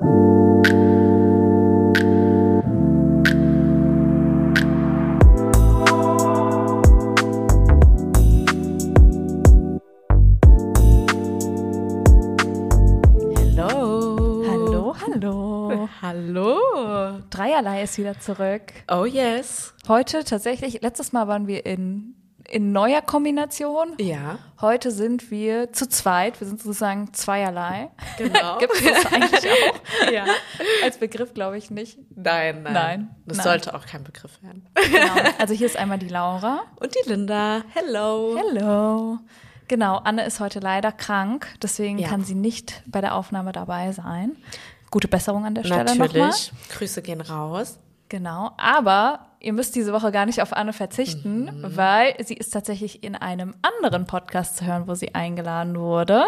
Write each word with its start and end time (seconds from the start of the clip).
Dreierlei 17.30 17.82
ist 17.82 17.98
wieder 17.98 18.18
zurück. 18.18 18.62
Oh 18.90 19.04
yes. 19.04 19.74
Heute 19.88 20.24
tatsächlich, 20.24 20.80
letztes 20.82 21.12
Mal 21.12 21.28
waren 21.28 21.46
wir 21.46 21.66
in, 21.66 22.14
in 22.50 22.72
neuer 22.72 23.02
Kombination. 23.02 23.92
Ja. 23.98 24.38
Heute 24.60 24.90
sind 24.90 25.30
wir 25.30 25.72
zu 25.72 25.88
zweit. 25.88 26.40
Wir 26.40 26.46
sind 26.46 26.60
sozusagen 26.60 27.12
zweierlei. 27.12 27.90
Genau. 28.16 28.58
Gibt 28.58 28.72
es 28.74 28.82
das 28.82 29.06
eigentlich 29.12 29.48
auch? 29.50 30.10
Ja. 30.12 30.24
Als 30.82 30.96
Begriff 30.98 31.34
glaube 31.34 31.58
ich 31.58 31.70
nicht. 31.70 31.98
Nein, 32.16 32.62
nein. 32.62 32.72
Nein, 32.72 33.16
Das 33.26 33.36
nein. 33.38 33.44
sollte 33.44 33.74
auch 33.74 33.84
kein 33.84 34.02
Begriff 34.04 34.42
werden. 34.42 34.66
Genau. 34.74 35.28
Also 35.38 35.52
hier 35.54 35.66
ist 35.66 35.76
einmal 35.76 35.98
die 35.98 36.08
Laura. 36.08 36.62
Und 36.76 36.94
die 36.94 37.08
Linda. 37.08 37.62
Hello. 37.74 38.36
Hello. 38.38 39.18
Genau, 39.68 39.96
Anne 39.98 40.24
ist 40.24 40.40
heute 40.40 40.60
leider 40.60 40.92
krank, 40.92 41.46
deswegen 41.62 41.98
Ja. 41.98 42.08
kann 42.08 42.24
sie 42.24 42.34
nicht 42.34 42.82
bei 42.86 43.02
der 43.02 43.14
Aufnahme 43.14 43.52
dabei 43.52 43.92
sein. 43.92 44.36
Gute 44.90 45.08
Besserung 45.08 45.44
an 45.44 45.54
der 45.54 45.64
Stelle 45.64 45.84
nochmal. 45.84 46.08
Natürlich. 46.08 46.52
Grüße 46.70 47.02
gehen 47.02 47.20
raus. 47.20 47.78
Genau, 48.08 48.52
aber 48.56 49.27
ihr 49.40 49.52
müsst 49.52 49.74
diese 49.76 49.92
Woche 49.92 50.10
gar 50.12 50.26
nicht 50.26 50.42
auf 50.42 50.52
Anne 50.52 50.72
verzichten, 50.72 51.44
Mhm. 51.44 51.76
weil 51.76 52.14
sie 52.24 52.34
ist 52.34 52.50
tatsächlich 52.50 53.02
in 53.04 53.14
einem 53.14 53.54
anderen 53.62 54.06
Podcast 54.06 54.56
zu 54.58 54.66
hören, 54.66 54.88
wo 54.88 54.94
sie 54.94 55.14
eingeladen 55.14 55.78
wurde. 55.78 56.24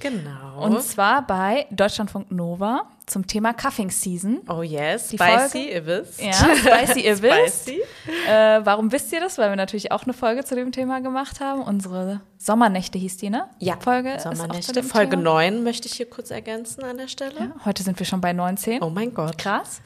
Genau. 0.00 0.62
Und 0.62 0.82
zwar 0.82 1.26
bei 1.26 1.66
Deutschlandfunk 1.70 2.30
Nova 2.30 2.84
zum 3.06 3.26
Thema 3.26 3.54
Cuffing 3.54 3.90
Season. 3.90 4.40
oh 4.48 4.62
yes. 4.62 5.08
Die 5.08 5.16
Spicy, 5.16 5.48
Folge- 5.48 5.70
ihr 5.70 5.86
wisst. 5.86 6.20
Ja, 6.22 6.32
spicy, 6.32 7.00
ihr 7.00 7.22
wisst. 7.22 7.62
Spicy. 7.68 7.80
Äh, 8.28 8.60
warum 8.64 8.90
wisst 8.92 9.12
ihr 9.12 9.20
das? 9.20 9.38
Weil 9.38 9.50
wir 9.50 9.56
natürlich 9.56 9.92
auch 9.92 10.02
eine 10.04 10.12
Folge 10.12 10.44
zu 10.44 10.54
dem 10.54 10.72
Thema 10.72 11.00
gemacht 11.00 11.40
haben. 11.40 11.62
Unsere 11.62 12.20
Sommernächte 12.36 12.98
hieß 12.98 13.16
die, 13.18 13.30
ne? 13.30 13.48
Ja. 13.58 13.76
Folge 13.80 14.18
Sommernächte. 14.20 14.82
Folge 14.82 15.10
Thema. 15.10 15.22
9 15.22 15.62
möchte 15.62 15.88
ich 15.88 15.94
hier 15.94 16.10
kurz 16.10 16.30
ergänzen 16.30 16.82
an 16.84 16.98
der 16.98 17.08
Stelle. 17.08 17.38
Ja, 17.38 17.64
heute 17.64 17.82
sind 17.82 17.98
wir 17.98 18.06
schon 18.06 18.20
bei 18.20 18.32
19. 18.32 18.82
Oh 18.82 18.90
mein 18.90 19.14
Gott. 19.14 19.38
Krass. 19.38 19.80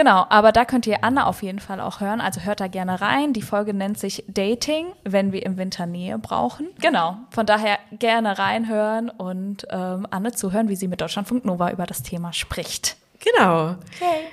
Genau, 0.00 0.24
aber 0.30 0.50
da 0.50 0.64
könnt 0.64 0.86
ihr 0.86 1.04
Anne 1.04 1.26
auf 1.26 1.42
jeden 1.42 1.58
Fall 1.58 1.78
auch 1.78 2.00
hören. 2.00 2.22
Also 2.22 2.40
hört 2.40 2.60
da 2.60 2.68
gerne 2.68 3.02
rein. 3.02 3.34
Die 3.34 3.42
Folge 3.42 3.74
nennt 3.74 3.98
sich 3.98 4.24
Dating, 4.28 4.86
wenn 5.04 5.30
wir 5.30 5.44
im 5.44 5.58
Winter 5.58 5.84
Nähe 5.84 6.18
brauchen. 6.18 6.68
Genau, 6.80 7.18
von 7.28 7.44
daher 7.44 7.78
gerne 7.92 8.38
reinhören 8.38 9.10
und 9.10 9.66
ähm, 9.68 10.06
Anne 10.10 10.32
zuhören, 10.32 10.70
wie 10.70 10.76
sie 10.76 10.88
mit 10.88 11.02
Deutschlandfunk 11.02 11.44
Nova 11.44 11.70
über 11.70 11.84
das 11.84 12.02
Thema 12.02 12.32
spricht. 12.32 12.96
Genau. 13.18 13.76
Okay. 13.94 14.24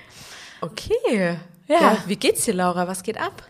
Okay. 0.61 1.37
Ja. 1.67 1.97
Wie 2.05 2.15
geht's 2.15 2.45
dir, 2.45 2.53
Laura? 2.53 2.87
Was 2.87 3.03
geht 3.03 3.19
ab? 3.19 3.43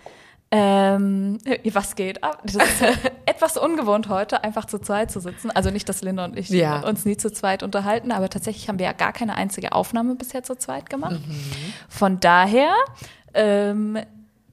Ähm, 0.52 1.40
was 1.74 1.96
geht 1.96 2.24
ab? 2.24 2.42
Das 2.46 2.56
ist 2.56 2.82
etwas 3.26 3.58
ungewohnt 3.58 4.08
heute, 4.10 4.44
einfach 4.44 4.66
zu 4.66 4.80
zweit 4.80 5.12
zu 5.12 5.20
sitzen. 5.20 5.52
Also 5.52 5.72
nicht, 5.72 5.88
dass 5.90 6.02
Linda 6.02 6.26
und 6.26 6.38
ich 6.38 6.50
Ja. 6.50 6.80
uns 6.88 7.06
nie 7.06 7.18
zu 7.18 7.32
zweit 7.32 7.64
unterhalten, 7.64 8.12
aber 8.12 8.30
tatsächlich 8.30 8.70
haben 8.70 8.80
wir 8.80 8.86
ja 8.86 8.94
gar 8.94 9.12
keine 9.14 9.36
einzige 9.36 9.74
Aufnahme 9.74 10.16
bisher 10.16 10.44
zu 10.44 10.56
zweit 10.56 10.90
gemacht. 10.90 11.20
Von 11.90 12.20
daher, 12.20 12.72
ähm, 13.34 13.98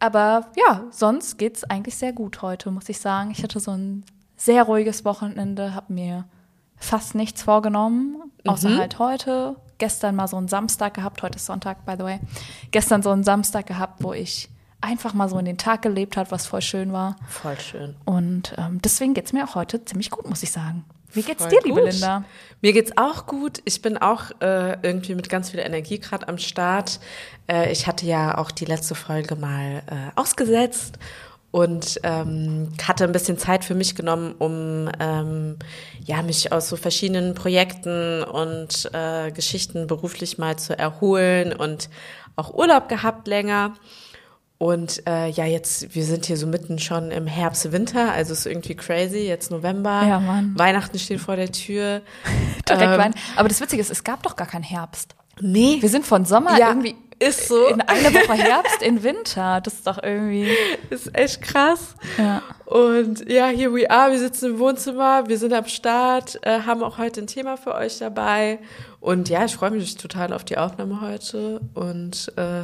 aber 0.00 0.48
ja, 0.56 0.82
sonst 0.90 1.38
geht's 1.38 1.64
eigentlich 1.64 1.96
sehr 1.96 2.12
gut 2.12 2.42
heute, 2.42 2.70
muss 2.70 2.88
ich 2.88 2.98
sagen. 2.98 3.30
Ich 3.30 3.42
hatte 3.42 3.60
so 3.60 3.70
ein 3.70 4.04
sehr 4.36 4.64
ruhiges 4.64 5.04
Wochenende, 5.04 5.74
habe 5.74 5.92
mir 5.92 6.24
fast 6.76 7.14
nichts 7.14 7.42
vorgenommen, 7.44 8.16
außer 8.46 8.76
halt 8.76 8.98
heute. 8.98 9.56
Gestern 9.78 10.16
mal 10.16 10.28
so 10.28 10.36
einen 10.36 10.48
Samstag 10.48 10.94
gehabt, 10.94 11.22
heute 11.22 11.36
ist 11.36 11.46
Sonntag, 11.46 11.84
by 11.86 11.94
the 11.96 12.04
way. 12.04 12.20
Gestern 12.72 13.02
so 13.02 13.10
einen 13.10 13.24
Samstag 13.24 13.66
gehabt, 13.66 14.02
wo 14.02 14.12
ich 14.12 14.48
einfach 14.84 15.14
mal 15.14 15.28
so 15.28 15.38
in 15.38 15.44
den 15.44 15.58
Tag 15.58 15.82
gelebt 15.82 16.16
hat, 16.16 16.30
was 16.30 16.46
voll 16.46 16.62
schön 16.62 16.92
war. 16.92 17.16
Voll 17.26 17.58
schön. 17.58 17.96
Und 18.04 18.54
ähm, 18.58 18.80
deswegen 18.82 19.14
geht's 19.14 19.32
mir 19.32 19.44
auch 19.44 19.54
heute 19.54 19.84
ziemlich 19.84 20.10
gut, 20.10 20.28
muss 20.28 20.42
ich 20.42 20.52
sagen. 20.52 20.84
Wie 21.12 21.22
geht's 21.22 21.42
Voll 21.42 21.50
dir, 21.50 21.60
liebe 21.64 21.80
gut. 21.80 21.92
Linda? 21.92 22.24
Mir 22.60 22.72
geht's 22.72 22.92
auch 22.96 23.26
gut. 23.26 23.62
Ich 23.64 23.82
bin 23.82 23.96
auch 23.96 24.30
äh, 24.40 24.76
irgendwie 24.82 25.14
mit 25.14 25.28
ganz 25.28 25.50
viel 25.50 25.60
Energie 25.60 25.98
gerade 25.98 26.28
am 26.28 26.38
Start. 26.38 26.98
Äh, 27.48 27.70
ich 27.70 27.86
hatte 27.86 28.04
ja 28.04 28.36
auch 28.36 28.50
die 28.50 28.64
letzte 28.64 28.94
Folge 28.94 29.36
mal 29.36 29.82
äh, 29.86 30.20
ausgesetzt 30.20 30.98
und 31.52 32.00
ähm, 32.02 32.72
hatte 32.82 33.04
ein 33.04 33.12
bisschen 33.12 33.38
Zeit 33.38 33.64
für 33.64 33.76
mich 33.76 33.94
genommen, 33.94 34.34
um 34.38 34.90
ähm, 34.98 35.56
ja 36.04 36.20
mich 36.22 36.50
aus 36.50 36.68
so 36.68 36.74
verschiedenen 36.74 37.34
Projekten 37.34 38.24
und 38.24 38.90
äh, 38.92 39.30
Geschichten 39.30 39.86
beruflich 39.86 40.36
mal 40.36 40.56
zu 40.56 40.76
erholen 40.76 41.52
und 41.52 41.88
auch 42.34 42.52
Urlaub 42.52 42.88
gehabt 42.88 43.28
länger. 43.28 43.74
Und 44.58 45.06
äh, 45.06 45.28
ja, 45.28 45.44
jetzt, 45.46 45.94
wir 45.94 46.04
sind 46.04 46.26
hier 46.26 46.36
so 46.36 46.46
mitten 46.46 46.78
schon 46.78 47.10
im 47.10 47.26
Herbst, 47.26 47.70
Winter, 47.72 48.12
also 48.12 48.32
ist 48.32 48.46
irgendwie 48.46 48.76
crazy, 48.76 49.18
jetzt 49.26 49.50
November. 49.50 50.04
Ja, 50.06 50.20
Mann. 50.20 50.54
Weihnachten 50.56 50.98
steht 50.98 51.20
vor 51.20 51.36
der 51.36 51.50
Tür. 51.50 52.02
Direkt 52.68 52.82
Ähm, 52.82 53.00
rein. 53.00 53.14
Aber 53.36 53.48
das 53.48 53.60
Witzige 53.60 53.82
ist, 53.82 53.90
es 53.90 54.04
gab 54.04 54.22
doch 54.22 54.36
gar 54.36 54.46
keinen 54.46 54.62
Herbst. 54.62 55.16
Nee, 55.40 55.78
Wir 55.80 55.88
sind 55.88 56.06
von 56.06 56.24
Sommer 56.24 56.56
Ja, 56.58 56.68
irgendwie 56.68 56.94
ist 57.18 57.48
so. 57.48 57.66
in 57.66 57.80
eine 57.80 58.14
Woche 58.14 58.34
Herbst 58.34 58.82
in 58.82 59.02
Winter. 59.02 59.60
Das 59.60 59.74
ist 59.74 59.86
doch 59.86 60.00
irgendwie. 60.02 60.48
ist 60.90 61.14
echt 61.16 61.42
krass. 61.42 61.94
Ja. 62.18 62.42
Und 62.66 63.28
ja, 63.28 63.46
here 63.48 63.72
we 63.74 63.90
are, 63.90 64.12
wir 64.12 64.18
sitzen 64.18 64.52
im 64.52 64.58
Wohnzimmer, 64.58 65.28
wir 65.28 65.38
sind 65.38 65.52
am 65.52 65.66
Start, 65.66 66.38
äh, 66.42 66.60
haben 66.60 66.82
auch 66.82 66.98
heute 66.98 67.20
ein 67.22 67.26
Thema 67.26 67.56
für 67.56 67.74
euch 67.74 67.98
dabei. 67.98 68.58
Und 69.00 69.28
ja, 69.28 69.44
ich 69.44 69.54
freue 69.54 69.70
mich 69.72 69.96
total 69.96 70.32
auf 70.32 70.44
die 70.44 70.56
Aufnahme 70.58 71.00
heute. 71.00 71.60
Und 71.74 72.32
äh, 72.36 72.62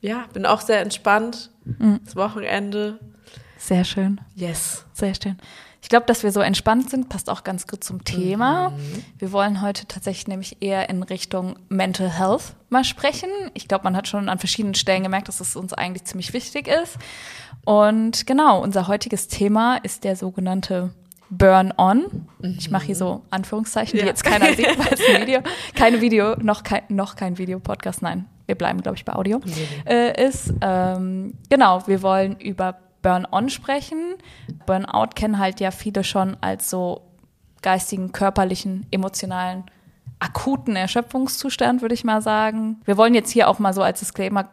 ja, 0.00 0.24
bin 0.32 0.46
auch 0.46 0.60
sehr 0.60 0.80
entspannt. 0.80 1.50
Mhm. 1.64 2.00
Das 2.04 2.16
Wochenende. 2.16 2.98
Sehr 3.58 3.84
schön. 3.84 4.20
Yes. 4.34 4.84
Sehr 4.92 5.14
schön. 5.14 5.36
Ich 5.80 5.88
glaube, 5.88 6.06
dass 6.06 6.22
wir 6.24 6.32
so 6.32 6.40
entspannt 6.40 6.90
sind, 6.90 7.08
passt 7.08 7.30
auch 7.30 7.44
ganz 7.44 7.66
gut 7.66 7.84
zum 7.84 8.04
Thema. 8.04 8.72
Wir 9.18 9.30
wollen 9.32 9.62
heute 9.62 9.86
tatsächlich 9.86 10.26
nämlich 10.26 10.56
eher 10.60 10.88
in 10.90 11.02
Richtung 11.04 11.56
Mental 11.68 12.10
Health 12.10 12.54
mal 12.68 12.84
sprechen. 12.84 13.28
Ich 13.54 13.68
glaube, 13.68 13.84
man 13.84 13.96
hat 13.96 14.08
schon 14.08 14.28
an 14.28 14.38
verschiedenen 14.38 14.74
Stellen 14.74 15.04
gemerkt, 15.04 15.28
dass 15.28 15.40
es 15.40 15.54
uns 15.54 15.72
eigentlich 15.72 16.04
ziemlich 16.04 16.32
wichtig 16.32 16.66
ist. 16.68 16.98
Und 17.64 18.26
genau, 18.26 18.60
unser 18.60 18.88
heutiges 18.88 19.28
Thema 19.28 19.76
ist 19.76 20.02
der 20.04 20.16
sogenannte 20.16 20.90
Burn-on. 21.30 22.26
Ich 22.42 22.70
mache 22.70 22.86
hier 22.86 22.96
so 22.96 23.22
Anführungszeichen, 23.30 23.94
die 23.98 24.00
Ja. 24.00 24.06
jetzt 24.06 24.24
keiner 24.24 24.54
sieht, 24.54 24.78
weil 24.78 24.92
es 24.94 25.00
ein 25.14 25.22
Video, 25.22 25.40
keine 25.76 26.00
Video, 26.00 26.34
noch 26.40 26.64
kein, 26.64 26.82
noch 26.88 27.16
kein 27.16 27.38
Videopodcast, 27.38 28.02
nein, 28.02 28.26
wir 28.48 28.54
bleiben, 28.54 28.80
glaube 28.80 28.96
ich, 28.96 29.04
bei 29.04 29.14
Audio, 29.14 29.40
äh, 29.86 30.26
ist. 30.26 30.54
Ähm, 30.62 31.34
genau, 31.50 31.86
wir 31.86 32.02
wollen 32.02 32.40
über 32.40 32.78
Burn-on 33.02 33.50
sprechen. 33.50 34.14
Burnout 34.66 35.10
kennen 35.14 35.38
halt 35.38 35.60
ja 35.60 35.70
viele 35.70 36.02
schon 36.02 36.36
als 36.40 36.70
so 36.70 37.02
geistigen, 37.60 38.12
körperlichen, 38.12 38.86
emotionalen, 38.90 39.64
akuten 40.18 40.76
Erschöpfungszustand, 40.76 41.82
würde 41.82 41.94
ich 41.94 42.04
mal 42.04 42.22
sagen. 42.22 42.80
Wir 42.84 42.96
wollen 42.96 43.14
jetzt 43.14 43.30
hier 43.30 43.48
auch 43.48 43.58
mal 43.58 43.74
so 43.74 43.82
als 43.82 44.00
Disclaimer 44.00 44.48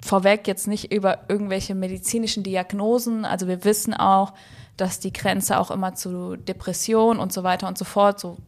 vorweg 0.00 0.46
jetzt 0.46 0.66
nicht 0.66 0.92
über 0.92 1.18
irgendwelche 1.28 1.74
medizinischen 1.74 2.42
Diagnosen, 2.42 3.24
also 3.24 3.48
wir 3.48 3.64
wissen 3.64 3.92
auch, 3.92 4.32
dass 4.78 4.98
die 4.98 5.12
Grenze 5.12 5.58
auch 5.58 5.70
immer 5.70 5.94
zu 5.94 6.36
Depression 6.36 7.18
und 7.18 7.34
so 7.34 7.42
weiter 7.42 7.68
und 7.68 7.76
so 7.76 7.84
fort 7.84 8.18
so 8.18 8.38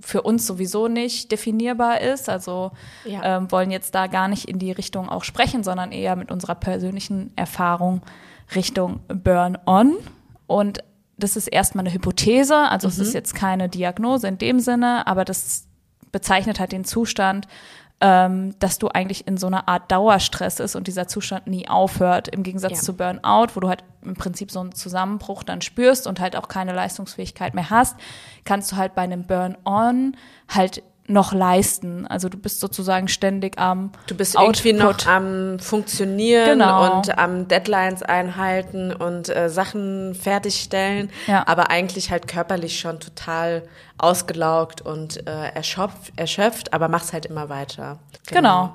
für 0.00 0.22
uns 0.22 0.46
sowieso 0.46 0.88
nicht 0.88 1.30
definierbar 1.32 2.00
ist. 2.00 2.28
Also 2.28 2.72
Ja. 3.04 3.38
ähm, 3.38 3.50
wollen 3.52 3.70
jetzt 3.70 3.94
da 3.94 4.06
gar 4.06 4.28
nicht 4.28 4.48
in 4.48 4.58
die 4.58 4.72
Richtung 4.72 5.08
auch 5.08 5.24
sprechen, 5.24 5.62
sondern 5.62 5.92
eher 5.92 6.16
mit 6.16 6.30
unserer 6.30 6.54
persönlichen 6.54 7.32
Erfahrung 7.36 8.02
Richtung 8.54 9.00
Burn-on. 9.08 9.96
Und 10.46 10.82
das 11.16 11.36
ist 11.36 11.48
erstmal 11.48 11.84
eine 11.84 11.94
Hypothese, 11.94 12.56
also 12.56 12.88
es 12.88 12.98
ist 12.98 13.12
jetzt 13.14 13.34
keine 13.34 13.68
Diagnose 13.68 14.26
in 14.26 14.38
dem 14.38 14.58
Sinne, 14.58 15.06
aber 15.06 15.24
das 15.24 15.66
bezeichnet 16.12 16.58
halt 16.58 16.72
den 16.72 16.84
Zustand, 16.84 17.46
ähm, 18.00 18.54
dass 18.58 18.78
du 18.78 18.88
eigentlich 18.88 19.26
in 19.26 19.36
so 19.36 19.46
einer 19.46 19.68
Art 19.68 19.90
Dauerstress 19.92 20.58
ist 20.60 20.74
und 20.74 20.86
dieser 20.86 21.06
Zustand 21.06 21.46
nie 21.46 21.68
aufhört, 21.68 22.28
im 22.28 22.42
Gegensatz 22.42 22.72
Ja. 22.72 22.78
zu 22.82 22.96
Burnout, 22.96 23.48
wo 23.54 23.60
du 23.60 23.68
halt 23.68 23.84
im 24.02 24.14
Prinzip 24.14 24.50
so 24.50 24.60
einen 24.60 24.74
Zusammenbruch 24.74 25.42
dann 25.42 25.60
spürst 25.60 26.06
und 26.06 26.18
halt 26.20 26.34
auch 26.36 26.48
keine 26.48 26.72
Leistungsfähigkeit 26.72 27.54
mehr 27.54 27.68
hast, 27.68 27.96
kannst 28.44 28.72
du 28.72 28.76
halt 28.76 28.94
bei 28.94 29.02
einem 29.02 29.24
Burn-on 29.26 30.16
halt 30.48 30.82
noch 31.10 31.32
leisten. 31.32 32.06
Also 32.06 32.28
du 32.28 32.38
bist 32.38 32.60
sozusagen 32.60 33.08
ständig 33.08 33.58
am 33.58 33.90
Du 34.06 34.14
bist 34.14 34.34
irgendwie 34.36 34.72
noch 34.72 34.90
Output. 34.90 35.06
am 35.08 35.58
Funktionieren 35.58 36.44
Genau. 36.58 36.96
und 36.98 37.18
am 37.18 37.48
Deadlines 37.48 38.02
einhalten 38.02 38.92
und 38.92 39.28
äh, 39.28 39.48
Sachen 39.50 40.14
fertigstellen, 40.14 41.10
Ja. 41.26 41.46
aber 41.46 41.70
eigentlich 41.70 42.10
halt 42.10 42.28
körperlich 42.28 42.78
schon 42.78 43.00
total 43.00 43.62
ausgelaugt 43.98 44.80
und 44.82 45.26
äh, 45.26 45.48
erschöpft, 45.54 46.12
erschöpft, 46.16 46.72
aber 46.72 46.88
machst 46.88 47.12
halt 47.12 47.26
immer 47.26 47.48
weiter. 47.48 47.98
Genau. 48.28 48.74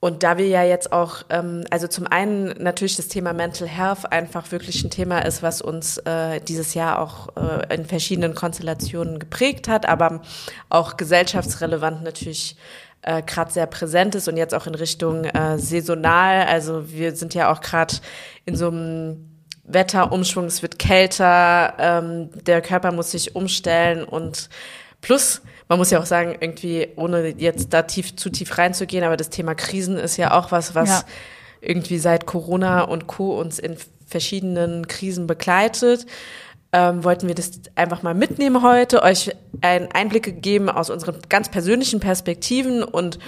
Und 0.00 0.22
da 0.22 0.38
wir 0.38 0.46
ja 0.46 0.62
jetzt 0.62 0.92
auch, 0.92 1.24
ähm, 1.28 1.64
also 1.70 1.88
zum 1.88 2.06
einen 2.06 2.54
natürlich 2.62 2.96
das 2.96 3.08
Thema 3.08 3.32
Mental 3.32 3.66
Health 3.66 4.12
einfach 4.12 4.52
wirklich 4.52 4.84
ein 4.84 4.90
Thema 4.90 5.20
ist, 5.20 5.42
was 5.42 5.60
uns 5.60 5.98
äh, 5.98 6.40
dieses 6.40 6.74
Jahr 6.74 7.00
auch 7.00 7.30
äh, 7.36 7.74
in 7.74 7.84
verschiedenen 7.84 8.34
Konstellationen 8.34 9.18
geprägt 9.18 9.66
hat, 9.66 9.88
aber 9.88 10.22
auch 10.68 10.96
gesellschaftsrelevant 10.96 12.04
natürlich 12.04 12.56
äh, 13.02 13.22
gerade 13.22 13.50
sehr 13.50 13.66
präsent 13.66 14.14
ist 14.14 14.28
und 14.28 14.36
jetzt 14.36 14.54
auch 14.54 14.68
in 14.68 14.76
Richtung 14.76 15.24
äh, 15.24 15.58
saisonal. 15.58 16.46
Also 16.46 16.90
wir 16.90 17.16
sind 17.16 17.34
ja 17.34 17.52
auch 17.52 17.60
gerade 17.60 17.94
in 18.44 18.54
so 18.54 18.68
einem 18.68 19.40
Wetterumschwung, 19.64 20.44
es 20.44 20.62
wird 20.62 20.78
kälter, 20.78 21.74
ähm, 21.78 22.30
der 22.44 22.62
Körper 22.62 22.92
muss 22.92 23.10
sich 23.10 23.34
umstellen 23.34 24.04
und 24.04 24.48
plus 25.00 25.42
man 25.68 25.78
muss 25.78 25.90
ja 25.90 26.00
auch 26.00 26.06
sagen, 26.06 26.34
irgendwie, 26.40 26.88
ohne 26.96 27.28
jetzt 27.36 27.72
da 27.74 27.82
tief, 27.82 28.16
zu 28.16 28.30
tief 28.30 28.56
reinzugehen, 28.56 29.04
aber 29.04 29.16
das 29.16 29.28
Thema 29.28 29.54
Krisen 29.54 29.98
ist 29.98 30.16
ja 30.16 30.32
auch 30.32 30.50
was, 30.50 30.74
was 30.74 30.88
ja. 30.88 31.04
irgendwie 31.60 31.98
seit 31.98 32.26
Corona 32.26 32.82
und 32.82 33.06
Co. 33.06 33.38
uns 33.38 33.58
in 33.58 33.76
verschiedenen 34.06 34.88
Krisen 34.88 35.26
begleitet. 35.26 36.06
Ähm, 36.72 37.02
wollten 37.04 37.28
wir 37.28 37.34
das 37.34 37.52
einfach 37.76 38.02
mal 38.02 38.14
mitnehmen 38.14 38.62
heute, 38.62 39.02
euch 39.02 39.34
einen 39.62 39.90
Einblick 39.92 40.42
geben 40.42 40.68
aus 40.68 40.90
unseren 40.90 41.16
ganz 41.28 41.50
persönlichen 41.50 41.98
Perspektiven 41.98 42.82
und 42.82 43.18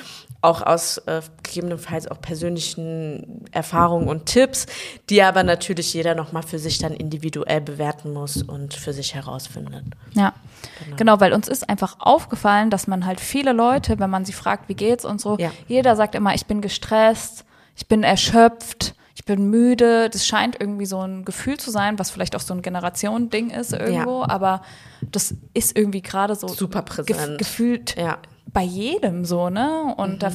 auch 0.43 0.63
aus 0.63 0.99
äh, 0.99 1.21
gegebenenfalls 1.43 2.09
auch 2.09 2.21
persönlichen 2.21 3.45
Erfahrungen 3.53 4.09
und 4.09 4.27
Tipps, 4.27 4.67
die 5.11 5.23
aber 5.23 5.43
natürlich 5.43 5.93
jeder 5.93 6.15
nochmal 6.15 6.43
für 6.43 6.59
sich 6.59 6.79
dann 6.79 6.95
individuell 6.95 7.61
bewerten 7.61 8.13
muss 8.13 8.43
und 8.43 8.75
für 8.75 8.93
sich 8.93 9.15
herausfinden. 9.15 9.91
Ja, 10.13 10.33
genau. 10.85 10.97
genau. 10.97 11.21
weil 11.21 11.33
uns 11.33 11.49
ist 11.49 11.69
einfach 11.69 11.97
aufgefallen, 11.99 12.71
dass 12.71 12.87
man 12.87 13.05
halt 13.05 13.21
viele 13.21 13.53
Leute, 13.53 13.99
wenn 13.99 14.11
man 14.11 14.25
sie 14.25 14.33
fragt, 14.33 14.69
wie 14.69 14.75
geht's 14.75 15.05
und 15.05 15.21
so, 15.21 15.37
ja. 15.39 15.51
jeder 15.69 15.95
sagt 15.95 16.15
immer, 16.15 16.35
ich 16.35 16.47
bin 16.47 16.63
gestresst, 16.63 17.45
ich 17.77 17.87
bin 17.87 18.03
erschöpft, 18.03 18.95
ich 19.15 19.27
bin 19.27 19.51
müde. 19.51 20.09
Das 20.09 20.27
scheint 20.27 20.59
irgendwie 20.59 20.87
so 20.87 21.01
ein 21.01 21.27
Gefühl 21.27 21.59
zu 21.59 21.71
sein, 21.71 21.99
was 21.99 22.11
vielleicht 22.11 22.35
auch 22.35 22.41
so 22.41 22.55
ein 22.55 22.63
Generationending 22.63 23.51
ist 23.51 23.75
irgendwo, 23.75 24.23
ja. 24.23 24.31
aber 24.31 24.63
das 25.03 25.35
ist 25.53 25.77
irgendwie 25.77 26.01
gerade 26.01 26.35
so 26.35 26.49
super 26.49 26.81
präsent. 26.83 27.07
Ge 27.07 27.37
gefühlt 27.37 27.97
ja 27.97 28.19
bei 28.52 28.62
jedem 28.62 29.25
so, 29.25 29.50
ne? 29.50 29.94
Und 29.97 30.14
mhm. 30.14 30.19
da 30.19 30.31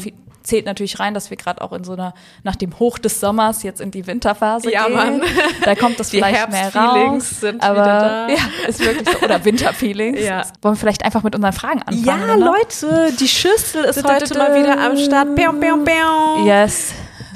zählt 0.46 0.66
natürlich 0.66 1.00
rein, 1.00 1.14
dass 1.14 1.30
wir 1.30 1.38
gerade 1.38 1.62
auch 1.62 1.74
in 1.74 1.84
so 1.84 1.94
einer, 1.94 2.14
nach 2.44 2.56
dem 2.56 2.78
Hoch 2.80 2.98
des 2.98 3.20
Sommers 3.20 3.64
jetzt 3.64 3.82
in 3.82 3.92
die 3.92 4.08
Winterphase 4.08 4.72
ja, 4.72 4.86
gehen. 4.86 4.96
Mann. 4.96 5.22
Da 5.64 5.76
kommt 5.76 6.00
das 6.00 6.12
vielleicht 6.12 6.50
mehr 6.50 6.74
raus. 6.74 7.42
sind 7.42 7.64
aber 7.64 7.84
da. 7.84 8.30
ja, 8.30 8.38
ist 8.68 8.80
wirklich 8.80 9.10
so. 9.10 9.26
Oder 9.26 9.44
Winterfeelings. 9.44 10.22
Ja. 10.22 10.44
Wollen 10.62 10.76
wir 10.76 10.80
vielleicht 10.80 11.04
einfach 11.04 11.24
mit 11.24 11.36
unseren 11.36 11.54
Fragen 11.54 11.82
anfangen? 11.82 12.06
Ja, 12.06 12.36
ne? 12.36 12.46
Leute, 12.46 13.12
die 13.20 13.28
Schüssel 13.28 13.86
ist 13.86 14.04
heute 14.04 14.38
mal 14.38 14.56
wieder 14.56 14.78
am 14.80 14.98
Start. 14.98 15.36
Biau, 15.36 15.52
biau, 15.54 15.78
biau. 15.78 16.46
Yes. 16.46 16.94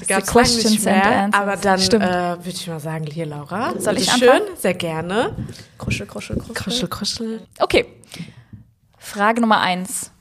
The 0.08 0.22
questions 0.22 0.88
and 0.88 1.06
answers. 1.06 1.42
Aber 1.42 1.56
dann 1.58 1.80
äh, 1.80 2.38
würde 2.40 2.50
ich 2.50 2.68
mal 2.68 2.80
sagen, 2.80 3.06
hier 3.06 3.28
Laura. 3.28 3.74
Soll 3.78 3.98
ich 3.98 4.12
anfangen? 4.12 4.42
Schön, 4.48 4.58
sehr 4.58 4.74
gerne. 4.74 5.36
Kruschel, 5.78 6.08
kruschel, 6.08 6.38
kruschel. 6.38 6.56
Kruschel, 6.56 6.88
kruschel. 6.88 7.42
Okay. 7.60 7.86
Frage 8.98 9.42
Nummer 9.42 9.62
eins. 9.62 10.12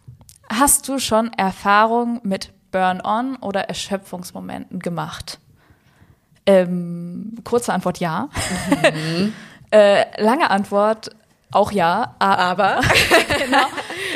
Hast 0.51 0.89
du 0.89 0.99
schon 0.99 1.33
Erfahrung 1.35 2.21
mit 2.23 2.53
Burn-on 2.71 3.37
oder 3.37 3.69
Erschöpfungsmomenten 3.69 4.79
gemacht? 4.79 5.39
Ähm, 6.47 7.35
kurze 7.45 7.73
Antwort 7.73 7.99
ja. 7.99 8.29
Mhm. 8.95 9.33
äh, 9.71 10.23
lange 10.23 10.51
Antwort 10.51 11.11
auch 11.51 11.73
ja, 11.73 12.15
aber. 12.19 12.81
genau. 13.39 13.67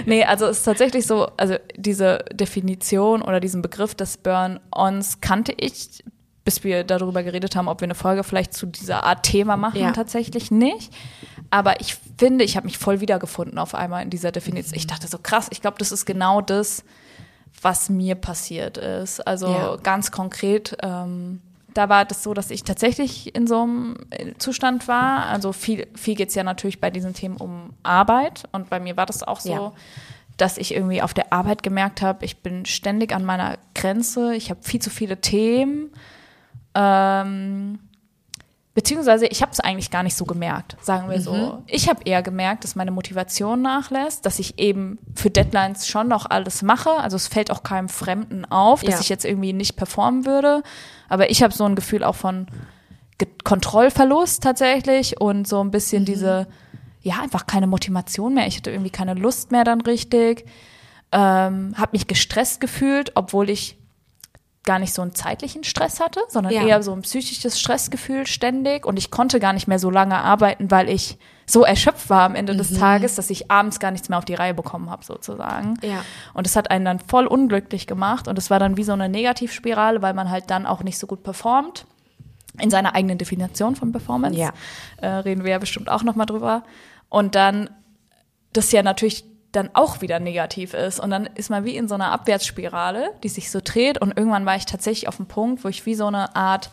Nee, 0.06 0.24
also 0.24 0.46
es 0.46 0.58
ist 0.58 0.64
tatsächlich 0.64 1.06
so, 1.06 1.28
also 1.36 1.56
diese 1.76 2.24
Definition 2.32 3.22
oder 3.22 3.40
diesen 3.40 3.62
Begriff 3.62 3.94
des 3.94 4.18
Burn-ons 4.18 5.20
kannte 5.20 5.52
ich, 5.56 6.04
bis 6.44 6.64
wir 6.64 6.84
darüber 6.84 7.22
geredet 7.22 7.56
haben, 7.56 7.68
ob 7.68 7.80
wir 7.80 7.86
eine 7.86 7.94
Folge 7.94 8.24
vielleicht 8.24 8.52
zu 8.52 8.66
dieser 8.66 9.04
Art 9.04 9.22
Thema 9.22 9.56
machen, 9.56 9.80
ja. 9.80 9.92
tatsächlich 9.92 10.50
nicht. 10.50 10.92
Aber 11.50 11.80
ich 11.80 11.96
finde, 12.22 12.44
ich 12.44 12.56
habe 12.56 12.66
mich 12.66 12.78
voll 12.78 13.00
wiedergefunden 13.00 13.58
auf 13.58 13.74
einmal 13.74 14.04
in 14.04 14.08
dieser 14.08 14.30
Definition. 14.30 14.76
Ich 14.76 14.86
dachte 14.86 15.08
so 15.08 15.18
krass, 15.20 15.48
ich 15.50 15.60
glaube, 15.60 15.78
das 15.78 15.90
ist 15.90 16.06
genau 16.06 16.40
das, 16.40 16.84
was 17.60 17.90
mir 17.90 18.14
passiert 18.14 18.78
ist. 18.78 19.26
Also 19.26 19.48
ja. 19.48 19.76
ganz 19.82 20.12
konkret, 20.12 20.76
ähm, 20.82 21.40
da 21.74 21.88
war 21.88 22.04
das 22.04 22.22
so, 22.22 22.32
dass 22.32 22.52
ich 22.52 22.62
tatsächlich 22.62 23.34
in 23.34 23.48
so 23.48 23.62
einem 23.62 23.96
Zustand 24.38 24.86
war. 24.86 25.26
Also 25.26 25.52
viel, 25.52 25.88
viel 25.96 26.14
geht 26.14 26.28
es 26.28 26.36
ja 26.36 26.44
natürlich 26.44 26.80
bei 26.80 26.90
diesen 26.90 27.12
Themen 27.12 27.38
um 27.38 27.70
Arbeit. 27.82 28.44
Und 28.52 28.70
bei 28.70 28.78
mir 28.78 28.96
war 28.96 29.06
das 29.06 29.24
auch 29.24 29.40
so, 29.40 29.50
ja. 29.50 29.72
dass 30.36 30.58
ich 30.58 30.76
irgendwie 30.76 31.02
auf 31.02 31.14
der 31.14 31.32
Arbeit 31.32 31.64
gemerkt 31.64 32.02
habe, 32.02 32.24
ich 32.24 32.36
bin 32.36 32.66
ständig 32.66 33.12
an 33.12 33.24
meiner 33.24 33.58
Grenze, 33.74 34.32
ich 34.36 34.48
habe 34.48 34.62
viel 34.62 34.80
zu 34.80 34.90
viele 34.90 35.20
Themen. 35.20 35.90
Ähm, 36.76 37.80
Beziehungsweise 38.74 39.26
ich 39.26 39.42
habe 39.42 39.52
es 39.52 39.60
eigentlich 39.60 39.90
gar 39.90 40.02
nicht 40.02 40.16
so 40.16 40.24
gemerkt, 40.24 40.76
sagen 40.80 41.10
wir 41.10 41.18
mhm. 41.18 41.22
so. 41.22 41.62
Ich 41.66 41.90
habe 41.90 42.04
eher 42.04 42.22
gemerkt, 42.22 42.64
dass 42.64 42.74
meine 42.74 42.90
Motivation 42.90 43.60
nachlässt, 43.60 44.24
dass 44.24 44.38
ich 44.38 44.58
eben 44.58 44.98
für 45.14 45.28
Deadlines 45.28 45.86
schon 45.86 46.08
noch 46.08 46.24
alles 46.30 46.62
mache. 46.62 46.90
Also 46.90 47.16
es 47.16 47.28
fällt 47.28 47.50
auch 47.50 47.62
keinem 47.64 47.90
Fremden 47.90 48.46
auf, 48.46 48.80
dass 48.80 48.94
ja. 48.94 49.00
ich 49.00 49.08
jetzt 49.10 49.26
irgendwie 49.26 49.52
nicht 49.52 49.76
performen 49.76 50.24
würde. 50.24 50.62
Aber 51.10 51.30
ich 51.30 51.42
habe 51.42 51.52
so 51.52 51.64
ein 51.64 51.74
Gefühl 51.74 52.02
auch 52.02 52.14
von 52.14 52.46
Ge 53.18 53.28
Kontrollverlust 53.44 54.42
tatsächlich 54.42 55.20
und 55.20 55.46
so 55.46 55.62
ein 55.62 55.70
bisschen 55.70 56.02
mhm. 56.02 56.06
diese, 56.06 56.46
ja, 57.02 57.20
einfach 57.20 57.46
keine 57.46 57.66
Motivation 57.66 58.32
mehr. 58.32 58.46
Ich 58.46 58.56
hatte 58.56 58.70
irgendwie 58.70 58.90
keine 58.90 59.12
Lust 59.12 59.52
mehr 59.52 59.64
dann 59.64 59.82
richtig. 59.82 60.46
Ähm, 61.12 61.74
habe 61.76 61.90
mich 61.92 62.06
gestresst 62.06 62.58
gefühlt, 62.62 63.12
obwohl 63.16 63.50
ich 63.50 63.76
gar 64.64 64.78
nicht 64.78 64.94
so 64.94 65.02
einen 65.02 65.14
zeitlichen 65.14 65.64
Stress 65.64 65.98
hatte, 65.98 66.20
sondern 66.28 66.52
ja. 66.52 66.64
eher 66.64 66.82
so 66.82 66.92
ein 66.92 67.02
psychisches 67.02 67.58
Stressgefühl 67.58 68.26
ständig. 68.26 68.86
Und 68.86 68.96
ich 68.96 69.10
konnte 69.10 69.40
gar 69.40 69.52
nicht 69.52 69.66
mehr 69.66 69.80
so 69.80 69.90
lange 69.90 70.18
arbeiten, 70.18 70.70
weil 70.70 70.88
ich 70.88 71.18
so 71.46 71.64
erschöpft 71.64 72.08
war 72.10 72.22
am 72.22 72.36
Ende 72.36 72.54
mhm. 72.54 72.58
des 72.58 72.78
Tages, 72.78 73.16
dass 73.16 73.28
ich 73.30 73.50
abends 73.50 73.80
gar 73.80 73.90
nichts 73.90 74.08
mehr 74.08 74.18
auf 74.18 74.24
die 74.24 74.34
Reihe 74.34 74.54
bekommen 74.54 74.88
habe, 74.88 75.04
sozusagen. 75.04 75.74
Ja. 75.82 76.04
Und 76.32 76.46
das 76.46 76.54
hat 76.54 76.70
einen 76.70 76.84
dann 76.84 77.00
voll 77.00 77.26
unglücklich 77.26 77.88
gemacht. 77.88 78.28
Und 78.28 78.38
es 78.38 78.50
war 78.50 78.60
dann 78.60 78.76
wie 78.76 78.84
so 78.84 78.92
eine 78.92 79.08
Negativspirale, 79.08 80.00
weil 80.00 80.14
man 80.14 80.30
halt 80.30 80.48
dann 80.50 80.66
auch 80.66 80.84
nicht 80.84 80.98
so 80.98 81.08
gut 81.08 81.24
performt. 81.24 81.86
In 82.60 82.70
seiner 82.70 82.94
eigenen 82.94 83.16
Definition 83.18 83.76
von 83.76 83.92
Performance. 83.92 84.38
Ja. 84.38 84.52
Äh, 84.98 85.08
reden 85.08 85.42
wir 85.42 85.52
ja 85.52 85.58
bestimmt 85.58 85.88
auch 85.88 86.02
nochmal 86.02 86.26
drüber. 86.26 86.62
Und 87.08 87.34
dann, 87.34 87.70
das 88.52 88.70
ja 88.72 88.82
natürlich 88.82 89.24
dann 89.52 89.70
auch 89.74 90.00
wieder 90.00 90.18
negativ 90.18 90.74
ist. 90.74 90.98
Und 90.98 91.10
dann 91.10 91.26
ist 91.34 91.50
man 91.50 91.64
wie 91.64 91.76
in 91.76 91.88
so 91.88 91.94
einer 91.94 92.10
Abwärtsspirale, 92.10 93.10
die 93.22 93.28
sich 93.28 93.50
so 93.50 93.60
dreht. 93.62 93.98
Und 93.98 94.16
irgendwann 94.16 94.46
war 94.46 94.56
ich 94.56 94.66
tatsächlich 94.66 95.08
auf 95.08 95.16
dem 95.16 95.26
Punkt, 95.26 95.62
wo 95.64 95.68
ich 95.68 95.86
wie 95.86 95.94
so 95.94 96.06
eine 96.06 96.34
Art, 96.34 96.70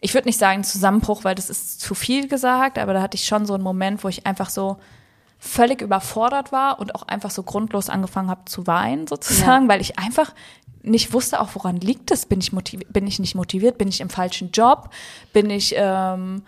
ich 0.00 0.14
würde 0.14 0.26
nicht 0.28 0.38
sagen 0.38 0.64
Zusammenbruch, 0.64 1.24
weil 1.24 1.34
das 1.34 1.50
ist 1.50 1.80
zu 1.80 1.94
viel 1.94 2.28
gesagt, 2.28 2.78
aber 2.78 2.94
da 2.94 3.02
hatte 3.02 3.16
ich 3.16 3.26
schon 3.26 3.46
so 3.46 3.54
einen 3.54 3.62
Moment, 3.62 4.02
wo 4.02 4.08
ich 4.08 4.26
einfach 4.26 4.48
so 4.48 4.78
völlig 5.38 5.82
überfordert 5.82 6.50
war 6.52 6.80
und 6.80 6.94
auch 6.94 7.02
einfach 7.02 7.30
so 7.30 7.42
grundlos 7.42 7.90
angefangen 7.90 8.30
habe 8.30 8.46
zu 8.46 8.66
weinen, 8.66 9.06
sozusagen, 9.06 9.66
ja. 9.66 9.72
weil 9.72 9.80
ich 9.82 9.98
einfach 9.98 10.32
nicht 10.82 11.12
wusste, 11.12 11.40
auch 11.40 11.50
woran 11.54 11.76
liegt 11.76 12.10
es. 12.10 12.26
Bin 12.26 12.40
ich, 12.40 12.52
bin 12.52 13.06
ich 13.06 13.18
nicht 13.18 13.34
motiviert? 13.34 13.76
Bin 13.76 13.88
ich 13.88 14.00
im 14.00 14.08
falschen 14.08 14.52
Job? 14.52 14.90
Bin 15.32 15.50
ich 15.50 15.74
ähm, 15.76 16.42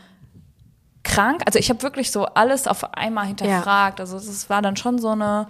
krank. 1.09 1.43
Also 1.47 1.59
ich 1.59 1.71
habe 1.71 1.83
wirklich 1.83 2.13
so 2.13 2.27
alles 2.27 2.69
auf 2.69 2.95
einmal 2.95 3.27
hinterfragt. 3.27 3.99
Ja. 3.99 4.05
Also 4.05 4.17
es 4.17 4.49
war 4.49 4.63
dann 4.63 4.77
schon 4.77 4.99
so 4.99 5.09
eine 5.09 5.49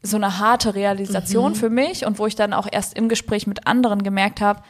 so 0.00 0.16
eine 0.16 0.38
harte 0.38 0.74
Realisation 0.74 1.52
mhm. 1.52 1.56
für 1.56 1.70
mich 1.70 2.06
und 2.06 2.18
wo 2.18 2.26
ich 2.26 2.36
dann 2.36 2.52
auch 2.52 2.68
erst 2.70 2.96
im 2.96 3.08
Gespräch 3.08 3.48
mit 3.48 3.66
anderen 3.66 4.04
gemerkt 4.04 4.40
habe, 4.40 4.62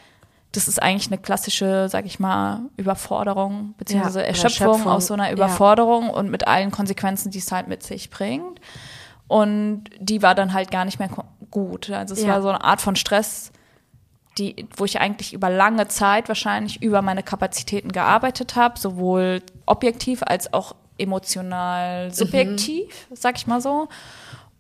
das 0.53 0.69
ist 0.69 0.83
eigentlich 0.83 1.09
eine 1.09 1.19
klassische, 1.19 1.89
sag 1.91 2.07
ich 2.07 2.19
mal, 2.19 2.63
Überforderung 2.79 3.75
beziehungsweise 3.77 4.21
ja, 4.21 4.27
Erschöpfung, 4.27 4.69
Erschöpfung, 4.69 4.93
aus 4.93 5.07
so 5.07 5.15
einer 5.15 5.31
Überforderung 5.31 6.07
ja. 6.07 6.13
und 6.15 6.31
mit 6.31 6.49
allen 6.49 6.71
Konsequenzen, 6.71 7.31
die 7.31 7.39
es 7.39 7.53
halt 7.53 7.69
mit 7.69 7.83
sich 7.83 8.09
bringt. 8.09 8.59
Und 9.27 9.85
die 10.01 10.23
war 10.23 10.35
dann 10.35 10.55
halt 10.55 10.71
gar 10.71 10.87
nicht 10.87 10.99
mehr 10.99 11.11
gut. 11.51 11.91
Also 11.91 12.15
es 12.15 12.27
war 12.27 12.41
so 12.41 12.49
eine 12.49 12.65
Art 12.65 12.81
von 12.81 12.97
Stress, 12.97 13.53
die, 14.39 14.69
wo 14.77 14.85
ich 14.85 15.01
eigentlich 15.01 15.33
über 15.33 15.51
lange 15.51 15.89
Zeit 15.89 16.29
wahrscheinlich 16.29 16.83
über 16.83 17.03
meine 17.03 17.23
Kapazitäten 17.23 17.93
gearbeitet 17.93 18.57
habe, 18.57 18.79
sowohl 18.79 19.43
objektiv 19.67 20.23
als 20.23 20.53
auch 20.53 20.75
emotional 20.99 22.13
subjektiv, 22.13 23.07
mhm. 23.11 23.17
sag 23.17 23.37
ich 23.37 23.47
mal 23.47 23.61
so. 23.61 23.89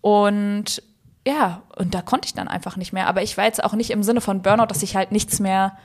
Und 0.01 0.83
ja, 1.27 1.63
und 1.77 1.95
da 1.95 2.03
konnte 2.03 2.27
ich 2.27 2.35
dann 2.35 2.49
einfach 2.49 2.77
nicht 2.77 2.93
mehr. 2.93 3.07
Aber 3.07 3.23
ich 3.23 3.37
war 3.37 3.45
jetzt 3.45 3.63
auch 3.63 3.75
nicht 3.75 3.91
im 3.91 4.03
Sinne 4.03 4.21
von 4.21 4.43
Burnout, 4.43 4.67
dass 4.67 4.83
ich 4.83 4.97
halt 4.97 5.13
nichts 5.13 5.41
mehr 5.41 5.77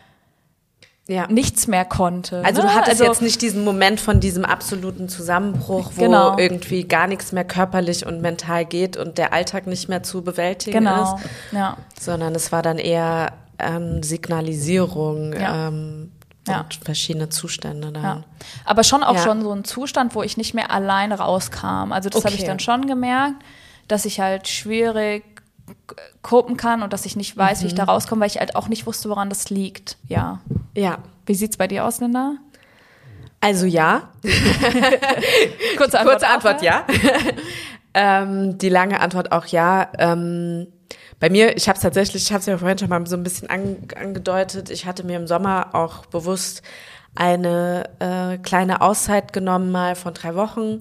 ja. 1.07 1.27
nichts 1.27 1.67
mehr 1.67 1.83
konnte. 1.83 2.43
Also 2.45 2.61
ne? 2.61 2.69
du 2.69 2.73
hattest 2.73 3.01
also, 3.01 3.05
jetzt 3.05 3.21
nicht 3.21 3.41
diesen 3.41 3.63
Moment 3.63 3.99
von 3.99 4.19
diesem 4.19 4.45
absoluten 4.45 5.09
Zusammenbruch, 5.09 5.91
wo 5.95 6.03
genau. 6.03 6.37
irgendwie 6.37 6.85
gar 6.85 7.07
nichts 7.07 7.33
mehr 7.33 7.43
körperlich 7.43 8.05
und 8.05 8.21
mental 8.21 8.65
geht 8.65 8.95
und 8.95 9.17
der 9.17 9.33
Alltag 9.33 9.67
nicht 9.67 9.89
mehr 9.89 10.03
zu 10.03 10.23
bewältigen 10.23 10.79
genau. 10.79 11.15
ist. 11.15 11.25
Ja. 11.51 11.77
Sondern 11.99 12.35
es 12.35 12.51
war 12.53 12.61
dann 12.61 12.77
eher 12.77 13.33
ähm, 13.65 14.03
Signalisierung 14.03 15.33
ja. 15.33 15.67
ähm, 15.67 16.11
ja. 16.47 16.65
verschiedene 16.83 17.29
Zustände 17.29 17.91
dann. 17.91 18.03
Ja. 18.03 18.23
Aber 18.65 18.83
schon 18.83 19.03
auch 19.03 19.15
ja. 19.15 19.23
schon 19.23 19.41
so 19.41 19.51
ein 19.51 19.63
Zustand, 19.63 20.15
wo 20.15 20.23
ich 20.23 20.37
nicht 20.37 20.53
mehr 20.53 20.71
alleine 20.71 21.19
rauskam. 21.19 21.91
Also 21.91 22.09
das 22.09 22.19
okay. 22.19 22.27
habe 22.27 22.41
ich 22.41 22.45
dann 22.45 22.59
schon 22.59 22.87
gemerkt, 22.87 23.35
dass 23.87 24.05
ich 24.05 24.19
halt 24.19 24.47
schwierig 24.47 25.23
kopen 26.21 26.57
kann 26.57 26.83
und 26.83 26.93
dass 26.93 27.05
ich 27.05 27.15
nicht 27.15 27.37
weiß, 27.37 27.59
mhm. 27.59 27.63
wie 27.63 27.67
ich 27.67 27.75
da 27.75 27.85
rauskomme, 27.85 28.21
weil 28.21 28.29
ich 28.29 28.39
halt 28.39 28.55
auch 28.55 28.67
nicht 28.67 28.85
wusste, 28.85 29.09
woran 29.09 29.29
das 29.29 29.49
liegt. 29.49 29.97
Ja. 30.07 30.39
Ja. 30.75 30.99
Wie 31.25 31.35
sieht's 31.35 31.57
bei 31.57 31.67
dir 31.67 31.85
aus, 31.85 32.01
Linda? 32.01 32.35
Also 33.39 33.65
ja. 33.65 34.09
Kurze 35.77 35.99
Antwort, 35.99 36.21
Kurze 36.21 36.27
Antwort 36.27 36.61
ja. 36.61 36.85
ähm, 37.93 38.57
die 38.57 38.69
lange 38.69 38.99
Antwort 39.01 39.31
auch 39.31 39.45
ja. 39.47 39.89
Ähm, 39.97 40.67
bei 41.23 41.29
mir, 41.29 41.55
ich 41.55 41.69
habe 41.69 41.77
es 41.77 41.81
tatsächlich, 41.81 42.23
ich 42.23 42.33
habe 42.33 42.41
es 42.41 42.47
ja 42.47 42.57
vorhin 42.57 42.77
schon 42.77 42.89
mal 42.89 43.07
so 43.07 43.15
ein 43.15 43.23
bisschen 43.23 43.49
an, 43.49 43.77
angedeutet, 43.95 44.69
ich 44.69 44.85
hatte 44.85 45.05
mir 45.05 45.15
im 45.15 45.25
Sommer 45.25 45.69
auch 45.71 46.05
bewusst 46.07 46.63
eine 47.15 47.89
äh, 47.99 48.37
kleine 48.39 48.81
Auszeit 48.81 49.31
genommen, 49.31 49.71
mal 49.71 49.95
von 49.95 50.13
drei 50.13 50.35
Wochen, 50.35 50.79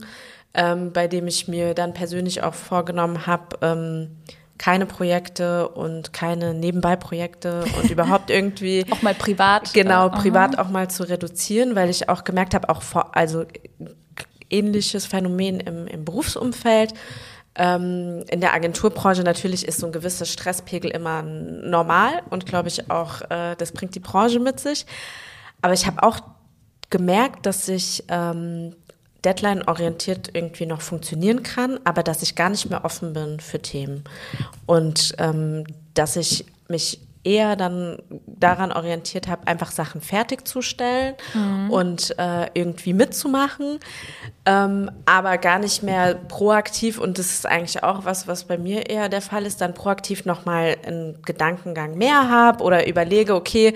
ähm, 0.52 0.92
bei 0.92 1.06
dem 1.06 1.28
ich 1.28 1.46
mir 1.46 1.74
dann 1.74 1.94
persönlich 1.94 2.42
auch 2.42 2.54
vorgenommen 2.54 3.24
habe, 3.28 3.56
ähm, 3.62 4.16
keine 4.58 4.84
Projekte 4.84 5.68
und 5.68 6.12
keine 6.12 6.54
Nebenbei-Projekte 6.54 7.62
und 7.80 7.88
überhaupt 7.92 8.28
irgendwie 8.28 8.84
auch 8.90 9.00
mal 9.00 9.14
privat 9.14 9.72
genau 9.72 10.08
äh, 10.08 10.10
privat 10.10 10.58
auch 10.58 10.70
mal 10.70 10.90
zu 10.90 11.08
reduzieren, 11.08 11.76
weil 11.76 11.88
ich 11.88 12.08
auch 12.08 12.24
gemerkt 12.24 12.54
habe, 12.54 12.68
auch 12.68 12.82
vor, 12.82 13.16
also 13.16 13.44
ähnliches 14.50 15.06
Phänomen 15.06 15.60
im, 15.60 15.86
im 15.86 16.04
Berufsumfeld. 16.04 16.94
Ähm, 17.54 18.24
in 18.30 18.40
der 18.40 18.54
Agenturbranche 18.54 19.22
natürlich 19.22 19.66
ist 19.66 19.78
so 19.80 19.86
ein 19.86 19.92
gewisser 19.92 20.24
Stresspegel 20.24 20.90
immer 20.90 21.22
normal 21.22 22.22
und 22.30 22.46
glaube 22.46 22.68
ich 22.68 22.90
auch, 22.90 23.20
äh, 23.30 23.56
das 23.56 23.72
bringt 23.72 23.94
die 23.94 24.00
Branche 24.00 24.40
mit 24.40 24.58
sich. 24.58 24.86
Aber 25.60 25.74
ich 25.74 25.86
habe 25.86 26.02
auch 26.02 26.20
gemerkt, 26.90 27.46
dass 27.46 27.68
ich 27.68 28.04
ähm, 28.08 28.74
Deadline-orientiert 29.24 30.30
irgendwie 30.32 30.66
noch 30.66 30.80
funktionieren 30.80 31.42
kann, 31.42 31.78
aber 31.84 32.02
dass 32.02 32.22
ich 32.22 32.34
gar 32.34 32.50
nicht 32.50 32.68
mehr 32.70 32.84
offen 32.84 33.12
bin 33.12 33.38
für 33.38 33.60
Themen. 33.60 34.04
Und 34.66 35.14
ähm, 35.18 35.64
dass 35.94 36.16
ich 36.16 36.44
mich 36.68 37.00
eher 37.24 37.54
dann 37.54 37.98
daran 38.26 38.72
orientiert 38.72 39.28
habe, 39.28 39.46
einfach 39.46 39.70
Sachen 39.70 40.00
fertigzustellen 40.00 41.14
mhm. 41.34 41.70
und 41.70 42.18
äh, 42.18 42.48
irgendwie 42.54 42.92
mitzumachen, 42.94 43.78
ähm, 44.44 44.90
aber 45.06 45.38
gar 45.38 45.60
nicht 45.60 45.84
mehr 45.84 46.16
proaktiv 46.16 46.98
und 46.98 47.18
das 47.18 47.26
ist 47.26 47.46
eigentlich 47.46 47.84
auch 47.84 48.04
was, 48.04 48.26
was 48.26 48.44
bei 48.44 48.58
mir 48.58 48.90
eher 48.90 49.08
der 49.08 49.22
Fall 49.22 49.46
ist, 49.46 49.60
dann 49.60 49.72
proaktiv 49.72 50.24
nochmal 50.24 50.76
einen 50.84 51.22
Gedankengang 51.22 51.96
mehr 51.96 52.28
habe 52.28 52.64
oder 52.64 52.88
überlege, 52.88 53.36
okay, 53.36 53.74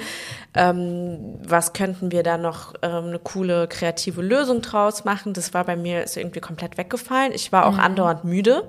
ähm, 0.55 1.39
was 1.47 1.73
könnten 1.73 2.11
wir 2.11 2.25
da 2.25 2.39
noch 2.39 2.75
ähm, 2.83 3.05
eine 3.07 3.19
coole 3.21 3.69
kreative 3.69 4.23
Lösung 4.23 4.63
draus 4.63 5.05
machen. 5.05 5.35
Das 5.35 5.55
war 5.55 5.65
bei 5.65 5.77
mir 5.77 6.03
ist 6.03 6.17
irgendwie 6.17 6.41
komplett 6.41 6.79
weggefallen. 6.79 7.33
Ich 7.33 7.53
war 7.53 7.67
auch 7.67 7.75
mhm. 7.75 7.81
andauernd 7.81 8.25
müde. 8.25 8.65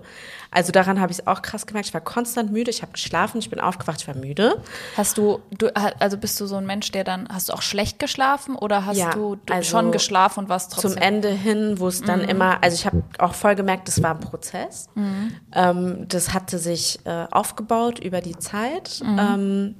Also 0.51 0.71
daran 0.71 0.99
habe 0.99 1.11
ich 1.11 1.19
es 1.19 1.27
auch 1.27 1.41
krass 1.41 1.67
gemerkt. 1.67 1.87
Ich 1.87 1.93
war 1.93 2.01
konstant 2.01 2.51
müde. 2.51 2.71
Ich 2.71 2.81
habe 2.81 2.93
geschlafen, 2.93 3.39
ich 3.39 3.49
bin 3.49 3.59
aufgewacht, 3.59 4.01
ich 4.01 4.07
war 4.07 4.15
müde. 4.15 4.61
Hast 4.95 5.17
du, 5.17 5.41
du, 5.57 5.75
also 5.75 6.17
bist 6.17 6.39
du 6.39 6.45
so 6.45 6.55
ein 6.55 6.65
Mensch, 6.65 6.91
der 6.91 7.03
dann, 7.03 7.27
hast 7.29 7.49
du 7.49 7.53
auch 7.53 7.61
schlecht 7.61 7.99
geschlafen 7.99 8.55
oder 8.55 8.85
hast 8.85 8.97
ja, 8.97 9.11
du, 9.11 9.35
du 9.35 9.53
also 9.53 9.69
schon 9.69 9.91
geschlafen 9.91 10.41
und 10.41 10.49
warst 10.49 10.73
trotzdem? 10.73 10.91
Zum 10.91 11.01
Ende 11.01 11.29
hin, 11.29 11.79
wo 11.79 11.87
es 11.87 12.01
dann 12.01 12.23
mhm. 12.23 12.29
immer, 12.29 12.63
also 12.63 12.75
ich 12.75 12.85
habe 12.85 13.03
auch 13.19 13.33
voll 13.33 13.55
gemerkt, 13.55 13.87
das 13.87 14.01
war 14.01 14.11
ein 14.11 14.19
Prozess. 14.19 14.87
Mhm. 14.95 15.31
Ähm, 15.53 16.05
das 16.07 16.33
hatte 16.33 16.59
sich 16.59 16.99
äh, 17.05 17.25
aufgebaut 17.31 17.99
über 17.99 18.21
die 18.21 18.37
Zeit. 18.37 19.01
Mhm. 19.03 19.19
Ähm, 19.19 19.75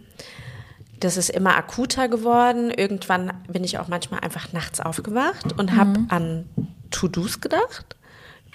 das 1.00 1.16
ist 1.16 1.30
immer 1.30 1.56
akuter 1.56 2.08
geworden. 2.08 2.72
Irgendwann 2.72 3.32
bin 3.48 3.64
ich 3.64 3.78
auch 3.78 3.88
manchmal 3.88 4.22
einfach 4.22 4.52
nachts 4.52 4.80
aufgewacht 4.80 5.54
und 5.58 5.76
habe 5.76 6.00
mhm. 6.00 6.08
an 6.10 6.50
To-Dos 6.90 7.42
gedacht 7.42 7.97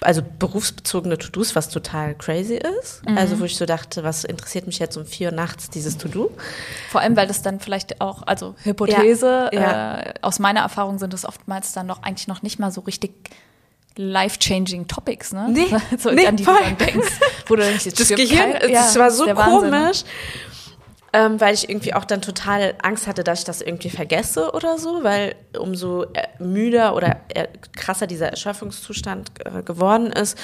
also 0.03 0.21
berufsbezogene 0.39 1.17
To-Dos, 1.17 1.55
was 1.55 1.69
total 1.69 2.15
crazy 2.15 2.55
ist. 2.55 3.07
Mhm. 3.07 3.17
Also 3.17 3.39
wo 3.39 3.45
ich 3.45 3.55
so 3.55 3.65
dachte, 3.65 4.03
was 4.03 4.23
interessiert 4.23 4.67
mich 4.67 4.79
jetzt 4.79 4.97
um 4.97 5.05
vier 5.05 5.29
Uhr 5.29 5.35
nachts 5.35 5.69
dieses 5.69 5.97
To-Do? 5.97 6.31
Vor 6.89 7.01
allem, 7.01 7.15
weil 7.15 7.27
das 7.27 7.41
dann 7.41 7.59
vielleicht 7.59 8.01
auch, 8.01 8.23
also 8.25 8.55
Hypothese, 8.63 9.49
ja, 9.51 9.61
ja. 9.61 9.99
Äh, 9.99 10.13
aus 10.21 10.39
meiner 10.39 10.61
Erfahrung 10.61 10.99
sind 10.99 11.13
es 11.13 11.25
oftmals 11.25 11.73
dann 11.73 11.87
doch 11.87 12.03
eigentlich 12.03 12.27
noch 12.27 12.41
nicht 12.41 12.59
mal 12.59 12.71
so 12.71 12.81
richtig 12.81 13.11
life-changing 13.95 14.87
Topics, 14.87 15.33
ne? 15.33 15.47
Nee, 15.49 15.67
so, 15.97 16.11
nee, 16.11 16.25
an 16.25 16.35
die 16.35 16.43
voll. 16.43 16.55
du 16.57 16.63
dann 16.63 16.77
denkst, 16.77 17.19
wo 17.47 17.55
du 17.55 17.63
denkst, 17.63 17.83
das 17.95 18.09
Gehirn, 18.09 18.53
kein, 18.53 18.71
das 18.71 18.95
war 18.97 19.11
so 19.11 19.25
komisch 19.25 20.03
ähm, 21.13 21.39
weil 21.39 21.53
ich 21.53 21.69
irgendwie 21.69 21.93
auch 21.93 22.05
dann 22.05 22.21
total 22.21 22.73
Angst 22.81 23.07
hatte, 23.07 23.23
dass 23.23 23.39
ich 23.39 23.45
das 23.45 23.61
irgendwie 23.61 23.91
vergesse 23.91 24.51
oder 24.51 24.79
so, 24.79 25.03
weil 25.03 25.35
umso 25.57 26.03
äh, 26.03 26.27
müder 26.39 26.95
oder 26.95 27.21
äh, 27.29 27.47
krasser 27.75 28.07
dieser 28.07 28.29
Erschöpfungszustand 28.29 29.31
äh, 29.45 29.61
geworden 29.61 30.07
ist, 30.07 30.37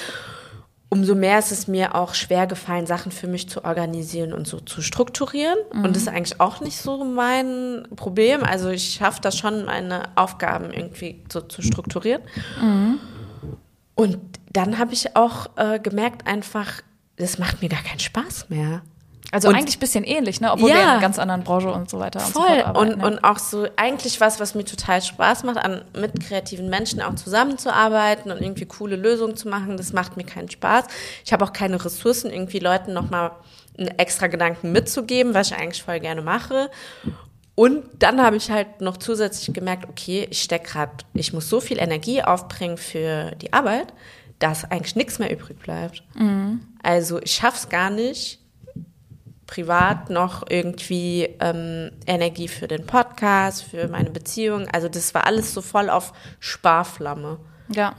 umso 0.90 1.14
mehr 1.14 1.38
ist 1.38 1.50
es 1.50 1.68
mir 1.68 1.94
auch 1.94 2.14
schwer 2.14 2.46
gefallen, 2.46 2.86
Sachen 2.86 3.10
für 3.10 3.26
mich 3.26 3.48
zu 3.48 3.64
organisieren 3.64 4.32
und 4.32 4.46
so 4.46 4.60
zu 4.60 4.80
strukturieren. 4.80 5.58
Mhm. 5.72 5.84
Und 5.84 5.96
das 5.96 6.02
ist 6.02 6.08
eigentlich 6.08 6.40
auch 6.40 6.60
nicht 6.60 6.76
so 6.76 7.04
mein 7.04 7.86
Problem. 7.96 8.44
Also 8.44 8.70
ich 8.70 8.94
schaffe 8.94 9.20
das 9.20 9.36
schon, 9.38 9.64
meine 9.64 10.04
Aufgaben 10.16 10.72
irgendwie 10.72 11.22
so 11.32 11.40
zu 11.40 11.62
strukturieren. 11.62 12.22
Mhm. 12.60 12.98
Und 13.94 14.18
dann 14.52 14.78
habe 14.78 14.92
ich 14.92 15.16
auch 15.16 15.46
äh, 15.56 15.78
gemerkt, 15.78 16.26
einfach, 16.26 16.82
das 17.16 17.38
macht 17.38 17.60
mir 17.62 17.68
gar 17.68 17.82
keinen 17.82 18.00
Spaß 18.00 18.50
mehr. 18.50 18.82
Also 19.32 19.48
und 19.48 19.54
eigentlich 19.54 19.76
ein 19.76 19.80
bisschen 19.80 20.04
ähnlich, 20.04 20.40
ne? 20.40 20.52
Obwohl 20.52 20.70
ja, 20.70 20.74
wir 20.74 20.82
in 20.82 20.88
einer 20.88 21.00
ganz 21.00 21.18
anderen 21.18 21.44
Branche 21.44 21.70
und 21.70 21.88
so 21.88 21.98
weiter 22.00 22.20
voll. 22.20 22.42
und 22.42 22.48
so 22.48 22.54
fort 22.54 22.66
arbeiten. 22.66 23.00
Und, 23.00 23.04
und 23.04 23.24
auch 23.24 23.38
so 23.38 23.66
eigentlich 23.76 24.20
was, 24.20 24.40
was 24.40 24.54
mir 24.54 24.64
total 24.64 25.00
Spaß 25.02 25.44
macht, 25.44 25.58
an, 25.58 25.82
mit 25.96 26.20
kreativen 26.20 26.68
Menschen 26.68 27.00
auch 27.00 27.14
zusammenzuarbeiten 27.14 28.32
und 28.32 28.42
irgendwie 28.42 28.66
coole 28.66 28.96
Lösungen 28.96 29.36
zu 29.36 29.48
machen, 29.48 29.76
das 29.76 29.92
macht 29.92 30.16
mir 30.16 30.24
keinen 30.24 30.50
Spaß. 30.50 30.86
Ich 31.24 31.32
habe 31.32 31.44
auch 31.44 31.52
keine 31.52 31.84
Ressourcen, 31.84 32.32
irgendwie 32.32 32.58
Leuten 32.58 32.92
nochmal 32.92 33.32
einen 33.78 33.88
extra 33.98 34.26
Gedanken 34.26 34.72
mitzugeben, 34.72 35.32
was 35.32 35.50
ich 35.50 35.56
eigentlich 35.56 35.82
voll 35.82 36.00
gerne 36.00 36.22
mache. 36.22 36.70
Und 37.54 37.84
dann 37.98 38.22
habe 38.22 38.36
ich 38.36 38.50
halt 38.50 38.80
noch 38.80 38.96
zusätzlich 38.96 39.54
gemerkt, 39.54 39.88
okay, 39.88 40.26
ich 40.30 40.42
stecke 40.42 40.70
gerade, 40.70 40.92
ich 41.14 41.32
muss 41.32 41.48
so 41.48 41.60
viel 41.60 41.78
Energie 41.78 42.22
aufbringen 42.22 42.78
für 42.78 43.32
die 43.32 43.52
Arbeit, 43.52 43.92
dass 44.38 44.64
eigentlich 44.70 44.96
nichts 44.96 45.18
mehr 45.18 45.30
übrig 45.30 45.58
bleibt. 45.58 46.02
Mhm. 46.14 46.60
Also 46.82 47.20
ich 47.20 47.32
schaffe 47.32 47.58
es 47.58 47.68
gar 47.68 47.90
nicht, 47.90 48.39
privat 49.50 50.10
noch 50.10 50.44
irgendwie 50.48 51.28
ähm, 51.40 51.90
Energie 52.06 52.46
für 52.46 52.68
den 52.68 52.86
Podcast, 52.86 53.64
für 53.64 53.88
meine 53.88 54.10
Beziehung. 54.10 54.68
Also 54.68 54.88
das 54.88 55.12
war 55.12 55.26
alles 55.26 55.52
so 55.52 55.60
voll 55.60 55.90
auf 55.90 56.12
Sparflamme. 56.38 57.38
Ja. 57.68 57.94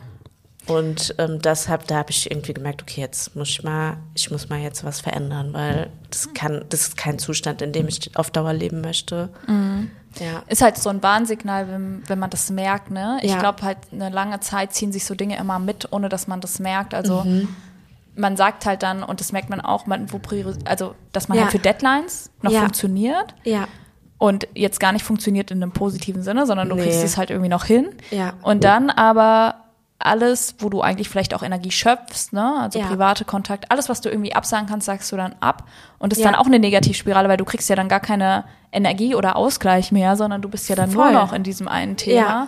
Und 0.67 1.13
ähm, 1.17 1.39
deshalb, 1.41 1.87
da 1.87 1.95
habe 1.95 2.11
ich 2.11 2.31
irgendwie 2.31 2.53
gemerkt, 2.53 2.83
okay, 2.83 3.01
jetzt 3.01 3.35
muss 3.35 3.49
ich 3.49 3.63
mal, 3.63 3.97
ich 4.15 4.31
muss 4.31 4.47
mal 4.47 4.59
jetzt 4.59 4.85
was 4.85 5.01
verändern, 5.01 5.51
weil 5.51 5.89
das 6.09 6.33
kann, 6.33 6.63
das 6.69 6.81
ist 6.83 6.97
kein 6.97 7.19
Zustand, 7.19 7.61
in 7.61 7.73
dem 7.73 7.89
ich 7.89 8.15
auf 8.15 8.31
Dauer 8.31 8.53
leben 8.53 8.79
möchte. 8.79 9.27
Mhm. 9.47 9.91
Ja. 10.19 10.43
Ist 10.47 10.61
halt 10.61 10.77
so 10.77 10.89
ein 10.89 11.03
Warnsignal, 11.03 11.67
wenn, 11.67 12.03
wenn 12.07 12.19
man 12.19 12.29
das 12.29 12.49
merkt, 12.49 12.91
ne? 12.91 13.19
Ich 13.23 13.31
ja. 13.31 13.39
glaube 13.39 13.63
halt, 13.63 13.77
eine 13.91 14.09
lange 14.09 14.39
Zeit 14.39 14.73
ziehen 14.73 14.93
sich 14.93 15.03
so 15.03 15.15
Dinge 15.15 15.37
immer 15.37 15.59
mit, 15.59 15.91
ohne 15.91 16.07
dass 16.07 16.27
man 16.27 16.39
das 16.39 16.59
merkt. 16.59 16.93
Also 16.93 17.23
mhm 17.23 17.49
man 18.15 18.37
sagt 18.37 18.65
halt 18.65 18.83
dann, 18.83 19.03
und 19.03 19.19
das 19.19 19.31
merkt 19.31 19.49
man 19.49 19.61
auch, 19.61 19.85
man, 19.85 20.11
wo 20.11 20.19
also 20.65 20.95
dass 21.11 21.27
man 21.27 21.37
ja. 21.37 21.43
halt 21.43 21.51
für 21.51 21.59
Deadlines 21.59 22.31
noch 22.41 22.51
ja. 22.51 22.59
funktioniert. 22.61 23.35
Ja. 23.43 23.67
Und 24.17 24.47
jetzt 24.53 24.79
gar 24.79 24.91
nicht 24.91 25.03
funktioniert 25.03 25.49
in 25.49 25.63
einem 25.63 25.71
positiven 25.71 26.21
Sinne, 26.21 26.45
sondern 26.45 26.69
du 26.69 26.75
nee. 26.75 26.83
kriegst 26.83 27.03
es 27.03 27.17
halt 27.17 27.31
irgendwie 27.31 27.49
noch 27.49 27.65
hin. 27.65 27.89
Ja. 28.11 28.33
Und 28.43 28.63
dann 28.63 28.91
aber 28.91 29.55
alles, 30.03 30.55
wo 30.59 30.69
du 30.69 30.81
eigentlich 30.81 31.09
vielleicht 31.09 31.33
auch 31.33 31.43
Energie 31.43 31.71
schöpfst, 31.71 32.33
ne? 32.33 32.55
also 32.59 32.79
ja. 32.79 32.87
private 32.87 33.25
Kontakt, 33.25 33.71
alles, 33.71 33.89
was 33.89 34.01
du 34.01 34.09
irgendwie 34.09 34.33
absagen 34.33 34.67
kannst, 34.67 34.85
sagst 34.85 35.11
du 35.11 35.17
dann 35.17 35.35
ab. 35.39 35.67
Und 35.99 36.11
das 36.11 36.19
ist 36.19 36.25
ja. 36.25 36.31
dann 36.31 36.39
auch 36.39 36.45
eine 36.45 36.59
Negativspirale, 36.59 37.29
weil 37.29 37.37
du 37.37 37.45
kriegst 37.45 37.69
ja 37.69 37.75
dann 37.75 37.87
gar 37.87 37.99
keine 37.99 38.45
Energie 38.71 39.15
oder 39.15 39.35
Ausgleich 39.35 39.91
mehr, 39.91 40.15
sondern 40.15 40.41
du 40.41 40.49
bist 40.49 40.69
ja 40.69 40.75
dann 40.75 40.91
Voll. 40.91 41.11
nur 41.11 41.21
noch 41.21 41.33
in 41.33 41.43
diesem 41.43 41.67
einen 41.67 41.97
Thema. 41.97 42.21
Ja. 42.21 42.47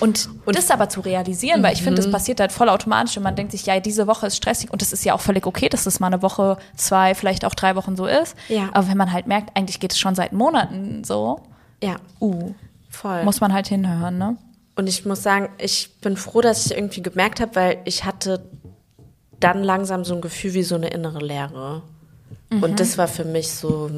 Und, 0.00 0.28
und 0.46 0.56
das 0.56 0.70
aber 0.70 0.88
zu 0.88 1.00
realisieren, 1.00 1.62
weil 1.62 1.74
ich 1.74 1.82
finde, 1.82 1.96
das 1.96 2.06
mhm. 2.06 2.12
passiert 2.12 2.40
halt 2.40 2.52
voll 2.52 2.68
automatisch 2.68 3.16
und 3.16 3.22
man 3.22 3.36
denkt 3.36 3.52
sich, 3.52 3.66
ja, 3.66 3.78
diese 3.80 4.06
Woche 4.06 4.26
ist 4.26 4.36
stressig 4.36 4.72
und 4.72 4.82
das 4.82 4.92
ist 4.92 5.04
ja 5.04 5.14
auch 5.14 5.20
völlig 5.20 5.46
okay, 5.46 5.68
dass 5.68 5.84
das 5.84 6.00
mal 6.00 6.06
eine 6.06 6.22
Woche, 6.22 6.56
zwei, 6.76 7.14
vielleicht 7.14 7.44
auch 7.44 7.54
drei 7.54 7.76
Wochen 7.76 7.96
so 7.96 8.06
ist. 8.06 8.34
Ja. 8.48 8.70
Aber 8.72 8.88
wenn 8.88 8.96
man 8.96 9.12
halt 9.12 9.26
merkt, 9.26 9.56
eigentlich 9.56 9.78
geht 9.78 9.92
es 9.92 9.98
schon 9.98 10.14
seit 10.14 10.32
Monaten 10.32 11.04
so, 11.04 11.40
ja. 11.82 11.96
uh, 12.20 12.54
voll. 12.88 13.24
muss 13.24 13.40
man 13.40 13.52
halt 13.52 13.68
hinhören, 13.68 14.18
ne? 14.18 14.36
Und 14.76 14.86
ich 14.86 15.04
muss 15.04 15.22
sagen, 15.22 15.50
ich 15.58 15.90
bin 16.00 16.16
froh, 16.16 16.40
dass 16.40 16.66
ich 16.66 16.72
irgendwie 16.72 17.02
gemerkt 17.02 17.40
habe, 17.40 17.54
weil 17.54 17.78
ich 17.84 18.04
hatte 18.04 18.42
dann 19.38 19.62
langsam 19.62 20.04
so 20.04 20.14
ein 20.14 20.20
Gefühl 20.20 20.54
wie 20.54 20.62
so 20.62 20.74
eine 20.74 20.88
innere 20.88 21.18
Leere. 21.18 21.82
Mhm. 22.50 22.64
Und 22.64 22.80
das 22.80 22.98
war 22.98 23.06
für 23.06 23.24
mich 23.24 23.52
so 23.52 23.88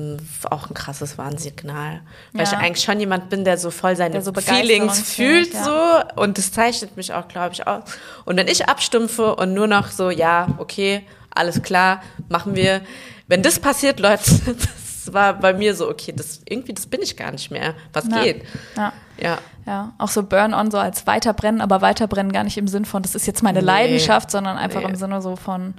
auch 0.50 0.68
ein 0.68 0.74
krasses 0.74 1.16
Warnsignal. 1.16 2.02
Weil 2.32 2.44
ja. 2.44 2.52
ich 2.52 2.58
eigentlich 2.58 2.84
schon 2.84 3.00
jemand 3.00 3.30
bin, 3.30 3.44
der 3.44 3.56
so 3.56 3.70
voll 3.70 3.96
seine 3.96 4.20
so 4.20 4.32
Feelings 4.32 5.00
fühlt 5.00 5.54
ja. 5.54 5.64
so. 5.64 6.20
Und 6.20 6.36
das 6.36 6.52
zeichnet 6.52 6.96
mich 6.96 7.14
auch, 7.14 7.28
glaube 7.28 7.54
ich, 7.54 7.66
aus. 7.66 7.84
Und 8.26 8.36
wenn 8.36 8.48
ich 8.48 8.68
abstumpfe 8.68 9.36
und 9.36 9.54
nur 9.54 9.66
noch 9.66 9.88
so, 9.88 10.10
ja, 10.10 10.48
okay, 10.58 11.02
alles 11.34 11.62
klar, 11.62 12.02
machen 12.28 12.54
wir. 12.54 12.82
Wenn 13.26 13.42
das 13.42 13.58
passiert, 13.58 14.00
Leute, 14.00 14.22
das 14.46 15.12
war 15.12 15.32
bei 15.32 15.54
mir 15.54 15.74
so, 15.74 15.88
okay, 15.88 16.12
das 16.14 16.42
irgendwie, 16.46 16.74
das 16.74 16.86
bin 16.86 17.00
ich 17.00 17.16
gar 17.16 17.32
nicht 17.32 17.50
mehr. 17.50 17.74
Was 17.94 18.06
ja. 18.08 18.22
geht? 18.22 18.44
Ja. 18.76 18.92
ja. 19.18 19.38
Ja, 19.64 19.94
auch 19.98 20.08
so 20.08 20.24
Burn-on 20.24 20.72
so 20.72 20.78
als 20.78 21.06
Weiterbrennen, 21.06 21.60
aber 21.60 21.80
Weiterbrennen 21.82 22.32
gar 22.32 22.42
nicht 22.42 22.58
im 22.58 22.66
Sinn 22.66 22.84
von, 22.84 23.02
das 23.02 23.14
ist 23.14 23.28
jetzt 23.28 23.44
meine 23.44 23.60
nee. 23.60 23.64
Leidenschaft, 23.64 24.28
sondern 24.28 24.58
einfach 24.58 24.80
nee. 24.80 24.88
im 24.88 24.96
Sinne 24.96 25.22
so 25.22 25.36
von, 25.36 25.74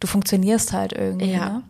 du 0.00 0.06
funktionierst 0.06 0.74
halt 0.74 0.92
irgendwie. 0.92 1.32
Ja. 1.32 1.48
Ne? 1.48 1.62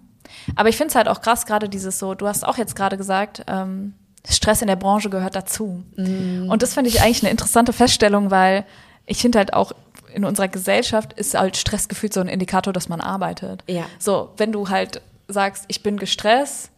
Aber 0.57 0.69
ich 0.69 0.77
finde 0.77 0.91
es 0.91 0.95
halt 0.95 1.09
auch 1.09 1.21
krass, 1.21 1.47
gerade 1.47 1.69
dieses 1.69 1.99
so, 1.99 2.15
du 2.15 2.27
hast 2.27 2.47
auch 2.47 2.59
jetzt 2.59 2.75
gerade 2.77 2.97
gesagt, 2.97 3.45
ähm, 3.47 3.95
Stress 4.29 4.61
in 4.61 4.69
der 4.69 4.77
Branche 4.77 5.11
gehört 5.11 5.35
dazu. 5.35 5.83
Mm. 5.97 6.51
Und 6.51 6.63
das 6.63 6.75
finde 6.75 6.91
ich 6.91 7.01
eigentlich 7.01 7.23
eine 7.23 7.31
interessante 7.31 7.73
Feststellung, 7.73 8.31
weil 8.31 8.65
ich 9.07 9.21
finde 9.21 9.39
halt 9.39 9.55
auch 9.55 9.73
in 10.13 10.25
unserer 10.25 10.49
Gesellschaft 10.49 11.13
ist 11.15 11.35
halt 11.35 11.57
Stress 11.57 11.89
gefühlt 11.89 12.13
so 12.13 12.21
ein 12.21 12.29
Indikator, 12.29 12.73
dass 12.73 12.89
man 12.89 13.01
arbeitet. 13.01 13.63
Ja. 13.69 13.87
So, 13.99 14.33
wenn 14.37 14.53
du 14.53 14.69
halt 14.69 15.01
sagst, 15.29 15.65
ich 15.69 15.83
bin 15.83 15.97
gestresst, 15.99 16.71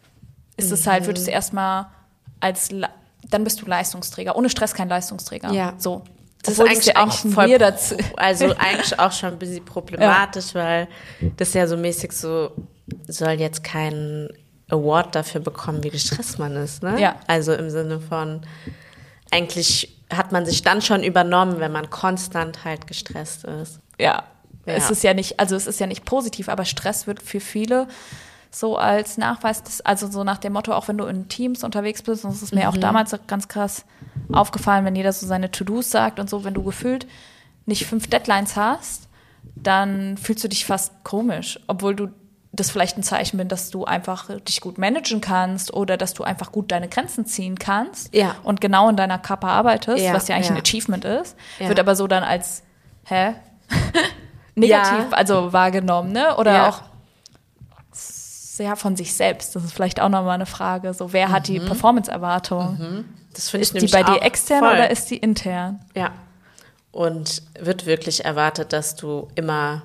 ist 0.57 0.71
es 0.71 0.87
halt, 0.87 1.07
wird 1.07 1.19
es 1.19 1.27
mhm. 1.27 1.33
erstmal 1.33 1.87
als, 2.41 2.69
dann 3.31 3.45
bist 3.45 3.63
du 3.63 3.67
Leistungsträger. 3.67 4.37
Ohne 4.37 4.51
Stress 4.51 4.75
kein 4.75 4.89
Leistungsträger. 4.89 5.51
Ja. 5.53 5.75
So. 5.79 6.03
Das 6.43 6.59
Obwohl 6.59 6.73
ist 6.73 6.95
eigentlich 6.95 6.97
auch 6.97 7.33
voll, 7.33 7.59
dazu. 7.59 7.97
also 8.17 8.47
eigentlich 8.59 8.99
auch 8.99 9.13
schon 9.13 9.31
ein 9.31 9.39
bisschen 9.39 9.65
problematisch, 9.65 10.53
ja. 10.55 10.61
weil 10.61 10.89
das 11.37 11.55
ja 11.55 11.67
so 11.67 11.77
mäßig 11.77 12.13
so 12.13 12.51
soll 13.07 13.33
jetzt 13.33 13.65
kein 13.65 14.29
Award 14.69 15.15
dafür 15.15 15.41
bekommen, 15.41 15.83
wie 15.85 15.91
gestresst 15.91 16.39
man 16.39 16.57
ist, 16.57 16.83
ne? 16.83 17.01
Ja. 17.01 17.17
Also 17.27 17.53
im 17.53 17.71
Sinne 17.71 18.01
von 18.01 18.43
eigentlich 19.31 19.99
hat 20.11 20.33
man 20.33 20.45
sich 20.45 20.63
dann 20.63 20.83
schon 20.83 21.03
übernommen, 21.03 21.59
wenn 21.59 21.73
man 21.73 21.91
konstant 21.91 22.65
halt 22.65 22.87
gestresst 22.87 23.45
ist. 23.45 23.81
Ja. 23.99 24.25
ja. 24.67 24.75
Es 24.75 24.91
ist 24.91 25.03
ja 25.03 25.15
nicht, 25.15 25.41
also 25.41 25.57
es 25.57 25.67
ist 25.67 25.81
ja 25.81 25.87
nicht 25.87 26.05
positiv, 26.05 26.49
aber 26.49 26.65
Stress 26.65 27.07
wird 27.07 27.23
für 27.23 27.41
viele 27.41 27.89
so 28.51 28.77
als 28.77 29.17
Nachweis, 29.17 29.63
des, 29.63 29.81
also 29.81 30.11
so 30.11 30.25
nach 30.25 30.37
dem 30.37 30.53
Motto, 30.53 30.75
auch 30.75 30.89
wenn 30.89 30.99
du 30.99 31.07
in 31.07 31.29
Teams 31.29 31.65
unterwegs 31.65 32.03
bist, 32.03 32.25
und 32.25 32.35
das 32.35 32.43
ist 32.43 32.55
mir 32.55 32.63
mhm. 32.63 32.69
auch 32.69 32.77
damals 32.77 33.17
ganz 33.27 33.49
krass 33.49 33.87
aufgefallen, 34.31 34.85
wenn 34.85 34.95
jeder 34.95 35.13
so 35.13 35.27
seine 35.27 35.51
To-Dos 35.51 35.91
sagt 35.91 36.21
und 36.21 36.29
so, 36.29 36.45
wenn 36.45 36.53
du 36.53 36.63
gefühlt 36.63 37.07
nicht 37.65 37.87
fünf 37.87 38.09
Deadlines 38.09 38.57
hast, 38.57 39.09
dann 39.57 40.19
fühlst 40.19 40.45
du 40.45 40.49
dich 40.49 40.67
fast 40.67 40.93
komisch, 41.03 41.59
obwohl 41.67 41.97
du 41.97 42.09
das 42.53 42.71
vielleicht 42.71 42.99
ein 42.99 43.03
Zeichen 43.03 43.39
bin, 43.39 43.49
dass 43.49 43.71
du 43.71 43.85
einfach 43.85 44.29
dich 44.41 44.61
gut 44.61 44.77
managen 44.77 45.21
kannst 45.21 45.73
oder 45.73 45.97
dass 45.97 46.13
du 46.13 46.23
einfach 46.23 46.53
gut 46.53 46.71
deine 46.71 46.89
Grenzen 46.89 47.25
ziehen 47.25 47.59
kannst 47.59 48.15
ja. 48.15 48.37
und 48.43 48.61
genau 48.61 48.91
in 48.91 48.97
deiner 48.97 49.19
Kappa 49.19 49.49
arbeitest, 49.49 50.05
ja, 50.05 50.13
was 50.13 50.29
ja 50.29 50.37
eigentlich 50.37 50.49
ja. 50.49 50.57
ein 50.57 50.61
Achievement 50.61 51.05
ist, 51.05 51.37
wird 51.59 51.81
aber 51.81 51.97
so 51.97 52.07
dann 52.07 52.23
als 52.23 52.63
hä? 53.05 53.35
negativ 54.55 55.07
also 55.13 55.53
wahrgenommen, 55.53 56.13
ne? 56.13 56.37
Oder 56.37 56.69
auch 56.69 56.83
sehr 57.93 58.77
von 58.77 58.97
sich 58.97 59.15
selbst. 59.15 59.57
Das 59.57 59.65
ist 59.65 59.73
vielleicht 59.73 60.01
auch 60.01 60.11
nochmal 60.11 60.35
eine 60.35 60.47
Frage. 60.47 60.93
So, 60.93 61.13
wer 61.13 61.29
mhm. 61.29 61.33
hat 61.33 61.49
die 61.49 61.59
mhm. 61.59 61.67
Performance-Erwartung? 61.67 62.79
Mhm. 62.79 63.05
Das 63.33 63.49
finde 63.49 63.65
ich 63.65 63.75
Ist 63.75 63.83
die 63.83 63.91
bei 63.91 64.03
dir 64.03 64.23
extern 64.23 64.61
voll. 64.61 64.75
oder 64.75 64.91
ist 64.91 65.11
die 65.11 65.17
intern? 65.17 65.81
Ja. 65.95 66.13
Und 66.91 67.43
wird 67.59 67.87
wirklich 67.87 68.27
erwartet, 68.27 68.75
dass 68.75 68.95
du 68.95 69.29
immer 69.35 69.83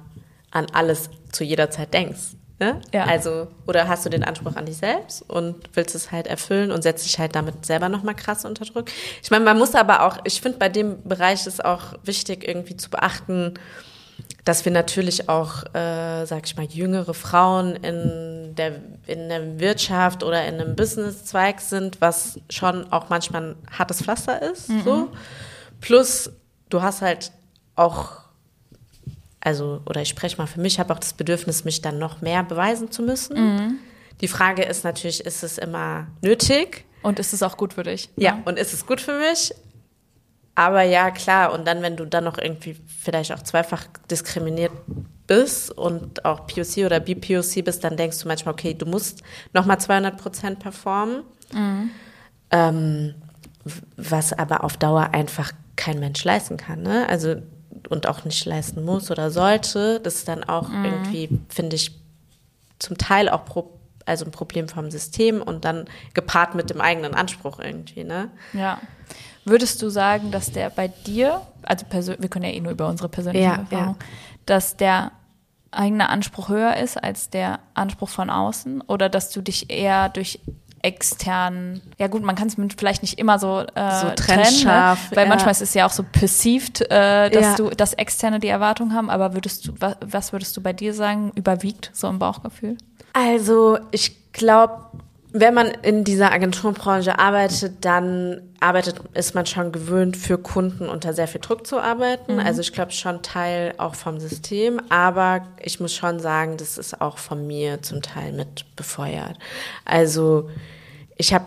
an 0.52 0.68
alles 0.74 1.10
zu 1.32 1.46
jeder 1.46 1.72
Zeit 1.72 1.94
denkst. 1.94 2.36
Ne? 2.60 2.82
Ja. 2.92 3.06
Also, 3.06 3.48
oder 3.68 3.88
hast 3.88 4.06
du 4.06 4.10
den 4.10 4.24
Anspruch 4.24 4.56
an 4.56 4.66
dich 4.66 4.78
selbst 4.78 5.22
und 5.30 5.56
willst 5.74 5.94
es 5.94 6.12
halt 6.12 6.26
erfüllen 6.26 6.72
und 6.72 6.82
setzt 6.82 7.06
dich 7.06 7.20
halt 7.20 7.36
damit 7.36 7.66
selber 7.66 7.88
nochmal 7.88 8.16
krass 8.16 8.46
unter 8.46 8.66
Druck. 8.66 8.86
Ich 9.22 9.30
meine, 9.30 9.46
man 9.46 9.60
muss 9.60 9.76
aber 9.76 10.04
auch, 10.04 10.18
ich 10.24 10.42
finde, 10.42 10.58
bei 10.58 10.68
dem 10.68 11.04
Bereich 11.04 11.46
ist 11.46 11.64
auch 11.64 11.94
wichtig, 12.04 12.48
irgendwie 12.48 12.76
zu 12.76 12.90
beachten, 12.90 13.54
dass 14.44 14.66
wir 14.66 14.72
natürlich 14.72 15.30
auch, 15.30 15.66
äh, 15.76 16.26
sag 16.26 16.46
ich 16.46 16.56
mal, 16.56 16.66
jüngere 16.66 17.14
Frauen 17.14 17.76
in 17.76 18.56
der, 18.56 18.82
in 19.06 19.30
der 19.30 19.60
Wirtschaft 19.60 20.24
oder 20.24 20.46
in 20.46 20.56
einem 20.56 20.76
Businesszweig 20.76 21.60
sind, 21.60 22.02
was 22.02 22.40
schon 22.50 22.92
auch 22.92 23.10
manchmal 23.10 23.52
ein 23.52 23.56
hartes 23.70 24.02
Pflaster 24.02 24.42
ist. 24.42 24.70
Mhm. 24.70 24.84
So. 24.84 25.10
Plus, 25.82 26.32
du 26.70 26.82
hast 26.82 27.02
halt 27.02 27.32
auch, 27.76 28.22
also, 29.48 29.80
oder 29.86 30.02
ich 30.02 30.10
spreche 30.10 30.36
mal 30.36 30.46
für 30.46 30.60
mich, 30.60 30.78
habe 30.78 30.94
auch 30.94 31.00
das 31.00 31.14
Bedürfnis, 31.14 31.64
mich 31.64 31.82
dann 31.82 32.00
noch 32.00 32.20
mehr 32.20 32.44
beweisen 32.44 32.92
zu 32.92 33.02
müssen. 33.02 33.56
Mhm. 33.56 33.80
Die 34.20 34.28
Frage 34.28 34.64
ist 34.64 34.84
natürlich, 34.84 35.26
ist 35.26 35.42
es 35.42 35.58
immer 35.58 36.08
nötig? 36.22 36.84
Und 37.02 37.18
ist 37.18 37.32
es 37.32 37.42
auch 37.42 37.56
gut 37.56 37.74
für 37.74 37.84
dich? 37.84 38.10
Ja, 38.18 38.42
und 38.44 38.60
ist 38.60 38.74
es 38.74 38.86
gut 38.86 39.00
für 39.00 39.18
mich? 39.18 39.54
Aber 40.56 40.82
ja, 40.82 41.12
klar, 41.12 41.54
und 41.54 41.66
dann, 41.66 41.82
wenn 41.82 41.96
du 41.96 42.04
dann 42.04 42.26
noch 42.26 42.38
irgendwie 42.38 42.76
vielleicht 42.88 43.32
auch 43.32 43.42
zweifach 43.42 43.86
diskriminiert 44.12 44.74
bist 45.28 45.72
und 45.72 46.26
auch 46.26 46.46
POC 46.46 46.86
oder 46.86 47.00
BPOC 47.00 47.64
bist, 47.64 47.86
dann 47.86 47.96
denkst 47.96 48.20
du 48.20 48.28
manchmal, 48.28 48.54
okay, 48.54 48.74
du 48.74 48.86
musst 48.86 49.24
nochmal 49.54 49.80
200 49.80 50.18
Prozent 50.18 50.60
performen. 50.60 51.24
Mhm. 51.54 51.90
Ähm, 52.52 53.16
was 53.96 54.34
aber 54.34 54.66
auf 54.66 54.76
Dauer 54.76 55.14
einfach 55.14 55.54
kein 55.78 56.02
Mensch 56.02 56.22
leisten 56.26 56.58
kann. 56.58 56.82
Ne? 56.82 57.08
Also, 57.08 57.36
und 57.90 58.08
auch 58.08 58.24
nicht 58.26 58.46
leisten 58.46 58.84
muss 58.84 59.12
oder 59.12 59.32
sollte. 59.32 60.00
Das 60.00 60.16
ist 60.16 60.28
dann 60.28 60.44
auch 60.44 60.70
mhm. 60.70 60.86
irgendwie, 60.86 61.30
finde 61.50 61.76
ich, 61.76 62.00
zum 62.80 62.98
Teil 62.98 63.30
auch 63.30 63.46
pro, 63.46 63.80
also 64.06 64.26
ein 64.26 64.32
Problem 64.32 64.68
vom 64.70 64.92
System 64.92 65.42
und 65.42 65.66
dann 65.66 65.86
gepaart 66.14 66.56
mit 66.56 66.70
dem 66.70 66.82
eigenen 66.82 67.14
Anspruch 67.14 67.60
irgendwie. 67.60 68.04
Ne? 68.04 68.30
Ja. 68.54 68.80
Würdest 69.46 69.82
du 69.82 69.90
sagen, 69.90 70.32
dass 70.32 70.52
der 70.52 70.70
bei 70.70 70.88
dir, 70.88 71.42
also 71.64 71.86
wir 72.18 72.30
können 72.30 72.46
ja 72.46 72.52
eh 72.52 72.60
nur 72.60 72.72
über 72.72 72.88
unsere 72.88 73.10
persönliche 73.10 73.46
ja, 73.46 73.56
Erfahrung, 73.56 73.96
ja. 74.00 74.06
dass 74.46 74.78
der 74.78 75.12
eigene 75.72 76.10
Anspruch 76.10 76.50
höher 76.50 76.78
ist 76.78 77.02
als 77.02 77.30
der 77.30 77.60
Anspruch 77.74 78.10
von 78.10 78.30
außen 78.30 78.82
oder 78.82 79.10
dass 79.10 79.30
du 79.30 79.42
dich 79.42 79.70
eher 79.70 80.10
durch 80.10 80.40
externen, 80.88 81.82
ja 81.98 82.08
gut, 82.08 82.24
man 82.24 82.36
kann 82.38 82.48
es 82.48 82.56
vielleicht 82.78 83.02
nicht 83.02 83.20
immer 83.20 83.40
so, 83.40 83.60
äh, 83.76 84.02
so 84.02 84.10
trennen, 84.16 84.64
ne? 84.64 84.98
weil 85.14 85.26
ja. 85.26 85.30
manchmal 85.30 85.52
ist 85.52 85.62
es 85.62 85.74
ja 85.74 85.86
auch 85.86 85.92
so 85.92 86.04
perceived, 86.04 86.82
äh, 86.90 87.30
dass 87.30 87.44
ja. 87.44 87.56
du, 87.56 87.70
dass 87.72 87.94
externe 87.94 88.40
die 88.40 88.48
Erwartung 88.48 88.94
haben, 88.94 89.10
aber 89.10 89.34
würdest 89.34 89.68
du, 89.68 89.74
was, 89.80 89.98
was 90.00 90.32
würdest 90.32 90.56
du 90.56 90.62
bei 90.62 90.72
dir 90.72 90.94
sagen, 90.94 91.34
überwiegt 91.36 91.92
so 91.94 92.08
im 92.08 92.20
Bauchgefühl? 92.20 92.78
Also 93.12 93.80
ich 93.92 94.32
glaube, 94.32 94.82
wenn 95.34 95.54
man 95.54 95.68
in 95.82 96.04
dieser 96.04 96.32
Agenturbranche 96.32 97.20
arbeitet, 97.20 97.84
dann 97.86 98.42
arbeitet, 98.60 99.02
ist 99.14 99.36
man 99.36 99.46
schon 99.46 99.72
gewöhnt, 99.72 100.18
für 100.18 100.38
Kunden 100.38 100.90
unter 100.90 101.14
sehr 101.14 101.28
viel 101.28 101.42
Druck 101.42 101.68
zu 101.68 101.80
arbeiten. 101.80 102.36
Mhm. 102.36 102.40
Also 102.40 102.62
ich 102.62 102.74
glaube 102.74 102.92
schon 102.92 103.22
Teil 103.22 103.74
auch 103.78 103.96
vom 103.96 104.20
System, 104.20 104.82
aber 104.90 105.46
ich 105.62 105.80
muss 105.80 105.94
schon 105.94 106.20
sagen, 106.20 106.58
das 106.58 106.78
ist 106.78 107.02
auch 107.02 107.18
von 107.18 107.46
mir 107.46 107.82
zum 107.82 108.02
Teil 108.02 108.34
mit 108.34 108.66
befeuert. 108.76 109.38
Also 109.86 110.50
ich 111.18 111.34
habe 111.34 111.46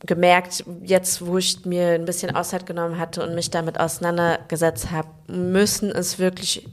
gemerkt, 0.00 0.64
jetzt 0.82 1.24
wo 1.24 1.38
ich 1.38 1.64
mir 1.64 1.90
ein 1.90 2.04
bisschen 2.04 2.34
Auszeit 2.34 2.66
genommen 2.66 2.98
hatte 2.98 3.22
und 3.22 3.34
mich 3.34 3.50
damit 3.50 3.78
auseinandergesetzt 3.78 4.90
habe, 4.90 5.08
müssen 5.28 5.90
es 5.90 6.18
wirklich 6.18 6.68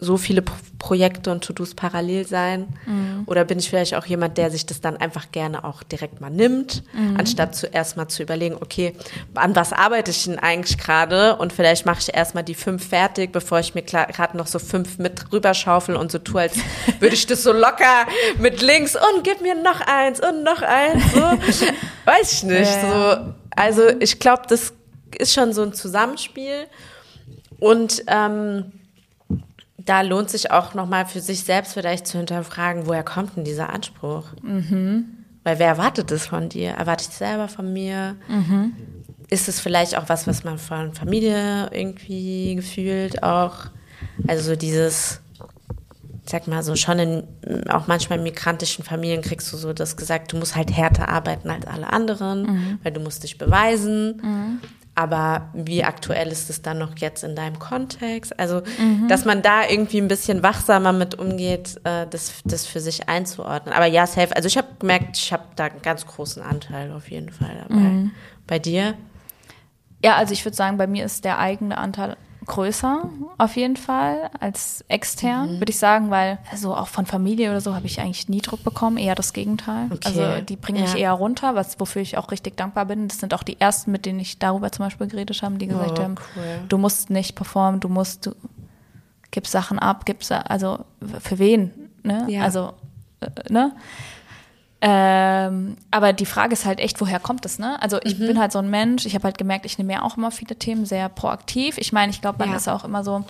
so 0.00 0.16
viele 0.16 0.42
Projekte 0.78 1.30
und 1.30 1.44
To-Dos 1.44 1.74
parallel 1.74 2.26
sein? 2.26 2.68
Mhm. 2.86 3.22
Oder 3.26 3.44
bin 3.44 3.58
ich 3.58 3.68
vielleicht 3.68 3.94
auch 3.94 4.06
jemand, 4.06 4.38
der 4.38 4.50
sich 4.50 4.66
das 4.66 4.80
dann 4.80 4.96
einfach 4.96 5.30
gerne 5.30 5.64
auch 5.64 5.82
direkt 5.82 6.20
mal 6.20 6.30
nimmt, 6.30 6.82
mhm. 6.92 7.16
anstatt 7.18 7.54
zuerst 7.54 7.96
mal 7.96 8.08
zu 8.08 8.22
überlegen, 8.22 8.56
okay, 8.60 8.94
an 9.34 9.54
was 9.54 9.72
arbeite 9.72 10.10
ich 10.10 10.24
denn 10.24 10.38
eigentlich 10.38 10.78
gerade? 10.78 11.36
Und 11.36 11.52
vielleicht 11.52 11.86
mache 11.86 12.00
ich 12.00 12.14
erst 12.14 12.34
mal 12.34 12.42
die 12.42 12.54
fünf 12.54 12.88
fertig, 12.88 13.32
bevor 13.32 13.60
ich 13.60 13.74
mir 13.74 13.82
gerade 13.82 14.36
noch 14.36 14.46
so 14.46 14.58
fünf 14.58 14.98
mit 14.98 15.32
rüberschaufel 15.32 15.96
und 15.96 16.10
so 16.10 16.18
tue, 16.18 16.40
als 16.40 16.56
würde 17.00 17.14
ich 17.14 17.26
das 17.26 17.42
so 17.42 17.52
locker 17.52 18.06
mit 18.38 18.62
links 18.62 18.96
und 18.96 19.22
gib 19.22 19.40
mir 19.42 19.54
noch 19.54 19.80
eins 19.82 20.20
und 20.20 20.42
noch 20.42 20.62
eins. 20.62 21.02
So. 21.12 21.20
Weiß 22.04 22.32
ich 22.32 22.42
nicht. 22.44 22.82
Ja. 22.82 23.16
So. 23.16 23.34
Also 23.54 23.88
ich 24.00 24.18
glaube, 24.18 24.42
das 24.48 24.72
ist 25.18 25.34
schon 25.34 25.52
so 25.52 25.62
ein 25.62 25.74
Zusammenspiel. 25.74 26.66
Und 27.58 28.02
ähm, 28.06 28.72
da 29.84 30.02
lohnt 30.02 30.30
sich 30.30 30.50
auch 30.50 30.74
nochmal 30.74 31.06
für 31.06 31.20
sich 31.20 31.44
selbst 31.44 31.74
vielleicht 31.74 32.06
zu 32.06 32.18
hinterfragen, 32.18 32.86
woher 32.86 33.02
kommt 33.02 33.36
denn 33.36 33.44
dieser 33.44 33.70
Anspruch? 33.70 34.24
Mhm. 34.42 35.06
Weil 35.42 35.58
wer 35.58 35.68
erwartet 35.68 36.10
das 36.10 36.26
von 36.26 36.48
dir? 36.48 36.70
Erwarte 36.70 37.06
ich 37.08 37.16
selber 37.16 37.48
von 37.48 37.72
mir? 37.72 38.16
Mhm. 38.28 38.74
Ist 39.28 39.48
es 39.48 39.60
vielleicht 39.60 39.96
auch 39.96 40.08
was, 40.08 40.26
was 40.26 40.44
man 40.44 40.58
von 40.58 40.92
Familie 40.92 41.70
irgendwie 41.72 42.56
gefühlt 42.56 43.22
auch? 43.22 43.66
Also 44.26 44.50
so 44.50 44.56
dieses, 44.56 45.20
sag 46.26 46.46
mal 46.46 46.62
so, 46.62 46.76
schon 46.76 46.98
in 46.98 47.70
auch 47.70 47.86
manchmal 47.86 48.18
in 48.18 48.24
migrantischen 48.24 48.84
Familien 48.84 49.22
kriegst 49.22 49.52
du 49.52 49.56
so 49.56 49.72
das 49.72 49.96
gesagt, 49.96 50.32
du 50.32 50.36
musst 50.36 50.56
halt 50.56 50.76
härter 50.76 51.08
arbeiten 51.08 51.48
als 51.48 51.66
alle 51.66 51.92
anderen, 51.92 52.42
mhm. 52.42 52.78
weil 52.82 52.92
du 52.92 53.00
musst 53.00 53.22
dich 53.22 53.38
beweisen. 53.38 54.20
Mhm. 54.22 54.60
Aber 55.00 55.48
wie 55.54 55.82
aktuell 55.82 56.28
ist 56.28 56.50
es 56.50 56.60
dann 56.60 56.76
noch 56.76 56.98
jetzt 56.98 57.24
in 57.24 57.34
deinem 57.34 57.58
Kontext? 57.58 58.38
Also, 58.38 58.60
mhm. 58.78 59.08
dass 59.08 59.24
man 59.24 59.40
da 59.40 59.66
irgendwie 59.66 59.98
ein 59.98 60.08
bisschen 60.08 60.42
wachsamer 60.42 60.92
mit 60.92 61.18
umgeht, 61.18 61.80
äh, 61.84 62.06
das, 62.06 62.42
das 62.44 62.66
für 62.66 62.80
sich 62.80 63.08
einzuordnen. 63.08 63.74
Aber 63.74 63.86
ja, 63.86 64.06
safe. 64.06 64.36
Also 64.36 64.46
ich 64.46 64.58
habe 64.58 64.68
gemerkt, 64.78 65.16
ich 65.16 65.32
habe 65.32 65.44
da 65.56 65.64
einen 65.64 65.80
ganz 65.80 66.04
großen 66.04 66.42
Anteil 66.42 66.92
auf 66.92 67.10
jeden 67.10 67.30
Fall 67.30 67.64
dabei. 67.66 67.80
Mhm. 67.80 68.10
Bei 68.46 68.58
dir? 68.58 68.92
Ja, 70.04 70.16
also 70.16 70.34
ich 70.34 70.44
würde 70.44 70.56
sagen, 70.56 70.76
bei 70.76 70.86
mir 70.86 71.06
ist 71.06 71.24
der 71.24 71.38
eigene 71.38 71.78
Anteil 71.78 72.18
größer 72.46 73.08
auf 73.38 73.56
jeden 73.56 73.76
Fall 73.76 74.30
als 74.40 74.84
extern, 74.88 75.54
mhm. 75.54 75.60
würde 75.60 75.70
ich 75.70 75.78
sagen, 75.78 76.10
weil 76.10 76.38
also 76.50 76.74
auch 76.74 76.88
von 76.88 77.06
Familie 77.06 77.50
oder 77.50 77.60
so 77.60 77.74
habe 77.74 77.86
ich 77.86 78.00
eigentlich 78.00 78.28
nie 78.28 78.40
Druck 78.40 78.64
bekommen, 78.64 78.96
eher 78.96 79.14
das 79.14 79.32
Gegenteil. 79.32 79.86
Okay. 79.90 80.00
Also 80.04 80.44
die 80.44 80.56
bringen 80.56 80.80
mich 80.80 80.94
eher 80.94 81.12
runter, 81.12 81.54
was 81.54 81.78
wofür 81.78 82.02
ich 82.02 82.16
auch 82.16 82.30
richtig 82.30 82.56
dankbar 82.56 82.86
bin. 82.86 83.08
Das 83.08 83.18
sind 83.18 83.34
auch 83.34 83.42
die 83.42 83.60
ersten, 83.60 83.92
mit 83.92 84.06
denen 84.06 84.20
ich 84.20 84.38
darüber 84.38 84.72
zum 84.72 84.86
Beispiel 84.86 85.06
geredet 85.06 85.42
habe, 85.42 85.56
die 85.56 85.66
gesagt 85.66 85.98
oh, 85.98 86.02
haben, 86.02 86.14
cool. 86.36 86.60
du 86.68 86.78
musst 86.78 87.10
nicht 87.10 87.34
performen, 87.34 87.80
du 87.80 87.88
musst, 87.88 88.26
du 88.26 88.34
gibst 89.30 89.52
Sachen 89.52 89.78
ab, 89.78 90.06
gibst 90.06 90.32
also 90.32 90.84
für 91.20 91.38
wen, 91.38 91.72
ne? 92.02 92.26
Ja. 92.28 92.42
Also 92.42 92.72
äh, 93.20 93.52
ne? 93.52 93.72
Ähm, 94.82 95.76
aber 95.90 96.12
die 96.14 96.26
Frage 96.26 96.54
ist 96.54 96.64
halt 96.64 96.80
echt, 96.80 97.00
woher 97.00 97.20
kommt 97.20 97.44
es, 97.44 97.58
ne? 97.58 97.80
Also 97.82 97.98
ich 98.02 98.18
mhm. 98.18 98.28
bin 98.28 98.40
halt 98.40 98.50
so 98.52 98.60
ein 98.60 98.70
Mensch, 98.70 99.04
ich 99.04 99.14
habe 99.14 99.24
halt 99.24 99.36
gemerkt, 99.36 99.66
ich 99.66 99.76
nehme 99.76 99.92
ja 99.92 100.02
auch 100.02 100.16
immer 100.16 100.30
viele 100.30 100.56
Themen 100.56 100.86
sehr 100.86 101.08
proaktiv. 101.10 101.76
Ich 101.76 101.92
meine, 101.92 102.10
ich 102.10 102.22
glaube, 102.22 102.38
man 102.38 102.50
ja. 102.50 102.56
ist 102.56 102.68
auch 102.68 102.84
immer 102.84 103.04
so, 103.04 103.24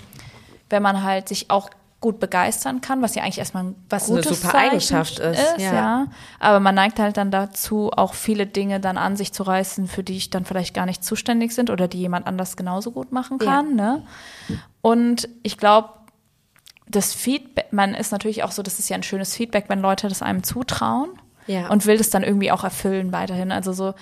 wenn 0.69 0.83
man 0.83 1.03
halt 1.03 1.29
sich 1.29 1.51
auch 1.51 1.71
gut 2.01 2.19
begeistern 2.19 2.81
kann, 2.81 3.03
was 3.03 3.15
ja 3.15 3.23
eigentlich 3.23 3.39
erstmal 3.39 3.65
ein 3.65 3.75
was 3.91 4.07
gutes 4.07 4.29
eine 4.29 4.37
super 4.37 4.53
Zeichen 4.53 4.71
Eigenschaft 4.71 5.19
ist, 5.19 5.39
ist 5.39 5.59
ja. 5.59 5.75
ja. 5.75 6.07
Aber 6.39 6.61
man 6.61 6.75
neigt 6.75 6.99
halt 6.99 7.17
dann 7.17 7.31
dazu, 7.31 7.91
auch 7.95 8.15
viele 8.15 8.47
Dinge 8.47 8.81
dann 8.81 8.97
an 8.97 9.17
sich 9.17 9.33
zu 9.33 9.43
reißen, 9.43 9.87
für 9.87 10.03
die 10.03 10.17
ich 10.17 10.31
dann 10.31 10.45
vielleicht 10.45 10.73
gar 10.73 10.87
nicht 10.87 11.05
zuständig 11.05 11.53
sind 11.53 11.69
oder 11.69 11.89
die 11.89 11.99
jemand 11.99 12.27
anders 12.27 12.57
genauso 12.57 12.93
gut 12.93 13.13
machen 13.13 13.39
kann. 13.39 13.77
Ja. 13.77 13.97
Ne? 13.97 14.03
Und 14.81 15.29
ich 15.43 15.59
glaube, 15.59 15.91
das 16.89 17.13
Feedback, 17.13 17.73
man 17.73 17.95
ist 17.95 18.13
natürlich 18.13 18.45
auch 18.45 18.53
so, 18.53 18.63
das 18.63 18.79
ist 18.79 18.89
ja 18.89 18.97
ein 18.97 19.03
schönes 19.03 19.37
Feedback, 19.37 19.65
wenn 19.69 19.81
Leute 19.81 20.09
das 20.09 20.23
einem 20.23 20.43
zutrauen 20.43 21.11
ja. 21.51 21.69
und 21.69 21.87
will 21.87 21.99
das 21.99 22.11
dann 22.11 22.23
irgendwie 22.23 22.53
auch 22.53 22.65
erfüllen 22.65 23.13
weiterhin. 23.13 23.53
Also 23.53 23.73
so 23.73 23.95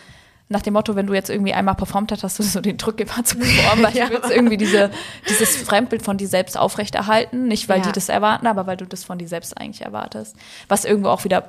nach 0.50 0.62
dem 0.62 0.72
Motto, 0.74 0.96
wenn 0.96 1.06
du 1.06 1.14
jetzt 1.14 1.28
irgendwie 1.28 1.52
einmal 1.52 1.74
performt 1.74 2.11
hast, 2.12 2.24
hast 2.24 2.38
du 2.38 2.42
so 2.44 2.61
den 2.61 2.76
Druck 2.76 3.00
immer 3.00 3.24
zu 3.24 3.38
performen, 3.38 3.84
weil 3.84 3.96
ja. 3.96 4.06
du 4.06 4.14
willst 4.14 4.30
irgendwie 4.30 4.56
diese, 4.56 4.90
dieses 5.28 5.56
Fremdbild 5.56 6.02
von 6.02 6.16
dir 6.16 6.28
selbst 6.28 6.58
aufrechterhalten. 6.58 7.48
Nicht, 7.48 7.68
weil 7.68 7.78
ja. 7.78 7.84
die 7.84 7.92
das 7.92 8.08
erwarten, 8.08 8.46
aber 8.46 8.66
weil 8.66 8.76
du 8.76 8.87
das 8.87 9.04
von 9.04 9.18
dir 9.18 9.28
selbst 9.28 9.56
eigentlich 9.58 9.82
erwartest. 9.82 10.37
Was 10.68 10.84
irgendwo 10.84 11.08
auch 11.08 11.24
wieder 11.24 11.48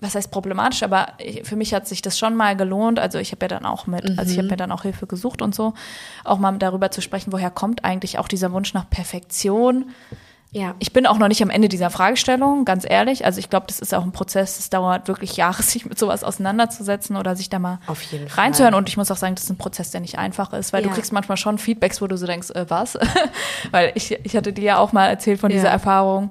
was 0.00 0.14
heißt 0.14 0.30
problematisch, 0.30 0.84
aber 0.84 1.14
für 1.42 1.56
mich 1.56 1.74
hat 1.74 1.88
sich 1.88 2.02
das 2.02 2.18
schon 2.18 2.36
mal 2.36 2.56
gelohnt. 2.56 3.00
Also 3.00 3.18
ich 3.18 3.32
habe 3.32 3.44
ja 3.44 3.48
dann 3.48 3.66
auch 3.66 3.88
mit, 3.88 4.16
also 4.16 4.30
ich 4.30 4.38
habe 4.38 4.44
mhm. 4.44 4.50
mir 4.50 4.56
dann 4.56 4.70
auch 4.70 4.82
Hilfe 4.82 5.08
gesucht 5.08 5.42
und 5.42 5.56
so, 5.56 5.74
auch 6.24 6.38
mal 6.38 6.56
darüber 6.58 6.92
zu 6.92 7.02
sprechen, 7.02 7.32
woher 7.32 7.50
kommt 7.50 7.84
eigentlich 7.84 8.18
auch 8.18 8.28
dieser 8.28 8.52
Wunsch 8.52 8.74
nach 8.74 8.88
Perfektion. 8.88 9.90
Ja. 10.50 10.74
Ich 10.78 10.92
bin 10.92 11.06
auch 11.06 11.18
noch 11.18 11.28
nicht 11.28 11.42
am 11.42 11.50
Ende 11.50 11.68
dieser 11.68 11.90
Fragestellung, 11.90 12.64
ganz 12.64 12.86
ehrlich. 12.88 13.26
Also 13.26 13.38
ich 13.38 13.50
glaube, 13.50 13.66
das 13.66 13.80
ist 13.80 13.94
auch 13.94 14.02
ein 14.02 14.12
Prozess, 14.12 14.58
es 14.58 14.70
dauert 14.70 15.06
wirklich 15.06 15.36
Jahre, 15.36 15.62
sich 15.64 15.84
mit 15.84 15.98
sowas 15.98 16.24
auseinanderzusetzen 16.24 17.16
oder 17.16 17.36
sich 17.36 17.50
da 17.50 17.58
mal 17.58 17.80
reinzuhören. 17.86 18.72
Fall. 18.72 18.74
Und 18.74 18.88
ich 18.88 18.96
muss 18.96 19.10
auch 19.10 19.16
sagen, 19.16 19.34
das 19.34 19.44
ist 19.44 19.50
ein 19.50 19.58
Prozess, 19.58 19.90
der 19.90 20.00
nicht 20.00 20.18
einfach 20.18 20.52
ist, 20.52 20.72
weil 20.72 20.82
ja. 20.82 20.88
du 20.88 20.94
kriegst 20.94 21.12
manchmal 21.12 21.36
schon 21.36 21.58
Feedbacks, 21.58 22.00
wo 22.00 22.06
du 22.06 22.16
so 22.16 22.26
denkst, 22.26 22.50
äh, 22.50 22.66
was? 22.68 22.98
weil 23.70 23.92
ich, 23.94 24.12
ich 24.24 24.36
hatte 24.36 24.52
dir 24.52 24.64
ja 24.64 24.78
auch 24.78 24.92
mal 24.92 25.08
erzählt 25.08 25.40
von 25.40 25.50
ja. 25.50 25.56
dieser 25.56 25.68
Erfahrung, 25.68 26.30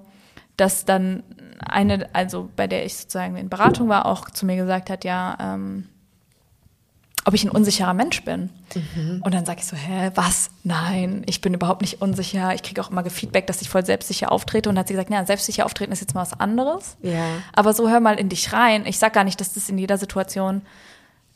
dass 0.57 0.85
dann 0.85 1.23
eine, 1.59 2.09
also 2.13 2.49
bei 2.55 2.67
der 2.67 2.85
ich 2.85 2.97
sozusagen 2.97 3.35
in 3.35 3.49
Beratung 3.49 3.89
war, 3.89 4.05
auch 4.05 4.29
zu 4.29 4.45
mir 4.45 4.55
gesagt 4.55 4.89
hat, 4.89 5.05
ja, 5.05 5.37
ähm, 5.39 5.89
ob 7.27 7.33
ich 7.33 7.43
ein 7.43 7.49
unsicherer 7.49 7.93
Mensch 7.93 8.23
bin. 8.23 8.49
Mhm. 8.73 9.21
Und 9.21 9.33
dann 9.33 9.45
sage 9.45 9.59
ich 9.59 9.65
so, 9.65 9.75
hä, 9.75 10.11
was? 10.15 10.49
Nein, 10.63 11.23
ich 11.25 11.41
bin 11.41 11.53
überhaupt 11.53 11.81
nicht 11.81 12.01
unsicher. 12.01 12.53
Ich 12.53 12.63
kriege 12.63 12.81
auch 12.81 12.89
immer 12.89 13.03
Feedback, 13.09 13.47
dass 13.47 13.61
ich 13.61 13.67
voll 13.69 13.85
selbstsicher 13.85 14.31
auftrete. 14.31 14.69
Und 14.69 14.75
dann 14.75 14.79
hat 14.79 14.87
sie 14.87 14.93
gesagt, 14.93 15.11
ja, 15.11 15.25
selbstsicher 15.25 15.65
auftreten 15.65 15.91
ist 15.91 15.99
jetzt 15.99 16.15
mal 16.15 16.21
was 16.21 16.39
anderes. 16.39 16.95
Ja. 17.01 17.25
Aber 17.51 17.73
so 17.73 17.89
hör 17.89 17.99
mal 17.99 18.17
in 18.17 18.29
dich 18.29 18.53
rein. 18.53 18.85
Ich 18.85 18.97
sag 18.97 19.11
gar 19.11 19.25
nicht, 19.25 19.41
dass 19.41 19.53
das 19.53 19.67
in 19.67 19.77
jeder 19.77 19.97
Situation 19.97 20.61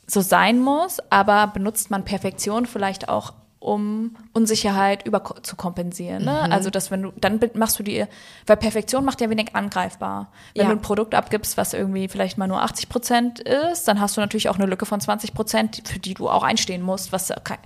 so 0.06 0.22
sein 0.22 0.60
muss, 0.60 0.98
aber 1.10 1.48
benutzt 1.48 1.90
man 1.90 2.06
Perfektion 2.06 2.64
vielleicht 2.64 3.10
auch 3.10 3.34
um 3.62 4.16
Unsicherheit 4.32 5.06
über 5.06 5.22
zu 5.42 5.56
kompensieren. 5.56 6.24
Ne? 6.24 6.42
Mhm. 6.46 6.52
Also, 6.52 6.70
dass 6.70 6.90
wenn 6.90 7.02
du, 7.02 7.12
dann 7.16 7.38
machst 7.54 7.78
du 7.78 7.82
die, 7.82 8.04
weil 8.46 8.56
Perfektion 8.56 9.04
macht 9.04 9.20
ja 9.20 9.30
wenig 9.30 9.54
angreifbar. 9.54 10.32
Wenn 10.54 10.64
ja. 10.64 10.68
du 10.68 10.76
ein 10.76 10.82
Produkt 10.82 11.14
abgibst, 11.14 11.56
was 11.56 11.72
irgendwie 11.72 12.08
vielleicht 12.08 12.38
mal 12.38 12.48
nur 12.48 12.60
80 12.62 12.88
Prozent 12.88 13.40
ist, 13.40 13.86
dann 13.86 14.00
hast 14.00 14.16
du 14.16 14.20
natürlich 14.20 14.48
auch 14.48 14.56
eine 14.56 14.66
Lücke 14.66 14.84
von 14.84 15.00
20 15.00 15.32
Prozent, 15.32 15.82
für 15.86 15.98
die 15.98 16.14
du 16.14 16.28
auch 16.28 16.42
einstehen 16.42 16.82
musst, 16.82 17.12
was 17.12 17.32
kein, 17.44 17.58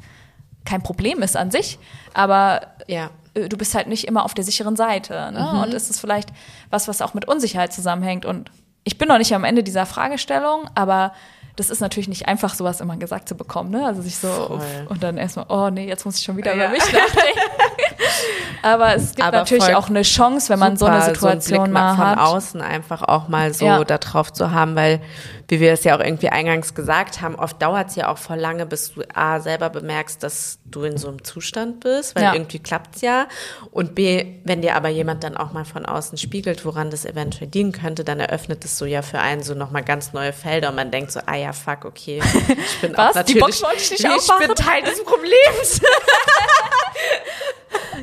kein 0.65 0.83
Problem 0.83 1.23
ist 1.23 1.37
an 1.37 1.51
sich. 1.51 1.79
Aber 2.13 2.61
ja. 2.87 3.11
Äh, 3.35 3.49
du 3.49 3.57
bist 3.57 3.75
halt 3.75 3.87
nicht 3.87 4.07
immer 4.07 4.25
auf 4.25 4.35
der 4.35 4.45
sicheren 4.45 4.77
Seite. 4.77 5.31
Ne? 5.33 5.51
Mhm. 5.53 5.61
Und 5.63 5.75
es 5.75 5.91
ist 5.91 6.01
vielleicht 6.01 6.31
was, 6.71 6.89
was 6.89 7.03
auch 7.03 7.15
mit 7.15 7.27
Unsicherheit 7.27 7.73
zusammenhängt. 7.73 8.25
Und 8.25 8.51
ich 8.85 8.99
bin 8.99 9.09
noch 9.09 9.19
nicht 9.19 9.35
am 9.35 9.45
Ende 9.45 9.63
dieser 9.63 9.87
Fragestellung, 9.87 10.69
aber 10.75 11.13
das 11.57 11.71
ist 11.71 11.81
natürlich 11.81 12.09
nicht 12.09 12.29
einfach, 12.29 12.55
sowas 12.55 12.81
immer 12.81 12.97
gesagt 12.97 13.29
zu 13.29 13.35
bekommen, 13.35 13.71
ne? 13.71 13.87
Also 13.87 14.03
sich 14.03 14.19
so 14.19 14.29
Voll. 14.29 14.61
und 14.89 15.03
dann 15.03 15.17
erstmal, 15.17 15.47
oh 15.49 15.71
nee, 15.71 15.89
jetzt 15.89 16.05
muss 16.05 16.19
ich 16.19 16.25
schon 16.25 16.37
wieder 16.37 16.55
ja. 16.55 16.65
über 16.65 16.69
mich 16.69 16.85
nachdenken. 16.93 17.41
Aber 18.63 18.95
es 18.95 19.15
gibt 19.15 19.27
Aber 19.27 19.39
natürlich 19.39 19.75
auch 19.75 19.89
eine 19.89 20.03
Chance, 20.03 20.51
wenn 20.51 20.59
man 20.59 20.77
so 20.77 20.87
eine 20.87 21.03
Situation 21.03 21.67
so 21.67 21.73
mal 21.73 21.97
hat. 21.97 22.19
Von 22.19 22.27
außen 22.27 22.61
einfach 22.61 23.03
auch 23.03 23.29
mal 23.29 23.55
so 23.55 23.65
ja. 23.65 23.85
da 23.85 23.99
drauf 23.99 24.33
zu 24.33 24.51
haben, 24.51 24.77
weil, 24.77 25.01
wie 25.49 25.61
wir 25.61 25.73
es 25.73 25.85
ja 25.85 25.97
auch 25.97 26.01
irgendwie 26.01 26.29
eingangs 26.29 26.75
gesagt 26.75 27.21
haben, 27.21 27.37
oft 27.37 27.63
dauert 27.63 27.91
es 27.91 27.97
ja 27.97 28.09
auch 28.09 28.19
voll 28.19 28.39
lange, 28.39 28.67
bis 28.67 28.95
du 28.95 29.03
A, 29.15 29.41
selber 29.41 29.71
bemerkst, 29.71 30.23
dass 30.23 30.59
du 30.65 30.83
in 30.83 30.97
so 30.97 31.09
einem 31.09 31.23
Zustand 31.23 31.81
bist, 31.81 32.17
weil 32.17 32.25
ja. 32.25 32.35
irgendwie 32.35 32.59
klappt's 32.59 33.01
ja. 33.01 33.29
Und 33.71 33.95
B, 33.95 34.41
wenn 34.45 34.63
dir 34.63 34.75
aber 34.75 34.89
jemand 34.89 35.23
dann 35.23 35.37
auch 35.37 35.53
mal 35.53 35.65
von 35.65 35.87
außen 35.87 36.19
spiegelt, 36.19 36.65
woran 36.65 36.91
das 36.91 37.05
eventuell 37.05 37.49
dienen 37.49 37.73
könnte, 37.73 38.03
dann 38.03 38.19
eröffnet 38.19 38.65
es 38.65 38.77
so 38.77 38.87
ja 38.87 39.03
für 39.03 39.21
einen 39.21 39.43
so 39.43 39.55
nochmal 39.55 39.85
ganz 39.85 40.13
neue 40.13 40.33
Felder 40.33 40.71
und 40.71 40.77
man 40.77 40.91
denkt 40.91 41.13
so, 41.13 41.21
ah 41.27 41.37
ja, 41.37 41.53
fuck, 41.53 41.85
okay, 41.85 42.21
ich 42.49 42.81
bin 42.81 42.93
Was? 42.97 43.11
auch 43.11 43.15
natürlich, 43.15 43.63
ich, 43.75 43.93
ich 44.05 44.39
bin 44.39 44.55
Teil 44.55 44.83
des 44.83 45.03
Problems. 45.05 45.81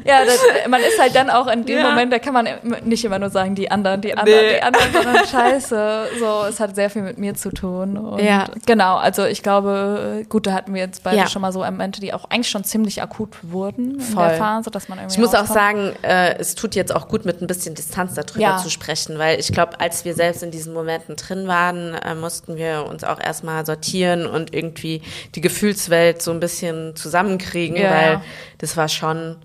ja, 0.06 0.26
das, 0.26 0.40
man 0.68 0.82
ist 0.82 1.00
halt 1.00 1.16
dann 1.16 1.30
auch 1.30 1.48
in 1.48 1.66
dem 1.66 1.80
ja. 1.80 1.90
Moment, 1.90 2.12
da 2.12 2.20
kann 2.20 2.34
man 2.34 2.48
nicht 2.84 3.04
immer 3.06 3.20
nur 3.20 3.30
sagen, 3.30 3.56
die 3.56 3.70
anderen, 3.70 4.02
die 4.02 4.18
anderen, 4.18 4.40
nee. 4.40 4.56
die 4.56 4.64
anderen, 4.64 4.94
sondern 4.94 5.26
scheiße. 5.28 6.08
So, 6.20 6.46
es 6.48 6.60
hat 6.60 6.76
sehr 6.76 6.90
viel 6.90 7.02
mit 7.02 7.18
mir 7.18 7.36
zu 7.36 7.52
tun. 7.52 7.98
Und 7.98 8.24
ja. 8.24 8.48
Genau, 8.66 8.98
also 8.98 9.26
ich 9.26 9.44
glaube, 9.44 10.24
gut, 10.30 10.48
da 10.48 10.54
hatten 10.54 10.74
wir 10.74 10.82
jetzt 10.82 11.04
beide 11.04 11.18
ja. 11.18 11.28
schon 11.28 11.42
mal 11.42 11.52
so 11.52 11.64
Momente, 11.64 12.02
die 12.02 12.14
auch 12.14 12.26
eigentlich 12.30 12.50
schon 12.50 12.64
ziemlich 12.64 13.02
akut 13.02 13.38
wurden 13.42 14.00
Voll. 14.00 14.24
in 14.24 14.30
der 14.30 14.38
Phase, 14.38 14.72
dass 14.72 14.90
man 14.90 15.00
irgendwie. 15.00 15.16
Ich 15.16 15.20
muss 15.20 15.36
auch 15.36 15.46
sagen, 15.46 15.94
äh, 16.02 16.38
es 16.38 16.56
tut 16.56 16.76
jetzt 16.76 16.96
auch 16.96 17.08
gut, 17.08 17.26
mit 17.26 17.42
ein 17.42 17.48
bisschen 17.48 17.76
Distanz 17.76 18.14
darüber 18.14 18.40
ja. 18.40 18.58
zu 18.58 18.70
sprechen, 18.70 19.18
weil 19.20 19.40
ich 19.40 19.52
glaube, 19.52 19.80
als 19.80 20.06
wir 20.06 20.14
selbst 20.14 20.44
in 20.44 20.52
diesen 20.52 20.74
Momenten 20.74 21.16
drin 21.16 21.48
waren, 21.48 21.94
äh, 21.94 22.16
mussten 22.16 22.56
wir 22.56 22.86
uns 22.90 23.04
auch 23.04 23.20
erstmal 23.20 23.66
sortieren 23.66 24.26
und 24.26 24.54
irgendwie 24.54 25.02
die 25.36 25.42
Gefühlswelt 25.42 26.22
so 26.22 26.32
ein 26.32 26.40
bisschen 26.40 26.96
zusammenkriegen, 26.96 27.82
weil 27.84 28.22
das 28.58 28.78
war 28.78 28.88
schon 28.88 29.38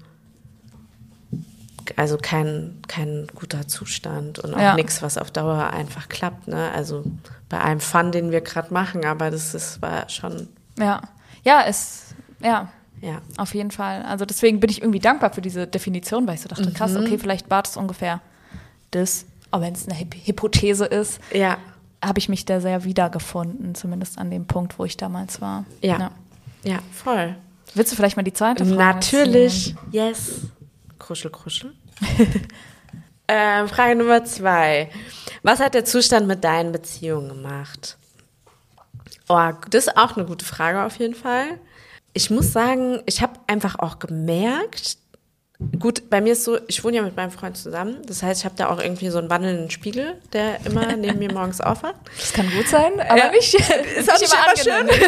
also 1.97 2.19
kein, 2.21 2.83
kein 2.89 3.27
guter 3.35 3.67
Zustand 3.69 4.39
und 4.39 4.55
auch 4.55 4.61
ja. 4.61 4.75
nichts, 4.75 5.03
was 5.03 5.19
auf 5.19 5.31
Dauer 5.31 5.71
einfach 5.71 6.09
klappt. 6.09 6.49
Ne? 6.49 6.71
Also 6.75 7.05
bei 7.49 7.61
einem 7.61 7.81
Fun, 7.81 8.13
den 8.13 8.31
wir 8.31 8.41
gerade 8.41 8.73
machen, 8.73 9.05
aber 9.05 9.31
das 9.31 9.55
ist, 9.55 9.81
war 9.83 10.09
schon. 10.09 10.49
Ja, 10.79 11.01
ja, 11.45 11.65
es, 11.67 12.15
ja. 12.41 12.69
Ja. 13.01 13.23
Auf 13.37 13.55
jeden 13.55 13.71
Fall. 13.71 14.03
Also 14.03 14.25
deswegen 14.25 14.59
bin 14.61 14.71
ich 14.71 14.83
irgendwie 14.83 14.99
dankbar 14.99 15.33
für 15.33 15.41
diese 15.41 15.67
Definition, 15.67 16.27
weil 16.27 16.35
ich 16.35 16.41
so 16.41 16.49
dachte, 16.49 16.69
mhm. 16.69 16.75
krass, 16.75 16.97
okay, 16.97 17.17
vielleicht 17.17 17.49
war 17.49 17.63
das 17.63 17.77
ungefähr 17.77 18.21
das, 18.91 19.27
aber 19.51 19.65
wenn 19.65 19.75
es 19.75 19.87
eine 19.89 19.99
Hypothese 19.99 20.87
ist, 20.87 21.21
ja. 21.33 21.59
habe 22.03 22.19
ich 22.19 22.29
mich 22.29 22.45
da 22.45 22.61
sehr 22.61 22.85
wiedergefunden, 22.85 23.75
zumindest 23.75 24.19
an 24.19 24.31
dem 24.31 24.47
Punkt, 24.47 24.79
wo 24.79 24.85
ich 24.85 24.97
damals 24.97 25.41
war. 25.41 25.65
Ja. 25.81 25.99
Ja, 25.99 26.11
ja 26.65 26.79
voll. 26.93 27.37
Willst 27.75 27.93
du 27.93 27.97
vielleicht 27.97 28.17
mal 28.17 28.23
die 28.23 28.33
zweite 28.33 28.65
Frage 28.65 28.79
Natürlich, 28.79 29.65
ziehen? 29.65 29.79
yes. 29.93 30.41
Kruschel, 30.99 31.31
Kruschel. 31.31 31.73
äh, 33.27 33.67
Frage 33.67 33.97
Nummer 33.97 34.25
zwei. 34.25 34.91
Was 35.43 35.61
hat 35.61 35.75
der 35.75 35.85
Zustand 35.85 36.27
mit 36.27 36.45
deinen 36.45 36.73
Beziehungen 36.73 37.29
gemacht? 37.29 37.97
Oh, 39.29 39.51
das 39.71 39.87
ist 39.87 39.97
auch 39.97 40.17
eine 40.17 40.27
gute 40.27 40.45
Frage 40.45 40.83
auf 40.83 40.99
jeden 40.99 41.15
Fall. 41.15 41.59
Ich 42.15 42.31
muss 42.31 42.53
sagen, 42.53 43.03
ich 43.07 43.21
habe 43.23 43.39
einfach 43.47 43.79
auch 43.79 43.99
gemerkt, 43.99 44.99
gut, 45.79 46.09
bei 46.09 46.21
mir 46.21 46.33
ist 46.33 46.45
so, 46.45 46.59
ich 46.69 46.83
wohne 46.85 46.97
ja 46.97 47.03
mit 47.03 47.17
meinem 47.17 47.31
Freund 47.31 47.57
zusammen. 47.57 47.99
Das 48.07 48.23
heißt, 48.23 48.41
ich 48.41 48.45
habe 48.45 48.55
da 48.57 48.69
auch 48.69 48.81
irgendwie 48.81 49.11
so 49.11 49.19
einen 49.19 49.29
wandelnden 49.29 49.71
Spiegel, 49.71 50.21
der 50.33 50.65
immer 50.65 50.97
neben 50.97 51.19
mir 51.19 51.33
morgens 51.33 51.61
aufwacht. 51.61 51.97
Das 52.19 52.33
kann 52.33 52.51
gut 52.51 52.69
sein, 52.69 53.01
aber 53.01 53.19
ja. 53.19 53.31
nicht, 53.31 53.55
ist 53.99 54.11
auch 54.11 54.19
nicht 54.19 54.67
immer, 54.67 54.81
immer 54.81 54.93
schön. 54.93 55.07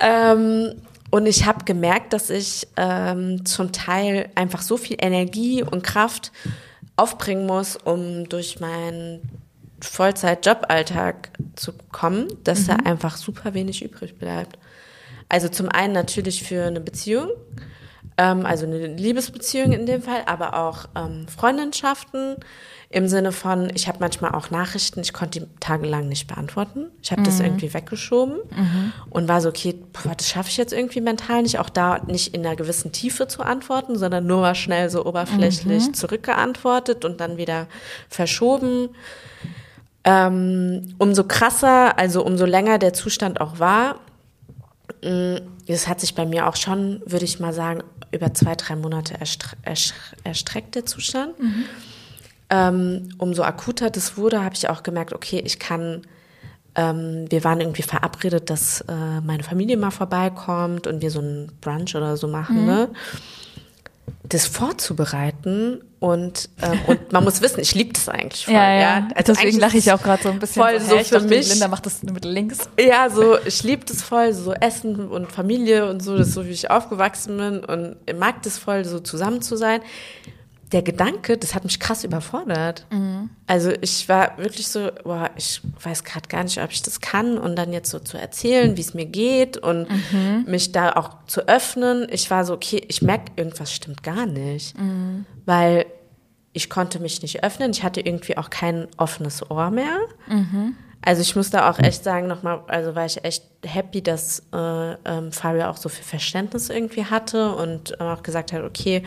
ähm, 0.00 0.82
und 1.10 1.26
ich 1.26 1.46
habe 1.46 1.64
gemerkt, 1.64 2.12
dass 2.12 2.30
ich 2.30 2.66
ähm, 2.76 3.44
zum 3.44 3.72
Teil 3.72 4.28
einfach 4.34 4.62
so 4.62 4.76
viel 4.76 4.96
Energie 5.00 5.62
und 5.62 5.82
Kraft 5.82 6.32
aufbringen 6.96 7.46
muss, 7.46 7.76
um 7.76 8.28
durch 8.28 8.60
meinen 8.60 9.22
Vollzeit-Joballtag 9.80 11.30
zu 11.54 11.72
kommen, 11.92 12.28
dass 12.44 12.62
mhm. 12.62 12.66
da 12.66 12.76
einfach 12.76 13.16
super 13.16 13.54
wenig 13.54 13.84
übrig 13.84 14.18
bleibt. 14.18 14.58
Also 15.28 15.48
zum 15.48 15.68
einen 15.68 15.92
natürlich 15.92 16.42
für 16.42 16.64
eine 16.64 16.80
Beziehung, 16.80 17.30
ähm, 18.18 18.46
also 18.46 18.66
eine 18.66 18.86
Liebesbeziehung 18.86 19.72
in 19.72 19.86
dem 19.86 20.02
Fall, 20.02 20.22
aber 20.26 20.54
auch 20.54 20.86
ähm, 20.94 21.26
Freundschaften 21.28 22.36
im 22.88 23.08
Sinne 23.08 23.32
von, 23.32 23.70
ich 23.74 23.88
habe 23.88 23.98
manchmal 24.00 24.32
auch 24.32 24.50
Nachrichten, 24.50 25.00
ich 25.00 25.12
konnte 25.12 25.40
die 25.40 25.46
tagelang 25.58 26.08
nicht 26.08 26.28
beantworten. 26.28 26.86
Ich 27.02 27.10
habe 27.10 27.22
mhm. 27.22 27.26
das 27.26 27.40
irgendwie 27.40 27.74
weggeschoben 27.74 28.36
mhm. 28.36 28.92
und 29.10 29.28
war 29.28 29.40
so, 29.40 29.48
okay, 29.48 29.74
boah, 29.92 30.14
das 30.16 30.28
schaffe 30.28 30.50
ich 30.50 30.56
jetzt 30.56 30.72
irgendwie 30.72 31.00
mental 31.00 31.42
nicht, 31.42 31.58
auch 31.58 31.68
da 31.68 31.98
nicht 32.06 32.32
in 32.32 32.46
einer 32.46 32.54
gewissen 32.54 32.92
Tiefe 32.92 33.26
zu 33.26 33.42
antworten, 33.42 33.98
sondern 33.98 34.26
nur 34.26 34.40
mal 34.40 34.54
schnell 34.54 34.88
so 34.88 35.04
oberflächlich 35.04 35.88
mhm. 35.88 35.94
zurückgeantwortet 35.94 37.04
und 37.04 37.20
dann 37.20 37.36
wieder 37.36 37.66
verschoben. 38.08 38.90
Ähm, 40.04 40.94
umso 40.98 41.24
krasser, 41.24 41.98
also 41.98 42.24
umso 42.24 42.44
länger 42.44 42.78
der 42.78 42.92
Zustand 42.92 43.40
auch 43.40 43.58
war, 43.58 43.96
mm, 45.02 45.38
das 45.66 45.88
hat 45.88 46.00
sich 46.00 46.14
bei 46.14 46.24
mir 46.24 46.46
auch 46.46 46.54
schon, 46.54 47.02
würde 47.04 47.24
ich 47.24 47.40
mal 47.40 47.52
sagen, 47.52 47.82
über 48.10 48.32
zwei, 48.34 48.54
drei 48.54 48.76
Monate 48.76 49.14
erstreckt, 50.24 50.74
der 50.74 50.86
Zustand. 50.86 51.38
Mhm. 51.38 51.64
ähm, 52.50 53.08
umso 53.18 53.42
akuter 53.42 53.90
das 53.90 54.16
wurde, 54.16 54.42
habe 54.42 54.54
ich 54.54 54.68
auch 54.68 54.82
gemerkt, 54.82 55.12
okay, 55.12 55.42
ich 55.44 55.58
kann 55.58 56.02
ähm, 56.76 57.24
wir 57.30 57.42
waren 57.42 57.60
irgendwie 57.60 57.82
verabredet, 57.82 58.50
dass 58.50 58.82
äh, 58.82 59.20
meine 59.22 59.42
Familie 59.42 59.78
mal 59.78 59.90
vorbeikommt 59.90 60.86
und 60.86 61.00
wir 61.00 61.10
so 61.10 61.20
ein 61.20 61.50
Brunch 61.62 61.96
oder 61.96 62.16
so 62.18 62.28
machen, 62.28 62.60
mhm. 62.60 62.66
ne? 62.66 62.88
Das 64.22 64.46
vorzubereiten 64.46 65.82
und, 66.00 66.48
ähm, 66.62 66.78
und 66.86 67.12
man 67.12 67.24
muss 67.24 67.40
wissen, 67.42 67.60
ich 67.60 67.74
liebe 67.74 67.92
das 67.92 68.08
eigentlich 68.08 68.44
voll. 68.44 68.54
Ja, 68.54 68.72
ja. 68.72 68.80
ja. 68.80 69.08
Also 69.14 69.32
Deswegen 69.32 69.58
lache 69.58 69.78
ich 69.78 69.90
auch 69.92 70.02
gerade 70.02 70.22
so 70.22 70.28
ein 70.30 70.38
bisschen. 70.38 70.62
Voll 70.62 70.80
so, 70.80 70.98
so 70.98 71.04
für 71.04 71.14
dachte, 71.14 71.28
mich. 71.28 71.48
Linda 71.48 71.68
macht 71.68 71.86
das 71.86 72.02
mit 72.02 72.24
links. 72.24 72.58
Ja, 72.78 73.08
so 73.08 73.38
ich 73.44 73.62
liebe 73.62 73.84
das 73.84 74.02
voll, 74.02 74.32
so 74.32 74.52
Essen 74.52 75.08
und 75.08 75.30
Familie 75.30 75.88
und 75.88 76.02
so, 76.02 76.16
das 76.16 76.28
ist 76.28 76.34
so 76.34 76.44
wie 76.44 76.50
ich 76.50 76.70
aufgewachsen 76.70 77.36
bin 77.36 77.64
und 77.64 77.96
mag 78.18 78.42
das 78.42 78.58
voll, 78.58 78.84
so 78.84 79.00
zusammen 79.00 79.42
zu 79.42 79.56
sein 79.56 79.80
der 80.76 80.82
Gedanke, 80.82 81.38
das 81.38 81.54
hat 81.54 81.64
mich 81.64 81.80
krass 81.80 82.04
überfordert. 82.04 82.84
Mhm. 82.90 83.30
Also 83.46 83.72
ich 83.80 84.06
war 84.10 84.36
wirklich 84.36 84.68
so, 84.68 84.90
boah, 85.04 85.30
ich 85.34 85.62
weiß 85.82 86.04
gerade 86.04 86.28
gar 86.28 86.44
nicht, 86.44 86.62
ob 86.62 86.70
ich 86.70 86.82
das 86.82 87.00
kann 87.00 87.38
und 87.38 87.56
dann 87.56 87.72
jetzt 87.72 87.90
so 87.90 87.98
zu 87.98 88.18
erzählen, 88.18 88.76
wie 88.76 88.82
es 88.82 88.92
mir 88.92 89.06
geht 89.06 89.56
und 89.56 89.88
mhm. 89.88 90.44
mich 90.46 90.72
da 90.72 90.92
auch 90.92 91.24
zu 91.26 91.48
öffnen. 91.48 92.06
Ich 92.10 92.30
war 92.30 92.44
so, 92.44 92.52
okay, 92.52 92.84
ich 92.88 93.00
merke, 93.00 93.32
irgendwas 93.36 93.72
stimmt 93.72 94.02
gar 94.02 94.26
nicht, 94.26 94.78
mhm. 94.78 95.24
weil 95.46 95.86
ich 96.52 96.68
konnte 96.68 97.00
mich 97.00 97.22
nicht 97.22 97.42
öffnen. 97.42 97.70
Ich 97.70 97.82
hatte 97.82 98.02
irgendwie 98.02 98.36
auch 98.36 98.50
kein 98.50 98.86
offenes 98.98 99.50
Ohr 99.50 99.70
mehr. 99.70 99.96
Mhm. 100.28 100.74
Also 101.00 101.22
ich 101.22 101.36
muss 101.36 101.48
da 101.48 101.70
auch 101.70 101.78
echt 101.78 102.04
sagen, 102.04 102.26
nochmal, 102.26 102.60
also 102.66 102.94
war 102.94 103.06
ich 103.06 103.24
echt 103.24 103.44
happy, 103.64 104.02
dass 104.02 104.42
äh, 104.52 104.92
ähm, 105.06 105.32
Fabio 105.32 105.68
auch 105.68 105.78
so 105.78 105.88
viel 105.88 106.04
Verständnis 106.04 106.68
irgendwie 106.68 107.06
hatte 107.06 107.54
und 107.54 107.98
auch 107.98 108.22
gesagt 108.22 108.52
hat, 108.52 108.62
okay, 108.62 109.04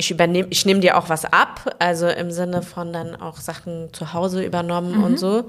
ich 0.00 0.10
übernehme, 0.10 0.48
ich 0.50 0.66
nehme 0.66 0.80
dir 0.80 0.98
auch 0.98 1.08
was 1.08 1.24
ab, 1.24 1.76
also 1.78 2.08
im 2.08 2.30
Sinne 2.30 2.62
von 2.62 2.92
dann 2.92 3.14
auch 3.14 3.36
Sachen 3.36 3.92
zu 3.92 4.12
Hause 4.12 4.44
übernommen 4.44 4.98
mhm. 4.98 5.04
und 5.04 5.18
so. 5.18 5.46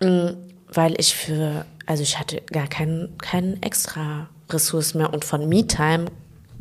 Mm, 0.00 0.28
weil 0.72 0.94
ich 0.98 1.14
für, 1.14 1.66
also 1.86 2.02
ich 2.02 2.18
hatte 2.18 2.40
gar 2.52 2.68
keinen 2.68 3.18
keinen 3.18 3.62
extra 3.62 4.28
Ressource 4.48 4.94
mehr 4.94 5.12
und 5.12 5.24
von 5.24 5.48
Me-Time, 5.48 6.06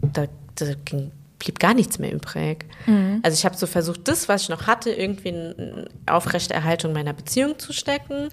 da, 0.01 0.25
da 0.55 0.65
ging, 0.85 1.11
blieb 1.37 1.59
gar 1.59 1.73
nichts 1.73 1.99
mehr 1.99 2.11
übrig. 2.11 2.65
Mhm. 2.85 3.19
Also 3.23 3.35
ich 3.35 3.45
habe 3.45 3.55
so 3.55 3.67
versucht, 3.67 4.07
das, 4.07 4.27
was 4.27 4.43
ich 4.43 4.49
noch 4.49 4.67
hatte, 4.67 4.91
irgendwie 4.91 5.29
in 5.29 5.85
Aufrechterhaltung 6.07 6.91
meiner 6.93 7.13
Beziehung 7.13 7.57
zu 7.59 7.71
stecken, 7.71 8.29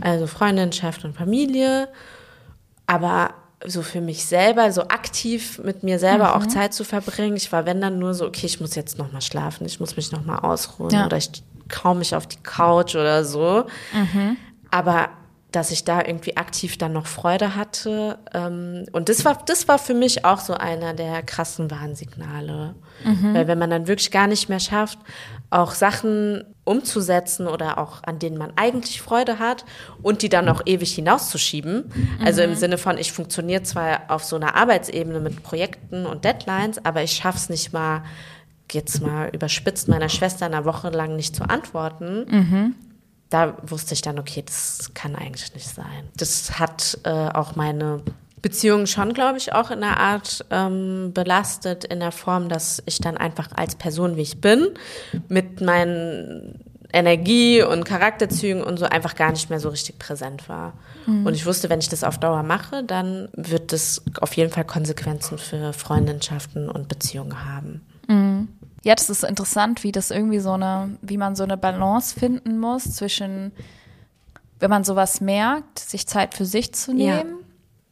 also 0.00 0.26
Freundinschaft 0.26 1.04
und 1.04 1.14
Familie, 1.14 1.88
aber 2.86 3.34
so 3.66 3.82
für 3.82 4.00
mich 4.00 4.26
selber, 4.26 4.70
so 4.72 4.82
aktiv 4.82 5.58
mit 5.62 5.82
mir 5.82 5.98
selber 5.98 6.28
mhm. 6.28 6.42
auch 6.42 6.46
Zeit 6.46 6.74
zu 6.74 6.84
verbringen. 6.84 7.36
Ich 7.36 7.50
war, 7.52 7.66
wenn 7.66 7.80
dann 7.80 7.98
nur 7.98 8.14
so, 8.14 8.26
okay, 8.26 8.46
ich 8.46 8.60
muss 8.60 8.74
jetzt 8.74 8.98
noch 8.98 9.12
mal 9.12 9.20
schlafen, 9.20 9.66
ich 9.66 9.80
muss 9.80 9.96
mich 9.96 10.12
noch 10.12 10.24
mal 10.24 10.38
ausruhen 10.38 10.90
ja. 10.90 11.06
oder 11.06 11.16
ich 11.16 11.30
kaum 11.68 11.98
mich 11.98 12.14
auf 12.14 12.26
die 12.26 12.42
Couch 12.42 12.94
oder 12.94 13.24
so. 13.24 13.64
Mhm. 13.92 14.36
Aber 14.70 15.08
dass 15.54 15.70
ich 15.70 15.84
da 15.84 16.04
irgendwie 16.04 16.36
aktiv 16.36 16.78
dann 16.78 16.92
noch 16.92 17.06
Freude 17.06 17.54
hatte. 17.54 18.18
Ähm, 18.32 18.86
und 18.92 19.08
das 19.08 19.24
war, 19.24 19.38
das 19.46 19.68
war 19.68 19.78
für 19.78 19.94
mich 19.94 20.24
auch 20.24 20.40
so 20.40 20.54
einer 20.54 20.94
der 20.94 21.22
krassen 21.22 21.70
Warnsignale. 21.70 22.74
Mhm. 23.04 23.34
Weil 23.34 23.46
wenn 23.46 23.58
man 23.58 23.70
dann 23.70 23.86
wirklich 23.86 24.10
gar 24.10 24.26
nicht 24.26 24.48
mehr 24.48 24.58
schafft, 24.58 24.98
auch 25.50 25.72
Sachen 25.72 26.44
umzusetzen 26.64 27.46
oder 27.46 27.78
auch 27.78 28.02
an 28.02 28.18
denen 28.18 28.36
man 28.36 28.52
eigentlich 28.56 29.00
Freude 29.00 29.38
hat 29.38 29.64
und 30.02 30.22
die 30.22 30.28
dann 30.28 30.48
auch 30.48 30.62
ewig 30.66 30.94
hinauszuschieben. 30.94 31.92
Mhm. 31.94 32.24
Also 32.24 32.42
im 32.42 32.50
mhm. 32.50 32.56
Sinne 32.56 32.78
von, 32.78 32.98
ich 32.98 33.12
funktioniere 33.12 33.62
zwar 33.62 34.02
auf 34.08 34.24
so 34.24 34.36
einer 34.36 34.56
Arbeitsebene 34.56 35.20
mit 35.20 35.42
Projekten 35.44 36.06
und 36.06 36.24
Deadlines, 36.24 36.84
aber 36.84 37.02
ich 37.02 37.12
schaff's 37.12 37.48
nicht 37.48 37.72
mal, 37.72 38.02
jetzt 38.72 39.00
mal 39.02 39.30
überspitzt 39.32 39.86
meiner 39.86 40.08
Schwester 40.08 40.46
eine 40.46 40.64
Woche 40.64 40.88
lang 40.90 41.14
nicht 41.14 41.36
zu 41.36 41.44
antworten. 41.44 42.26
Mhm 42.28 42.74
da 43.30 43.56
wusste 43.62 43.94
ich 43.94 44.02
dann, 44.02 44.18
okay, 44.18 44.42
das 44.44 44.90
kann 44.94 45.16
eigentlich 45.16 45.54
nicht 45.54 45.68
sein. 45.68 46.08
Das 46.16 46.58
hat 46.58 46.98
äh, 47.04 47.10
auch 47.10 47.56
meine 47.56 48.02
Beziehung 48.44 48.86
schon, 48.86 49.14
glaube 49.14 49.38
ich, 49.38 49.52
auch 49.54 49.70
in 49.70 49.82
einer 49.82 49.98
Art 49.98 50.44
ähm, 50.50 51.12
belastet, 51.14 51.84
in 51.84 52.00
der 52.00 52.12
Form, 52.12 52.48
dass 52.48 52.82
ich 52.84 52.98
dann 52.98 53.16
einfach 53.16 53.48
als 53.56 53.74
Person, 53.74 54.16
wie 54.16 54.22
ich 54.22 54.40
bin, 54.40 54.68
mit 55.28 55.62
meinen 55.62 56.60
Energie 56.92 57.62
und 57.62 57.84
Charakterzügen 57.84 58.62
und 58.62 58.78
so 58.78 58.84
einfach 58.84 59.16
gar 59.16 59.32
nicht 59.32 59.50
mehr 59.50 59.60
so 59.60 59.68
richtig 59.68 59.98
präsent 59.98 60.48
war. 60.48 60.74
Mhm. 61.06 61.26
Und 61.26 61.34
ich 61.34 61.44
wusste, 61.46 61.70
wenn 61.70 61.80
ich 61.80 61.88
das 61.88 62.04
auf 62.04 62.18
Dauer 62.18 62.42
mache, 62.42 62.84
dann 62.84 63.28
wird 63.32 63.72
das 63.72 64.02
auf 64.20 64.34
jeden 64.34 64.52
Fall 64.52 64.64
Konsequenzen 64.64 65.38
für 65.38 65.72
Freundschaften 65.72 66.68
und 66.68 66.86
Beziehungen 66.86 67.44
haben. 67.44 67.80
Mhm. 68.08 68.48
Ja, 68.84 68.94
das 68.94 69.08
ist 69.08 69.24
interessant, 69.24 69.82
wie 69.82 69.92
das 69.92 70.10
irgendwie 70.10 70.40
so 70.40 70.52
eine, 70.52 70.98
wie 71.00 71.16
man 71.16 71.36
so 71.36 71.44
eine 71.44 71.56
Balance 71.56 72.18
finden 72.18 72.58
muss 72.58 72.84
zwischen, 72.94 73.52
wenn 74.60 74.70
man 74.70 74.84
sowas 74.84 75.20
merkt, 75.20 75.78
sich 75.78 76.06
Zeit 76.06 76.34
für 76.34 76.44
sich 76.44 76.74
zu 76.74 76.92
nehmen, 76.92 77.30
ja. 77.30 77.46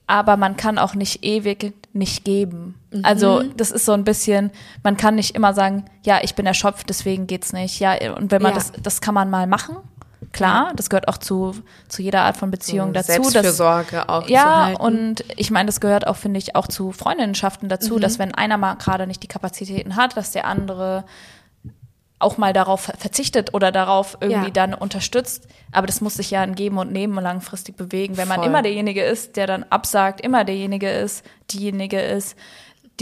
aber 0.07 0.37
man 0.37 0.57
kann 0.57 0.79
auch 0.79 0.94
nicht 0.94 1.25
ewig 1.25 1.72
nicht 1.94 2.25
geben. 2.25 2.75
Mhm. 2.90 3.05
Also 3.05 3.42
das 3.57 3.70
ist 3.70 3.87
so 3.87 3.92
ein 3.92 4.05
bisschen, 4.05 4.51
man 4.83 4.98
kann 4.98 5.14
nicht 5.14 5.35
immer 5.35 5.55
sagen, 5.55 5.87
ja, 6.05 6.20
ich 6.22 6.35
bin 6.35 6.44
erschöpft, 6.44 6.88
deswegen 6.90 7.27
geht's 7.27 7.55
nicht. 7.55 7.81
Ja, 7.81 7.94
und 8.14 8.31
wenn 8.31 8.42
man 8.42 8.53
ja. 8.53 8.59
das, 8.59 8.72
das 8.72 9.01
kann 9.01 9.14
man 9.14 9.31
mal 9.31 9.46
machen, 9.46 9.77
Klar, 10.33 10.73
das 10.75 10.88
gehört 10.88 11.09
auch 11.09 11.18
zu, 11.18 11.55
zu 11.88 12.01
jeder 12.03 12.23
Art 12.23 12.37
von 12.37 12.51
Beziehung 12.51 12.88
so, 12.88 12.92
dazu. 12.95 13.12
Selbstfürsorge 13.12 13.97
dass, 13.97 14.09
auch. 14.09 14.29
Ja, 14.29 14.75
und 14.79 15.25
ich 15.37 15.51
meine, 15.51 15.66
das 15.66 15.81
gehört 15.81 16.07
auch, 16.07 16.16
finde 16.16 16.38
ich, 16.38 16.57
auch 16.57 16.66
zu 16.66 16.92
Freundinnenschaften 16.92 17.68
dazu, 17.68 17.97
mhm. 17.97 18.01
dass 18.01 18.18
wenn 18.18 18.35
einer 18.35 18.57
mal 18.57 18.75
gerade 18.75 19.07
nicht 19.07 19.23
die 19.23 19.29
Kapazitäten 19.29 19.97
hat, 19.97 20.16
dass 20.16 20.31
der 20.31 20.47
andere 20.47 21.05
auch 22.23 22.38
mal 22.38 22.53
darauf 22.53 22.92
verzichtet 22.99 23.53
oder 23.53 23.73
darauf 23.73 24.16
irgendwie 24.21 24.47
ja. 24.47 24.51
dann 24.51 24.75
unterstützt. 24.75 25.49
Aber 25.73 25.87
das 25.87 26.01
muss 26.01 26.14
sich 26.14 26.31
ja 26.31 26.40
ein 26.42 26.55
Geben 26.55 26.79
und 26.79 26.92
Nehmen 26.92 27.23
langfristig 27.23 27.77
bewegen. 27.77 28.16
Wenn 28.16 28.29
man 28.29 28.38
Voll. 28.38 28.47
immer 28.47 28.62
derjenige 28.62 29.03
ist, 29.03 29.37
der 29.37 29.47
dann 29.47 29.64
absagt, 29.64 30.21
immer 30.21 30.45
derjenige 30.45 30.88
ist, 30.88 31.25
diejenige 31.51 32.01
ist, 32.01 32.37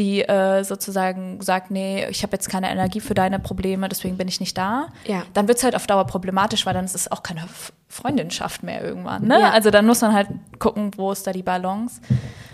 die 0.00 0.22
äh, 0.22 0.64
sozusagen 0.64 1.42
sagt, 1.42 1.70
nee, 1.70 2.06
ich 2.08 2.22
habe 2.22 2.32
jetzt 2.32 2.48
keine 2.48 2.70
Energie 2.70 3.00
für 3.00 3.12
deine 3.12 3.38
Probleme, 3.38 3.86
deswegen 3.86 4.16
bin 4.16 4.28
ich 4.28 4.40
nicht 4.40 4.56
da, 4.56 4.88
ja. 5.04 5.24
dann 5.34 5.46
wird 5.46 5.58
es 5.58 5.64
halt 5.64 5.76
auf 5.76 5.86
Dauer 5.86 6.06
problematisch, 6.06 6.64
weil 6.64 6.72
dann 6.72 6.86
ist 6.86 6.94
es 6.94 7.12
auch 7.12 7.22
keine 7.22 7.42
Freundinschaft 7.86 8.62
mehr 8.62 8.82
irgendwann. 8.82 9.26
Ne? 9.26 9.38
Ja. 9.38 9.50
Also 9.50 9.70
dann 9.70 9.84
muss 9.84 10.00
man 10.00 10.14
halt 10.14 10.28
gucken, 10.58 10.92
wo 10.96 11.12
ist 11.12 11.26
da 11.26 11.32
die 11.32 11.42
Balance. 11.42 12.00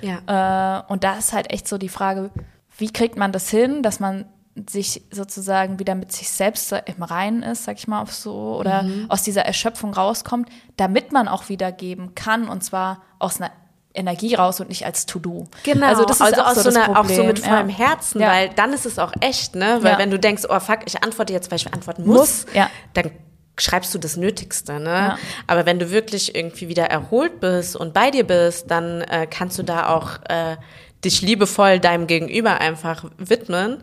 Ja. 0.02 0.80
Äh, 0.88 0.92
und 0.92 1.04
da 1.04 1.14
ist 1.14 1.32
halt 1.32 1.52
echt 1.52 1.68
so 1.68 1.78
die 1.78 1.88
Frage, 1.88 2.30
wie 2.78 2.90
kriegt 2.90 3.16
man 3.16 3.30
das 3.30 3.48
hin, 3.48 3.84
dass 3.84 4.00
man 4.00 4.24
sich 4.68 5.02
sozusagen 5.12 5.78
wieder 5.78 5.94
mit 5.94 6.10
sich 6.10 6.28
selbst 6.30 6.72
im 6.72 7.02
Reinen 7.02 7.44
ist, 7.44 7.64
sag 7.64 7.76
ich 7.76 7.86
mal 7.86 8.02
auf 8.02 8.12
so, 8.12 8.56
oder 8.58 8.82
mhm. 8.82 9.06
aus 9.08 9.22
dieser 9.22 9.42
Erschöpfung 9.42 9.94
rauskommt, 9.94 10.48
damit 10.76 11.12
man 11.12 11.28
auch 11.28 11.48
wieder 11.48 11.70
geben 11.70 12.16
kann 12.16 12.48
und 12.48 12.64
zwar 12.64 13.02
aus 13.20 13.40
einer 13.40 13.52
Energie 13.96 14.34
raus 14.34 14.60
und 14.60 14.68
nicht 14.68 14.84
als 14.86 15.06
To-Do. 15.06 15.48
Genau, 15.62 15.86
also 15.86 16.04
das 16.04 16.16
ist 16.16 16.22
also 16.22 16.42
auch, 16.42 16.54
so, 16.54 16.70
so 16.70 16.78
eine, 16.78 16.98
auch 16.98 17.08
so 17.08 17.24
mit 17.24 17.38
vollem 17.38 17.70
ja. 17.70 17.76
Herzen, 17.76 18.20
ja. 18.20 18.28
weil 18.28 18.50
dann 18.50 18.72
ist 18.72 18.86
es 18.86 18.98
auch 18.98 19.12
echt, 19.20 19.54
ne? 19.54 19.78
Weil 19.82 19.92
ja. 19.92 19.98
wenn 19.98 20.10
du 20.10 20.18
denkst, 20.18 20.44
oh 20.48 20.60
fuck, 20.60 20.80
ich 20.86 21.02
antworte 21.02 21.32
jetzt, 21.32 21.50
weil 21.50 21.56
ich 21.56 21.72
antworten 21.72 22.04
muss, 22.04 22.44
muss 22.44 22.46
ja. 22.54 22.70
dann 22.94 23.10
schreibst 23.58 23.94
du 23.94 23.98
das 23.98 24.16
Nötigste, 24.16 24.78
ne? 24.80 25.16
Aber 25.46 25.66
wenn 25.66 25.78
du 25.78 25.90
wirklich 25.90 26.34
irgendwie 26.34 26.68
wieder 26.68 26.84
erholt 26.84 27.40
bist 27.40 27.76
und 27.76 27.94
bei 27.94 28.10
dir 28.10 28.24
bist, 28.24 28.70
dann 28.70 29.00
äh, 29.02 29.26
kannst 29.28 29.58
du 29.58 29.62
da 29.62 29.88
auch 29.88 30.18
äh, 30.28 30.56
dich 31.04 31.22
liebevoll 31.22 31.78
deinem 31.78 32.06
Gegenüber 32.06 32.60
einfach 32.60 33.04
widmen 33.18 33.78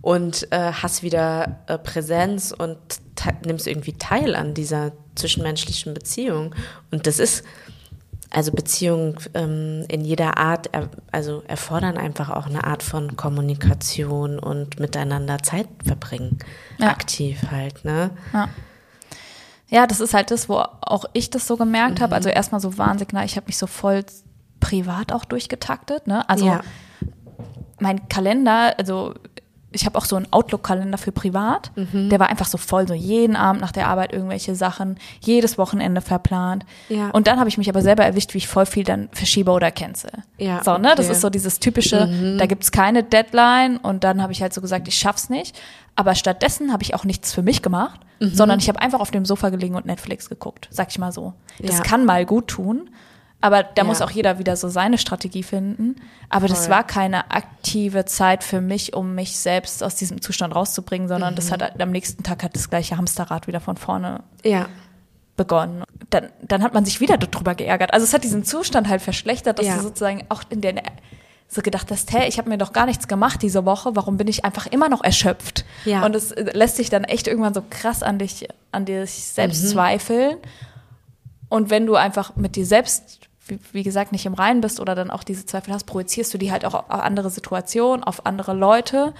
und 0.00 0.50
äh, 0.52 0.72
hast 0.72 1.02
wieder 1.02 1.62
äh, 1.66 1.78
Präsenz 1.78 2.54
und 2.56 2.78
nimmst 3.44 3.66
irgendwie 3.66 3.94
teil 3.94 4.34
an 4.34 4.54
dieser 4.54 4.92
zwischenmenschlichen 5.14 5.92
Beziehung. 5.92 6.54
Und 6.90 7.06
das 7.06 7.18
ist 7.18 7.44
also 8.30 8.52
Beziehungen 8.52 9.16
ähm, 9.34 9.84
in 9.88 10.04
jeder 10.04 10.36
Art, 10.36 10.68
er, 10.72 10.88
also 11.12 11.42
erfordern 11.48 11.96
einfach 11.96 12.28
auch 12.28 12.46
eine 12.46 12.64
Art 12.64 12.82
von 12.82 13.16
Kommunikation 13.16 14.38
und 14.38 14.78
miteinander 14.80 15.38
Zeit 15.42 15.68
verbringen. 15.84 16.38
Ja. 16.78 16.88
Aktiv 16.88 17.40
halt, 17.50 17.84
ne? 17.84 18.10
Ja. 18.32 18.48
Ja, 19.70 19.86
das 19.86 20.00
ist 20.00 20.14
halt 20.14 20.30
das, 20.30 20.48
wo 20.48 20.56
auch 20.56 21.04
ich 21.12 21.28
das 21.28 21.46
so 21.46 21.56
gemerkt 21.56 21.98
mhm. 21.98 22.02
habe. 22.02 22.14
Also 22.14 22.30
erstmal 22.30 22.60
so 22.60 22.78
Warnsignal, 22.78 23.24
ich 23.26 23.36
habe 23.36 23.46
mich 23.46 23.58
so 23.58 23.66
voll 23.66 24.04
privat 24.60 25.12
auch 25.12 25.24
durchgetaktet, 25.24 26.06
ne? 26.06 26.28
Also 26.28 26.46
ja. 26.46 26.60
mein 27.78 28.08
Kalender, 28.08 28.74
also 28.78 29.14
ich 29.70 29.84
habe 29.84 29.98
auch 29.98 30.06
so 30.06 30.16
einen 30.16 30.26
Outlook-Kalender 30.30 30.96
für 30.96 31.12
privat. 31.12 31.70
Mhm. 31.76 32.08
Der 32.08 32.18
war 32.18 32.30
einfach 32.30 32.46
so 32.46 32.56
voll, 32.56 32.88
so 32.88 32.94
jeden 32.94 33.36
Abend 33.36 33.60
nach 33.60 33.72
der 33.72 33.88
Arbeit 33.88 34.12
irgendwelche 34.12 34.54
Sachen, 34.54 34.98
jedes 35.20 35.58
Wochenende 35.58 36.00
verplant. 36.00 36.64
Ja. 36.88 37.10
Und 37.10 37.26
dann 37.26 37.38
habe 37.38 37.48
ich 37.50 37.58
mich 37.58 37.68
aber 37.68 37.82
selber 37.82 38.04
erwischt, 38.04 38.32
wie 38.32 38.38
ich 38.38 38.48
voll 38.48 38.64
viel 38.64 38.84
dann 38.84 39.08
verschiebe 39.12 39.50
oder 39.50 39.70
cancel. 39.70 40.10
Ja, 40.38 40.64
so, 40.64 40.78
ne? 40.78 40.88
Okay. 40.88 40.96
Das 40.96 41.08
ist 41.10 41.20
so 41.20 41.28
dieses 41.28 41.60
typische, 41.60 42.06
mhm. 42.06 42.38
da 42.38 42.46
gibt's 42.46 42.72
keine 42.72 43.02
Deadline 43.02 43.76
und 43.76 44.04
dann 44.04 44.22
habe 44.22 44.32
ich 44.32 44.40
halt 44.40 44.54
so 44.54 44.62
gesagt, 44.62 44.88
ich 44.88 44.96
schaff's 44.96 45.28
nicht. 45.28 45.58
Aber 45.96 46.14
stattdessen 46.14 46.72
habe 46.72 46.82
ich 46.82 46.94
auch 46.94 47.04
nichts 47.04 47.34
für 47.34 47.42
mich 47.42 47.60
gemacht, 47.60 48.00
mhm. 48.20 48.30
sondern 48.30 48.60
ich 48.60 48.68
habe 48.68 48.80
einfach 48.80 49.00
auf 49.00 49.10
dem 49.10 49.26
Sofa 49.26 49.50
gelegen 49.50 49.74
und 49.74 49.84
Netflix 49.84 50.30
geguckt, 50.30 50.68
sag 50.70 50.88
ich 50.90 50.98
mal 50.98 51.12
so. 51.12 51.34
Das 51.58 51.78
ja. 51.78 51.82
kann 51.82 52.06
mal 52.06 52.24
gut 52.24 52.48
tun, 52.48 52.88
Aber 53.40 53.62
da 53.62 53.82
Ja. 53.82 53.84
muss 53.84 54.02
auch 54.02 54.10
jeder 54.10 54.38
wieder 54.40 54.56
so 54.56 54.68
seine 54.68 54.98
Strategie 54.98 55.44
finden. 55.44 55.96
Aber 56.28 56.48
das 56.48 56.62
Voll. 56.66 56.70
war 56.76 56.84
keine 56.84 57.30
aktive 57.30 58.04
Zeit 58.04 58.42
für 58.42 58.60
mich, 58.60 58.94
um 58.94 59.14
mich 59.14 59.38
selbst 59.38 59.82
aus 59.84 59.94
diesem 59.94 60.20
Zustand 60.20 60.54
rauszubringen, 60.56 61.06
sondern 61.06 61.34
Mhm. 61.34 61.36
das 61.36 61.52
hat 61.52 61.80
am 61.80 61.90
nächsten 61.90 62.22
Tag 62.24 62.42
hat 62.42 62.56
das 62.56 62.68
gleiche 62.68 62.96
Hamsterrad 62.96 63.46
wieder 63.46 63.60
von 63.60 63.76
vorne 63.76 64.24
Ja. 64.44 64.68
begonnen. 65.36 65.84
Dann, 66.10 66.30
dann 66.42 66.62
hat 66.64 66.74
man 66.74 66.84
sich 66.84 67.00
wieder 67.00 67.16
darüber 67.16 67.54
geärgert. 67.54 67.92
Also 67.94 68.02
es 68.04 68.12
hat 68.12 68.24
diesen 68.24 68.42
Zustand 68.44 68.88
halt 68.88 69.02
verschlechtert, 69.02 69.60
dass 69.60 69.66
Ja. 69.66 69.76
du 69.76 69.82
sozusagen 69.82 70.24
auch 70.30 70.42
in 70.50 70.60
der 70.60 70.74
so 71.50 71.62
gedacht 71.62 71.90
hast, 71.90 72.12
hey, 72.12 72.28
ich 72.28 72.36
habe 72.38 72.50
mir 72.50 72.58
doch 72.58 72.74
gar 72.74 72.84
nichts 72.84 73.08
gemacht 73.08 73.40
diese 73.40 73.64
Woche, 73.64 73.96
warum 73.96 74.18
bin 74.18 74.28
ich 74.28 74.44
einfach 74.44 74.66
immer 74.66 74.90
noch 74.90 75.02
erschöpft? 75.02 75.64
Ja. 75.86 76.04
Und 76.04 76.14
es 76.14 76.30
äh, 76.32 76.50
lässt 76.54 76.76
sich 76.76 76.90
dann 76.90 77.04
echt 77.04 77.26
irgendwann 77.26 77.54
so 77.54 77.62
krass 77.70 78.02
an 78.02 78.18
dich, 78.18 78.48
an 78.72 78.84
dich 78.84 79.10
selbst 79.12 79.62
Mhm. 79.64 79.68
zweifeln. 79.68 80.36
Und 81.48 81.70
wenn 81.70 81.86
du 81.86 81.94
einfach 81.94 82.36
mit 82.36 82.56
dir 82.56 82.66
selbst, 82.66 83.27
wie, 83.72 83.82
gesagt, 83.82 84.12
nicht 84.12 84.26
im 84.26 84.34
Reinen 84.34 84.60
bist 84.60 84.80
oder 84.80 84.94
dann 84.94 85.10
auch 85.10 85.24
diese 85.24 85.46
Zweifel 85.46 85.72
hast, 85.72 85.84
projizierst 85.84 86.32
du 86.32 86.38
die 86.38 86.52
halt 86.52 86.64
auch 86.64 86.74
auf 86.74 86.90
andere 86.90 87.30
Situationen, 87.30 88.04
auf 88.04 88.26
andere 88.26 88.54
Leute. 88.54 89.14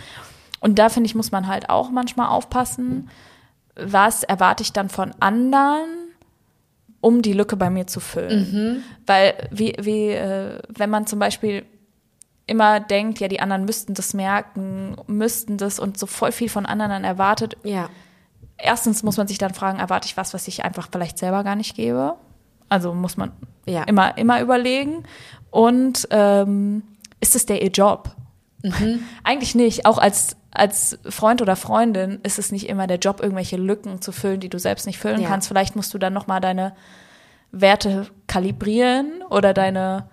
Und 0.60 0.78
da 0.78 0.88
finde 0.88 1.06
ich, 1.06 1.14
muss 1.14 1.32
man 1.32 1.46
halt 1.46 1.70
auch 1.70 1.90
manchmal 1.90 2.28
aufpassen, 2.28 3.10
was 3.74 4.24
erwarte 4.24 4.62
ich 4.62 4.72
dann 4.72 4.88
von 4.88 5.12
anderen, 5.20 5.88
um 7.00 7.22
die 7.22 7.32
Lücke 7.32 7.56
bei 7.56 7.70
mir 7.70 7.86
zu 7.86 8.00
füllen. 8.00 8.46
Weil 9.06 9.48
wie, 9.50 9.74
wie 9.80 10.10
äh, 10.10 10.60
wenn 10.68 10.90
man 10.90 11.06
zum 11.06 11.18
Beispiel 11.18 11.64
immer 12.46 12.80
denkt, 12.80 13.20
ja, 13.20 13.28
die 13.28 13.40
anderen 13.40 13.64
müssten 13.64 13.94
das 13.94 14.14
merken, 14.14 14.96
müssten 15.06 15.58
das 15.58 15.78
und 15.78 15.98
so 15.98 16.06
voll 16.06 16.32
viel 16.32 16.48
von 16.48 16.66
anderen 16.66 16.90
dann 16.90 17.04
erwartet. 17.04 17.56
Ja. 17.62 17.90
Erstens 18.56 19.02
muss 19.02 19.16
man 19.16 19.28
sich 19.28 19.38
dann 19.38 19.54
fragen, 19.54 19.78
erwarte 19.78 20.06
ich 20.06 20.16
was, 20.16 20.34
was 20.34 20.48
ich 20.48 20.64
einfach 20.64 20.88
vielleicht 20.90 21.18
selber 21.18 21.44
gar 21.44 21.54
nicht 21.54 21.76
gebe? 21.76 22.16
Also 22.68 22.92
muss 22.94 23.16
man 23.16 23.32
Ja. 23.66 23.82
immer, 23.84 24.16
immer 24.18 24.40
überlegen. 24.40 25.04
Und 25.50 26.06
ähm, 26.10 26.82
ist 27.20 27.34
es 27.36 27.46
der 27.46 27.62
ihr 27.62 27.70
Job? 27.70 28.10
Eigentlich 29.24 29.54
nicht. 29.54 29.86
Auch 29.86 29.98
als, 29.98 30.36
als 30.50 30.98
Freund 31.08 31.40
oder 31.42 31.56
Freundin 31.56 32.20
ist 32.22 32.38
es 32.38 32.52
nicht 32.52 32.68
immer 32.68 32.86
der 32.86 32.98
Job, 32.98 33.20
irgendwelche 33.22 33.56
Lücken 33.56 34.00
zu 34.02 34.12
füllen, 34.12 34.40
die 34.40 34.48
du 34.48 34.58
selbst 34.58 34.86
nicht 34.86 34.98
füllen 34.98 35.20
Ja. 35.22 35.28
kannst. 35.28 35.48
Vielleicht 35.48 35.76
musst 35.76 35.94
du 35.94 35.98
dann 35.98 36.12
nochmal 36.12 36.40
deine 36.40 36.74
Werte 37.50 38.06
kalibrieren 38.26 39.22
oder 39.30 39.54
deine 39.54 40.08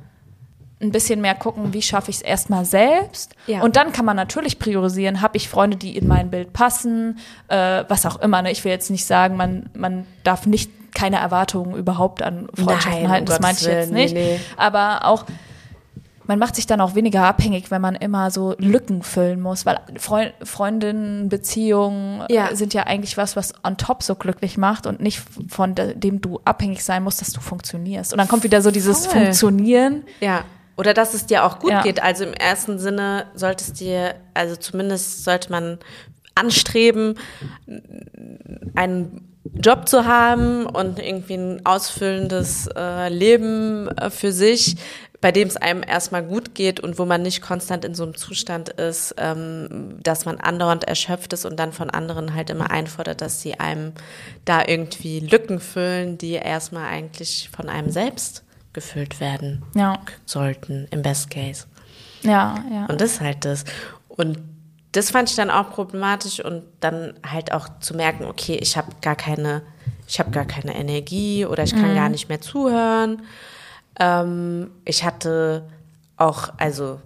ein 0.81 0.91
bisschen 0.91 1.21
mehr 1.21 1.35
gucken, 1.35 1.73
wie 1.73 1.81
schaffe 1.81 2.11
ich 2.11 2.17
es 2.17 2.21
erstmal 2.21 2.65
selbst. 2.65 3.33
Ja. 3.47 3.61
Und 3.61 3.77
dann 3.77 3.93
kann 3.93 4.03
man 4.05 4.17
natürlich 4.17 4.59
priorisieren, 4.59 5.21
habe 5.21 5.37
ich 5.37 5.47
Freunde, 5.47 5.77
die 5.77 5.95
in 5.97 6.05
mein 6.05 6.29
Bild 6.29 6.51
passen, 6.51 7.17
äh, 7.47 7.85
was 7.87 8.05
auch 8.05 8.17
immer. 8.21 8.41
Ne? 8.41 8.51
Ich 8.51 8.63
will 8.65 8.71
jetzt 8.73 8.91
nicht 8.91 9.05
sagen, 9.05 9.37
man, 9.37 9.69
man 9.73 10.05
darf 10.23 10.45
nicht 10.45 10.69
keine 10.95 11.17
Erwartungen 11.17 11.75
überhaupt 11.75 12.23
an 12.23 12.47
Freundschaften 12.55 13.03
Nein, 13.03 13.11
halten, 13.11 13.25
das 13.27 13.39
meinte 13.39 13.61
ich 13.61 13.67
jetzt 13.67 13.91
nicht. 13.91 14.13
nee, 14.15 14.37
nee. 14.37 14.39
Aber 14.57 15.05
auch, 15.05 15.25
man 16.27 16.39
macht 16.39 16.55
sich 16.55 16.65
dann 16.65 16.81
auch 16.81 16.95
weniger 16.95 17.23
abhängig, 17.25 17.69
wenn 17.69 17.81
man 17.81 17.93
immer 17.93 18.31
so 18.31 18.55
Lücken 18.57 19.03
füllen 19.03 19.39
muss, 19.41 19.65
weil 19.67 19.79
Freund, 19.97 20.33
Freundinnen, 20.41 21.29
Beziehungen 21.29 22.23
Ja. 22.31 22.55
sind 22.55 22.73
ja 22.73 22.83
eigentlich 22.87 23.15
was, 23.17 23.35
was 23.35 23.53
on 23.63 23.77
top 23.77 24.01
so 24.01 24.15
glücklich 24.15 24.57
macht 24.57 24.87
und 24.87 24.99
nicht 25.01 25.21
von 25.49 25.75
de 25.75 25.93
dem 25.93 26.21
du 26.21 26.39
abhängig 26.43 26.83
sein 26.83 27.03
musst, 27.03 27.21
dass 27.21 27.31
du 27.31 27.41
funktionierst. 27.41 28.11
Und 28.11 28.17
dann 28.17 28.27
kommt 28.27 28.43
wieder 28.43 28.63
so 28.63 28.71
dieses 28.71 29.05
Voll. 29.05 29.21
Funktionieren. 29.21 30.03
Ja. 30.19 30.45
Oder 30.77 30.93
dass 30.95 31.13
es 31.13 31.25
dir 31.27 31.45
auch 31.45 31.59
gut 31.59 31.71
Ja. 31.71 31.83
geht. 31.83 32.01
Also 32.01 32.23
im 32.25 32.33
ersten 32.33 32.79
Sinne 32.79 33.27
sollte 33.35 33.63
es 33.63 33.73
dir, 33.73 34.15
also 34.33 34.55
zumindest 34.55 35.23
sollte 35.23 35.51
man 35.51 35.77
anstreben, 36.35 37.17
einen 38.75 39.31
Job 39.53 39.87
zu 39.87 40.05
haben 40.05 40.65
und 40.65 40.99
irgendwie 40.99 41.35
ein 41.35 41.65
ausfüllendes 41.65 42.67
äh, 42.75 43.09
Leben 43.09 43.87
äh, 43.97 44.09
für 44.09 44.31
sich, 44.31 44.75
bei 45.21 45.31
dem 45.31 45.47
es 45.47 45.55
einem 45.55 45.81
erstmal 45.81 46.23
gut 46.23 46.55
geht 46.55 46.79
und 46.79 46.99
wo 46.99 47.05
man 47.05 47.21
nicht 47.21 47.41
konstant 47.41 47.85
in 47.85 47.95
so 47.95 48.03
einem 48.03 48.15
Zustand 48.15 48.69
ist, 48.69 49.15
ähm, 49.17 49.97
dass 50.03 50.25
man 50.25 50.39
andauernd 50.39 50.83
erschöpft 50.83 51.31
ist 51.33 51.45
und 51.45 51.57
dann 51.57 51.73
von 51.73 51.89
anderen 51.89 52.33
halt 52.35 52.49
immer 52.49 52.69
einfordert, 52.69 53.21
dass 53.21 53.41
sie 53.41 53.59
einem 53.59 53.93
da 54.45 54.63
irgendwie 54.67 55.19
Lücken 55.21 55.59
füllen, 55.59 56.17
die 56.17 56.33
erstmal 56.33 56.87
eigentlich 56.87 57.49
von 57.55 57.69
einem 57.69 57.89
selbst 57.91 58.43
gefüllt 58.73 59.19
werden 59.19 59.63
Ja, 59.73 59.99
sollten, 60.25 60.87
im 60.91 61.01
Best 61.01 61.29
Case. 61.29 61.65
ja, 62.23 62.55
ja. 62.71 62.85
Und 62.87 62.99
das 62.99 63.13
ist 63.13 63.21
halt 63.21 63.45
das. 63.45 63.63
Und 64.09 64.37
das 64.95 65.11
fand 65.11 65.29
ich 65.29 65.35
dann 65.35 65.49
auch 65.49 65.71
problematisch 65.71 66.39
und 66.39 66.63
dann 66.79 67.13
halt 67.29 67.51
auch 67.51 67.67
zu 67.79 67.95
merken, 67.95 68.25
okay, 68.25 68.55
ich 68.55 68.77
habe 68.77 68.91
gar 69.01 69.15
keine, 69.15 69.61
ich 70.07 70.19
habe 70.19 70.31
gar 70.31 70.45
keine 70.45 70.75
Energie 70.75 71.45
oder 71.45 71.63
ich 71.63 71.73
kann 71.73 71.95
gar 71.95 72.09
nicht 72.09 72.29
mehr 72.29 72.39
zuhören. 72.39 73.23
Ähm, 73.99 74.71
ich 74.85 75.03
hatte 75.03 75.67
auch, 76.17 76.49
also 76.57 77.01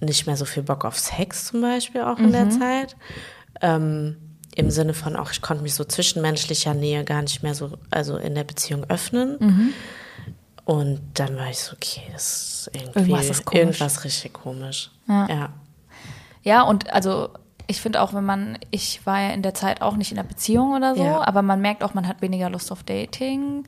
nicht 0.00 0.26
mehr 0.26 0.36
so 0.36 0.44
viel 0.44 0.62
Bock 0.62 0.84
auf 0.84 0.98
Sex 0.98 1.46
zum 1.46 1.62
Beispiel 1.62 2.02
auch 2.02 2.18
in 2.18 2.32
der 2.32 2.50
Zeit. 2.50 2.96
Ähm, 3.62 4.16
Im 4.54 4.70
Sinne 4.70 4.92
von 4.92 5.16
auch, 5.16 5.30
ich 5.30 5.40
konnte 5.40 5.62
mich 5.62 5.74
so 5.74 5.84
zwischenmenschlicher 5.84 6.74
Nähe 6.74 7.04
gar 7.04 7.22
nicht 7.22 7.42
mehr 7.42 7.54
so, 7.54 7.78
also 7.90 8.16
in 8.16 8.34
der 8.34 8.44
Beziehung 8.44 8.84
öffnen. 8.90 9.72
Und 10.64 11.00
dann 11.14 11.36
war 11.36 11.48
ich 11.50 11.58
so, 11.58 11.74
okay, 11.74 12.02
das 12.12 12.68
ist 12.68 12.70
irgendwie 12.74 12.98
Irgendwas 13.10 13.30
ist 13.30 13.44
komisch. 13.44 13.60
irgendwas 13.60 14.04
richtig 14.04 14.32
komisch. 14.32 14.90
Ja. 15.08 15.28
ja. 15.28 15.48
Ja, 16.44 16.62
und 16.62 16.92
also 16.92 17.30
ich 17.66 17.80
finde 17.80 18.02
auch, 18.02 18.12
wenn 18.12 18.24
man, 18.26 18.58
ich 18.70 19.06
war 19.06 19.18
ja 19.22 19.30
in 19.30 19.40
der 19.40 19.54
Zeit 19.54 19.80
auch 19.80 19.96
nicht 19.96 20.12
in 20.12 20.18
einer 20.18 20.28
Beziehung 20.28 20.74
oder 20.74 20.94
so, 20.94 21.02
Ja. 21.02 21.26
aber 21.26 21.40
man 21.40 21.62
merkt 21.62 21.82
auch, 21.82 21.94
man 21.94 22.06
hat 22.06 22.20
weniger 22.20 22.50
Lust 22.50 22.70
auf 22.70 22.82
Dating. 22.82 23.64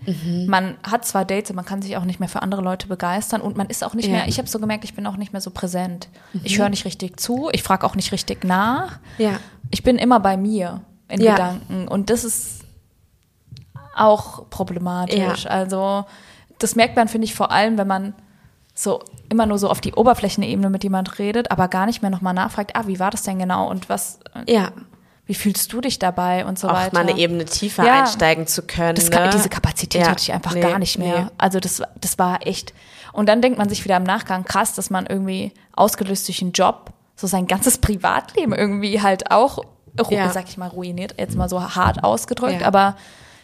Man 0.46 0.76
hat 0.82 1.06
zwar 1.06 1.24
Dates, 1.24 1.50
aber 1.50 1.56
man 1.56 1.64
kann 1.64 1.80
sich 1.80 1.96
auch 1.96 2.04
nicht 2.04 2.20
mehr 2.20 2.28
für 2.28 2.42
andere 2.42 2.60
Leute 2.60 2.88
begeistern 2.88 3.40
und 3.40 3.56
man 3.56 3.68
ist 3.68 3.82
auch 3.82 3.94
nicht 3.94 4.06
Ja. 4.08 4.12
mehr, 4.16 4.28
ich 4.28 4.36
habe 4.36 4.48
so 4.48 4.58
gemerkt, 4.58 4.84
ich 4.84 4.94
bin 4.94 5.06
auch 5.06 5.16
nicht 5.16 5.32
mehr 5.32 5.40
so 5.40 5.50
präsent. 5.50 6.08
Ich 6.44 6.58
höre 6.58 6.68
nicht 6.68 6.84
richtig 6.84 7.18
zu, 7.18 7.48
ich 7.52 7.62
frage 7.62 7.86
auch 7.86 7.94
nicht 7.94 8.12
richtig 8.12 8.44
nach. 8.44 8.98
Ja. 9.16 9.40
Ich 9.70 9.82
bin 9.82 9.96
immer 9.96 10.20
bei 10.20 10.36
mir 10.36 10.82
in. 11.08 11.20
Gedanken 11.20 11.88
und 11.88 12.10
das 12.10 12.22
ist 12.24 12.64
auch 13.96 14.50
problematisch. 14.50 15.46
Also 15.46 16.04
das 16.58 16.76
merkt 16.76 16.96
man, 16.96 17.08
finde 17.08 17.24
ich, 17.24 17.34
vor 17.34 17.50
allem, 17.50 17.78
wenn 17.78 17.86
man 17.86 18.14
so 18.78 19.02
immer 19.30 19.46
nur 19.46 19.58
so 19.58 19.70
auf 19.70 19.80
die 19.80 19.94
Oberflächenebene 19.94 20.68
mit 20.70 20.84
jemand 20.84 21.18
redet, 21.18 21.50
aber 21.50 21.66
gar 21.68 21.86
nicht 21.86 22.02
mehr 22.02 22.10
nochmal 22.10 22.34
nachfragt, 22.34 22.76
ah, 22.76 22.82
wie 22.86 23.00
war 23.00 23.10
das 23.10 23.22
denn 23.22 23.38
genau 23.38 23.68
und 23.70 23.88
was, 23.88 24.20
Ja. 24.46 24.70
wie 25.24 25.34
fühlst 25.34 25.72
du 25.72 25.80
dich 25.80 25.98
dabei 25.98 26.44
und 26.44 26.58
so 26.58 26.68
Auch 26.68 26.74
weiter. 26.74 26.94
mal 26.94 27.00
eine 27.08 27.18
Ebene 27.18 27.46
tiefer 27.46 27.84
Ja. 27.86 28.00
einsteigen 28.02 28.46
zu 28.46 28.62
können. 28.62 28.94
Das 28.94 29.08
ne? 29.10 29.30
Diese 29.32 29.48
Kapazität 29.48 30.02
Ja. 30.02 30.08
hatte 30.10 30.20
ich 30.22 30.32
einfach 30.32 30.52
Nee, 30.54 30.60
gar 30.60 30.78
nicht 30.78 30.98
mehr. 30.98 31.22
nee. 31.22 31.26
Also 31.38 31.58
das, 31.58 31.82
das 32.00 32.18
war 32.18 32.46
echt. 32.46 32.74
Und 33.14 33.28
dann 33.30 33.40
denkt 33.40 33.56
man 33.58 33.68
sich 33.70 33.82
wieder 33.84 33.96
im 33.96 34.02
Nachgang, 34.04 34.44
krass, 34.44 34.74
dass 34.74 34.90
man 34.90 35.06
irgendwie 35.06 35.52
ausgelöst 35.74 36.28
durch 36.28 36.42
einen 36.42 36.52
Job 36.52 36.92
so 37.16 37.26
sein 37.26 37.46
ganzes 37.46 37.78
Privatleben 37.78 38.52
irgendwie 38.52 39.00
halt 39.00 39.30
auch, 39.30 39.58
Ja. 40.10 40.28
sag 40.30 40.48
ich 40.50 40.58
mal, 40.58 40.68
ruiniert, 40.68 41.14
jetzt 41.18 41.34
mal 41.34 41.48
so 41.48 41.74
hart 41.74 42.04
ausgedrückt, 42.04 42.60
Ja. 42.60 42.66
aber 42.66 42.96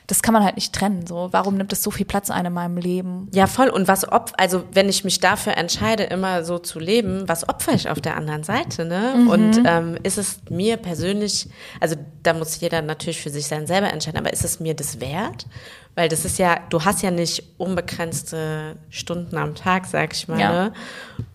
das 0.07 0.23
kann 0.23 0.35
man 0.35 0.45
halt 0.45 0.57
nicht 0.57 0.73
trennen. 0.75 1.07
So, 1.07 1.29
warum 1.33 1.57
nimmt 1.57 1.73
es 1.73 1.83
so 1.83 1.91
viel 1.91 2.07
Platz 2.07 2.31
ein 2.31 2.45
in 2.47 2.53
meinem 2.53 2.77
Leben? 2.77 3.29
Ja, 3.33 3.47
voll. 3.47 3.69
Und 3.69 3.89
was 3.89 4.11
opf 4.11 4.33
also 4.37 4.65
wenn 4.73 4.89
ich 4.89 5.05
mich 5.05 5.21
dafür 5.21 5.57
entscheide, 5.57 6.03
immer 6.05 6.45
so 6.45 6.59
zu 6.59 6.79
leben, 6.79 7.29
was 7.29 7.49
opfer 7.49 7.73
ich 7.75 7.89
auf 7.89 8.01
der 8.01 8.17
anderen 8.17 8.43
Seite, 8.45 8.85
ne? 8.85 9.15
Mhm. 9.17 9.29
Und 9.29 9.63
ähm, 9.65 9.97
ist 10.03 10.19
es 10.19 10.41
mir 10.51 10.77
persönlich, 10.77 11.49
also 11.81 11.97
da 12.23 12.35
muss 12.35 12.59
jeder 12.61 12.83
natürlich 12.83 13.21
für 13.21 13.31
sich 13.31 13.47
sein 13.47 13.67
selber 13.67 13.93
entscheiden, 13.93 14.19
aber 14.19 14.33
ist 14.33 14.45
es 14.45 14.61
mir 14.61 14.75
das 14.75 15.01
wert? 15.01 15.47
Weil 15.95 16.09
das 16.09 16.25
ist 16.25 16.39
ja, 16.39 16.59
du 16.71 16.85
hast 16.85 17.03
ja 17.03 17.11
nicht 17.11 17.43
unbegrenzte 17.59 18.77
Stunden 18.91 19.37
am 19.37 19.55
Tag, 19.55 19.87
sag 19.87 20.15
ich 20.15 20.27
mal, 20.29 20.41
Ja. 20.41 20.51
ne? 20.53 20.73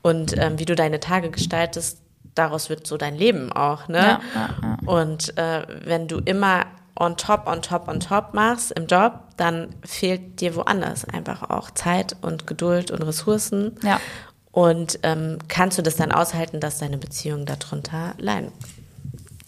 Und 0.02 0.36
ähm, 0.38 0.60
wie 0.60 0.66
du 0.66 0.76
deine 0.76 1.00
Tage 1.00 1.30
gestaltest, 1.30 2.00
daraus 2.36 2.70
wird 2.70 2.86
so 2.88 2.98
dein 2.98 3.16
Leben 3.16 3.52
auch, 3.52 3.88
ne? 3.88 3.98
Ja, 3.98 4.20
ja, 4.36 4.50
ja. 4.62 4.78
Und 4.86 5.38
äh, 5.38 5.66
wenn 5.86 6.08
du 6.08 6.20
immer 6.20 6.66
on 7.00 7.16
top, 7.18 7.48
on 7.48 7.62
top, 7.62 7.88
on 7.88 8.00
top 8.00 8.34
machst 8.34 8.72
im 8.72 8.88
Job, 8.88 9.20
dann 9.38 9.70
fehlt 9.86 10.42
dir 10.42 10.56
woanders 10.56 11.06
einfach 11.06 11.50
auch 11.50 11.70
Zeit 11.72 12.16
und 12.22 12.48
Geduld 12.48 12.92
und 12.92 13.02
Ressourcen. 13.04 13.78
Ja. 13.84 14.00
Und 14.52 15.00
ähm, 15.04 15.38
kannst 15.48 15.78
du 15.78 15.84
das 15.84 15.96
dann 15.98 16.12
aushalten, 16.12 16.60
dass 16.60 16.80
deine 16.80 16.98
Beziehungen 16.98 17.46
darunter 17.46 18.14
leiden? 18.18 18.52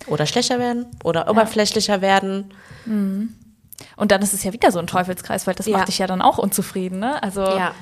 Oder 0.07 0.25
schlechter 0.27 0.59
werden 0.59 0.85
oder 1.03 1.29
oberflächlicher 1.29 2.01
werden. 2.01 2.53
Und 2.85 4.12
dann 4.12 4.21
ist 4.21 4.33
es 4.33 4.43
ja 4.43 4.53
wieder 4.53 4.71
so 4.71 4.79
ein 4.79 4.88
Teufelskreis, 4.88 5.45
weil 5.47 5.55
das 5.55 5.65
Ja. 5.65 5.77
macht 5.77 5.88
dich 5.88 5.97
ja 5.99 6.07
dann 6.07 6.21
auch 6.21 6.38
unzufrieden, 6.38 6.99
ne? 6.99 7.21
Also 7.21 7.41
Ja. 7.41 7.73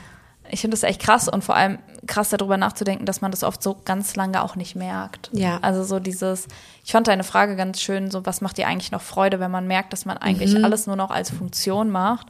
Ich 0.50 0.62
finde 0.62 0.76
das 0.76 0.84
echt 0.84 1.02
krass 1.02 1.28
und 1.28 1.44
vor 1.44 1.56
allem 1.56 1.80
krass 2.06 2.30
darüber 2.30 2.58
nachzudenken, 2.58 3.06
dass 3.06 3.22
man 3.22 3.32
das 3.32 3.44
oft 3.44 3.62
so 3.62 3.76
ganz 3.86 4.16
lange 4.16 4.42
auch 4.44 4.56
nicht 4.56 4.76
merkt. 4.76 5.30
Ja. 5.34 5.60
Also 5.62 5.84
so 5.84 6.00
dieses, 6.00 6.48
ich 6.86 6.92
fand 6.92 7.08
deine 7.08 7.24
Frage 7.24 7.56
ganz 7.56 7.82
schön, 7.82 8.10
so 8.12 8.26
was 8.26 8.42
macht 8.42 8.58
dir 8.58 8.68
eigentlich 8.68 8.92
noch 8.92 9.02
Freude, 9.02 9.40
wenn 9.40 9.52
man 9.52 9.68
merkt, 9.68 9.94
dass 9.94 10.06
man 10.06 10.18
eigentlich 10.18 10.54
Mhm. 10.54 10.64
alles 10.66 10.88
nur 10.88 10.96
noch 10.96 11.12
als 11.12 11.30
Funktion 11.32 11.90
macht. 11.90 12.28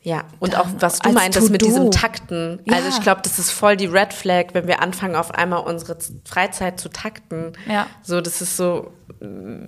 Ja, 0.00 0.22
und 0.38 0.52
Dann 0.54 0.60
auch 0.60 0.66
was 0.78 1.00
du 1.00 1.10
meintest 1.12 1.50
mit 1.50 1.60
diesem 1.62 1.90
Takten. 1.90 2.60
Also 2.70 2.88
Ja. 2.88 2.96
ich 2.96 3.02
glaube, 3.02 3.20
das 3.22 3.38
ist 3.38 3.50
voll 3.50 3.76
die 3.76 3.86
Red 3.86 4.12
Flag, 4.12 4.46
wenn 4.54 4.66
wir 4.66 4.80
anfangen, 4.80 5.16
auf 5.16 5.32
einmal 5.34 5.60
unsere 5.60 5.98
Freizeit 6.24 6.78
zu 6.80 6.88
takten. 6.88 7.52
Ja. 7.68 7.86
So, 8.02 8.20
das 8.20 8.40
ist 8.40 8.56
so, 8.56 8.92
mm, 9.20 9.64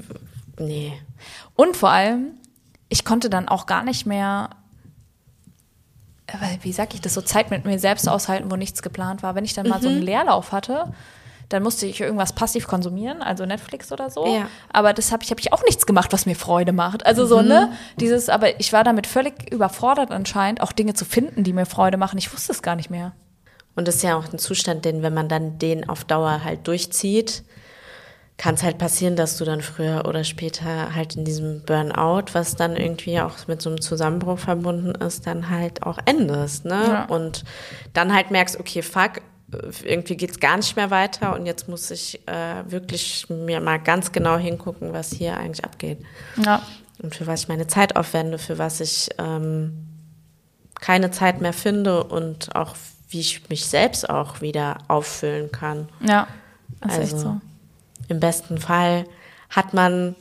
nee. 0.60 0.92
Und 1.56 1.76
vor 1.76 1.90
allem, 1.90 2.38
ich 2.88 3.04
konnte 3.04 3.28
dann 3.28 3.48
auch 3.48 3.66
gar 3.66 3.82
nicht 3.82 4.06
mehr 4.06 4.50
wie 6.62 6.72
sag 6.72 6.94
ich 6.94 7.00
das, 7.00 7.14
so 7.14 7.22
Zeit 7.22 7.50
mit 7.50 7.64
mir 7.64 7.78
selbst 7.78 8.08
aushalten, 8.08 8.50
wo 8.50 8.56
nichts 8.56 8.82
geplant 8.82 9.22
war. 9.22 9.34
Wenn 9.34 9.44
ich 9.44 9.54
dann 9.54 9.68
mal 9.68 9.80
so 9.80 9.88
einen 9.88 10.02
Leerlauf 10.02 10.52
hatte, 10.52 10.92
dann 11.50 11.64
musste 11.64 11.84
ich 11.84 12.00
irgendwas 12.00 12.32
passiv 12.32 12.68
konsumieren, 12.68 13.22
also 13.22 13.44
Netflix 13.44 13.90
oder 13.90 14.08
so. 14.08 14.26
Ja. 14.26 14.48
Aber 14.72 14.92
das 14.92 15.10
habe 15.10 15.24
ich, 15.24 15.30
habe 15.30 15.40
ich 15.40 15.52
auch 15.52 15.64
nichts 15.64 15.84
gemacht, 15.84 16.12
was 16.12 16.24
mir 16.24 16.36
Freude 16.36 16.72
macht. 16.72 17.04
Also 17.04 17.26
so, 17.26 17.42
ne? 17.42 17.72
Dieses, 17.98 18.28
aber 18.28 18.60
ich 18.60 18.72
war 18.72 18.84
damit 18.84 19.08
völlig 19.08 19.52
überfordert 19.52 20.12
anscheinend, 20.12 20.60
auch 20.60 20.72
Dinge 20.72 20.94
zu 20.94 21.04
finden, 21.04 21.42
die 21.42 21.52
mir 21.52 21.66
Freude 21.66 21.96
machen. 21.96 22.18
Ich 22.18 22.32
wusste 22.32 22.52
es 22.52 22.62
gar 22.62 22.76
nicht 22.76 22.88
mehr. 22.88 23.12
Und 23.74 23.88
das 23.88 23.96
ist 23.96 24.02
ja 24.02 24.16
auch 24.16 24.32
ein 24.32 24.38
Zustand, 24.38 24.84
den, 24.84 25.02
wenn 25.02 25.14
man 25.14 25.28
dann 25.28 25.58
den 25.58 25.88
auf 25.88 26.04
Dauer 26.04 26.44
halt 26.44 26.66
durchzieht, 26.68 27.42
kann 28.40 28.54
es 28.54 28.62
halt 28.62 28.78
passieren, 28.78 29.16
dass 29.16 29.36
du 29.36 29.44
dann 29.44 29.60
früher 29.60 30.06
oder 30.08 30.24
später 30.24 30.94
halt 30.94 31.14
in 31.14 31.26
diesem 31.26 31.60
Burnout, 31.60 32.32
was 32.32 32.56
dann 32.56 32.74
irgendwie 32.74 33.20
auch 33.20 33.46
mit 33.48 33.60
so 33.60 33.68
einem 33.68 33.82
Zusammenbruch 33.82 34.38
verbunden 34.38 34.92
ist, 34.92 35.26
dann 35.26 35.50
halt 35.50 35.82
auch 35.82 35.98
endest, 36.06 36.64
ne? 36.64 36.82
Ja. 36.82 37.04
Und 37.04 37.44
dann 37.92 38.14
halt 38.14 38.30
merkst, 38.30 38.58
okay, 38.58 38.80
fuck, 38.80 39.20
irgendwie 39.84 40.16
geht's 40.16 40.40
gar 40.40 40.56
nicht 40.56 40.74
mehr 40.74 40.90
weiter 40.90 41.34
und 41.34 41.44
jetzt 41.44 41.68
muss 41.68 41.90
ich 41.90 42.26
äh, 42.28 42.64
wirklich 42.64 43.26
mir 43.28 43.60
mal 43.60 43.78
ganz 43.78 44.10
genau 44.10 44.38
hingucken, 44.38 44.94
was 44.94 45.12
hier 45.12 45.36
eigentlich 45.36 45.62
abgeht. 45.62 45.98
Ja. 46.42 46.62
Und 47.02 47.14
für 47.14 47.26
was 47.26 47.42
ich 47.42 47.48
meine 47.48 47.66
Zeit 47.66 47.94
aufwende, 47.94 48.38
für 48.38 48.56
was 48.56 48.80
ich 48.80 49.10
ähm, 49.18 49.86
keine 50.80 51.10
Zeit 51.10 51.42
mehr 51.42 51.52
finde 51.52 52.04
und 52.04 52.56
auch 52.56 52.74
wie 53.10 53.20
ich 53.20 53.50
mich 53.50 53.66
selbst 53.66 54.08
auch 54.08 54.40
wieder 54.40 54.78
auffüllen 54.88 55.52
kann. 55.52 55.90
Ja. 56.00 56.26
Das 56.80 56.92
ist 56.92 56.98
Also, 57.00 57.02
echt 57.02 57.18
so. 57.18 57.40
Im 58.10 58.20
besten 58.20 58.58
Fall 58.58 59.04
hat 59.48 59.72
man 59.74 60.16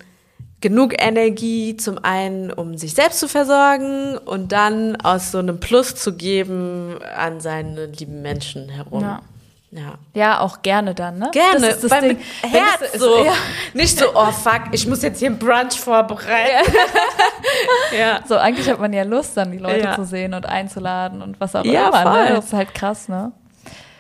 genug 0.62 0.94
Energie 1.02 1.76
zum 1.78 2.04
einen, 2.04 2.52
um 2.52 2.78
sich 2.78 2.94
selbst 2.94 3.20
zu 3.20 3.28
versorgen 3.28 4.18
und 4.18 4.52
dann 4.52 4.96
aus 5.02 5.32
so 5.32 5.38
einem 5.40 5.60
Plus 5.60 5.96
zu 5.96 6.14
geben 6.16 6.98
an 7.18 7.40
seine 7.40 7.86
lieben 7.88 8.22
Menschen 8.22 8.70
herum. 8.70 9.02
Ja. 9.02 9.22
Ja. 9.72 9.94
Ja, 10.16 10.40
auch 10.40 10.64
gerne 10.64 10.96
dann, 10.96 11.20
ne? 11.20 11.30
Gerne, 11.32 11.68
Das 11.68 11.84
ist 11.84 11.92
das 11.92 12.00
Ding. 12.00 12.18
Herz 12.42 12.82
es- 12.92 13.00
so. 13.00 13.24
Ja. 13.24 13.34
Nicht 13.76 14.00
so, 14.00 14.06
oh 14.16 14.32
fuck, 14.32 14.62
ich 14.72 14.88
muss 14.88 15.04
jetzt 15.04 15.20
hier 15.20 15.30
ein 15.30 15.38
Brunch 15.38 15.80
vorbereiten. 15.80 16.72
Ja. 17.98 18.20
So, 18.28 18.38
eigentlich 18.38 18.70
hat 18.70 18.80
man 18.80 18.94
ja 18.94 19.04
Lust, 19.04 19.36
dann 19.38 19.52
die 19.52 19.58
Leute 19.58 19.80
Ja. 19.86 19.96
zu 19.96 20.06
sehen 20.06 20.34
und 20.34 20.46
einzuladen 20.46 21.22
und 21.22 21.40
was 21.40 21.56
auch 21.56 21.64
Ja, 21.66 21.90
immer. 21.90 22.24
Ne? 22.24 22.30
Das 22.36 22.46
ist 22.46 22.54
halt 22.54 22.74
krass, 22.74 23.08
ne? 23.10 23.32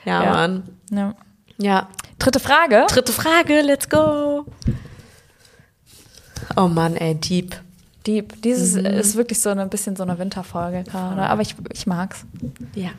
Ja, 0.05 0.23
Ja. 0.23 0.31
Mann. 0.33 0.63
Ja. 0.91 1.13
Ja. 1.57 1.87
Dritte 2.19 2.39
Frage. 2.39 2.85
Dritte 2.89 3.13
Frage, 3.13 3.61
let's 3.61 3.89
go. 3.89 4.45
Oh 6.55 6.67
Mann, 6.67 6.95
ey, 6.95 7.15
deep. 7.15 7.59
Deep. 8.05 8.41
Dieses 8.41 8.75
Mhm. 8.75 8.85
ist 8.85 9.15
wirklich 9.15 9.39
so 9.41 9.49
ein 9.49 9.69
bisschen 9.69 9.95
so 9.95 10.03
eine 10.03 10.17
Winterfolge 10.19 10.83
gerade, 10.83 11.21
aber 11.23 11.41
ich, 11.41 11.55
ich 11.73 11.85
mag's. 11.87 12.25
Ja. 12.75 12.89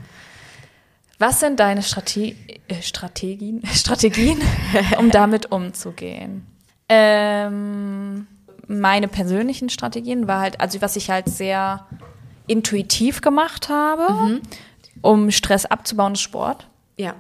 Was 1.19 1.41
sind 1.41 1.61
deine 1.61 1.83
Strate 1.83 2.35
äh, 2.69 2.83
Strategien, 2.83 3.63
Strategien, 3.75 4.41
um 4.99 5.11
damit 5.11 5.53
umzugehen? 5.53 6.47
Ähm, 6.89 8.27
meine 8.67 9.09
persönlichen 9.09 9.69
Strategien 9.69 10.27
war 10.29 10.41
halt, 10.41 10.61
also 10.61 10.81
was 10.81 10.97
ich 10.97 11.11
halt 11.11 11.29
sehr 11.29 11.87
intuitiv 12.47 13.21
gemacht 13.21 13.69
habe, 13.69 14.13
Mhm. 14.13 14.41
um 15.03 15.31
Stress 15.31 15.67
abzubauen, 15.67 16.15
ist 16.15 16.23
Sport. 16.23 16.67
Ja. 16.97 17.15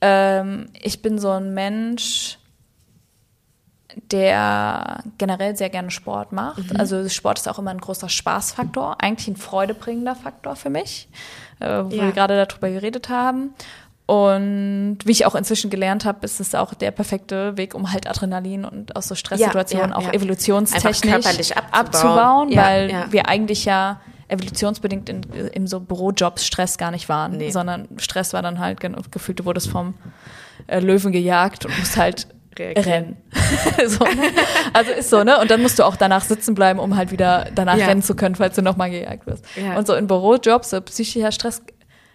Ähm, 0.00 0.66
ich 0.80 1.02
bin 1.02 1.18
so 1.18 1.30
ein 1.30 1.54
Mensch, 1.54 2.38
der 4.12 5.02
generell 5.18 5.56
sehr 5.56 5.70
gerne 5.70 5.90
Sport 5.90 6.32
macht. 6.32 6.72
Mhm. 6.72 6.78
Also 6.78 7.08
Sport 7.08 7.38
ist 7.38 7.48
auch 7.48 7.58
immer 7.58 7.70
ein 7.70 7.78
großer 7.78 8.08
Spaßfaktor, 8.08 8.96
eigentlich 9.00 9.28
ein 9.28 9.36
freudebringender 9.36 10.14
Faktor 10.14 10.54
für 10.56 10.70
mich, 10.70 11.08
äh, 11.60 11.66
wo 11.84 11.94
Ja. 11.94 12.02
wir 12.04 12.12
gerade 12.12 12.44
darüber 12.46 12.68
geredet 12.70 13.08
haben. 13.08 13.54
Und 14.04 14.98
wie 15.04 15.10
ich 15.10 15.26
auch 15.26 15.34
inzwischen 15.34 15.68
gelernt 15.68 16.04
habe, 16.04 16.24
ist 16.24 16.38
es 16.38 16.54
auch 16.54 16.74
der 16.74 16.92
perfekte 16.92 17.56
Weg, 17.56 17.74
um 17.74 17.90
halt 17.92 18.08
Adrenalin 18.08 18.64
und 18.64 18.94
aus 18.94 19.08
so 19.08 19.16
Stresssituationen 19.16 19.90
Ja, 19.90 20.00
ja, 20.00 20.08
auch 20.08 20.12
evolutionstechnisch 20.12 21.00
körperlich 21.00 21.56
abzubauen. 21.56 22.52
abzubauen, 22.52 22.56
weil 22.56 23.06
wir 23.10 23.28
eigentlich 23.28 23.64
ja 23.64 24.00
evolutionsbedingt 24.28 25.08
in, 25.08 25.22
in 25.52 25.66
so 25.66 25.80
Bürojobs 25.80 26.44
Stress 26.46 26.78
gar 26.78 26.90
nicht 26.90 27.08
waren, 27.08 27.36
Nee. 27.36 27.50
sondern 27.50 27.88
Stress 27.98 28.32
war 28.32 28.42
dann 28.42 28.58
halt 28.58 28.80
gen- 28.80 28.96
gefühlt, 29.10 29.38
du 29.40 29.44
wurdest 29.44 29.68
vom 29.68 29.94
äh, 30.66 30.80
Löwen 30.80 31.12
gejagt 31.12 31.64
und 31.66 31.78
musst 31.78 31.96
halt 31.96 32.26
rennen. 32.58 33.18
so, 33.86 34.04
ne? 34.04 34.22
Also 34.72 34.90
ist 34.92 35.10
so, 35.10 35.22
ne? 35.24 35.38
Und 35.40 35.50
dann 35.50 35.60
musst 35.60 35.78
du 35.78 35.82
auch 35.84 35.94
danach 35.96 36.24
sitzen 36.24 36.54
bleiben, 36.54 36.78
um 36.80 36.96
halt 36.96 37.10
wieder 37.10 37.46
danach 37.54 37.76
Ja. 37.76 37.86
rennen 37.86 38.02
zu 38.02 38.16
können, 38.16 38.34
falls 38.34 38.56
du 38.56 38.62
nochmal 38.62 38.90
gejagt 38.90 39.26
wirst. 39.26 39.44
Ja. 39.56 39.76
Und 39.76 39.86
so 39.86 39.94
in 39.94 40.06
Bürojobs, 40.06 40.70
so 40.70 40.80
psychischer 40.80 41.32
Stress 41.32 41.62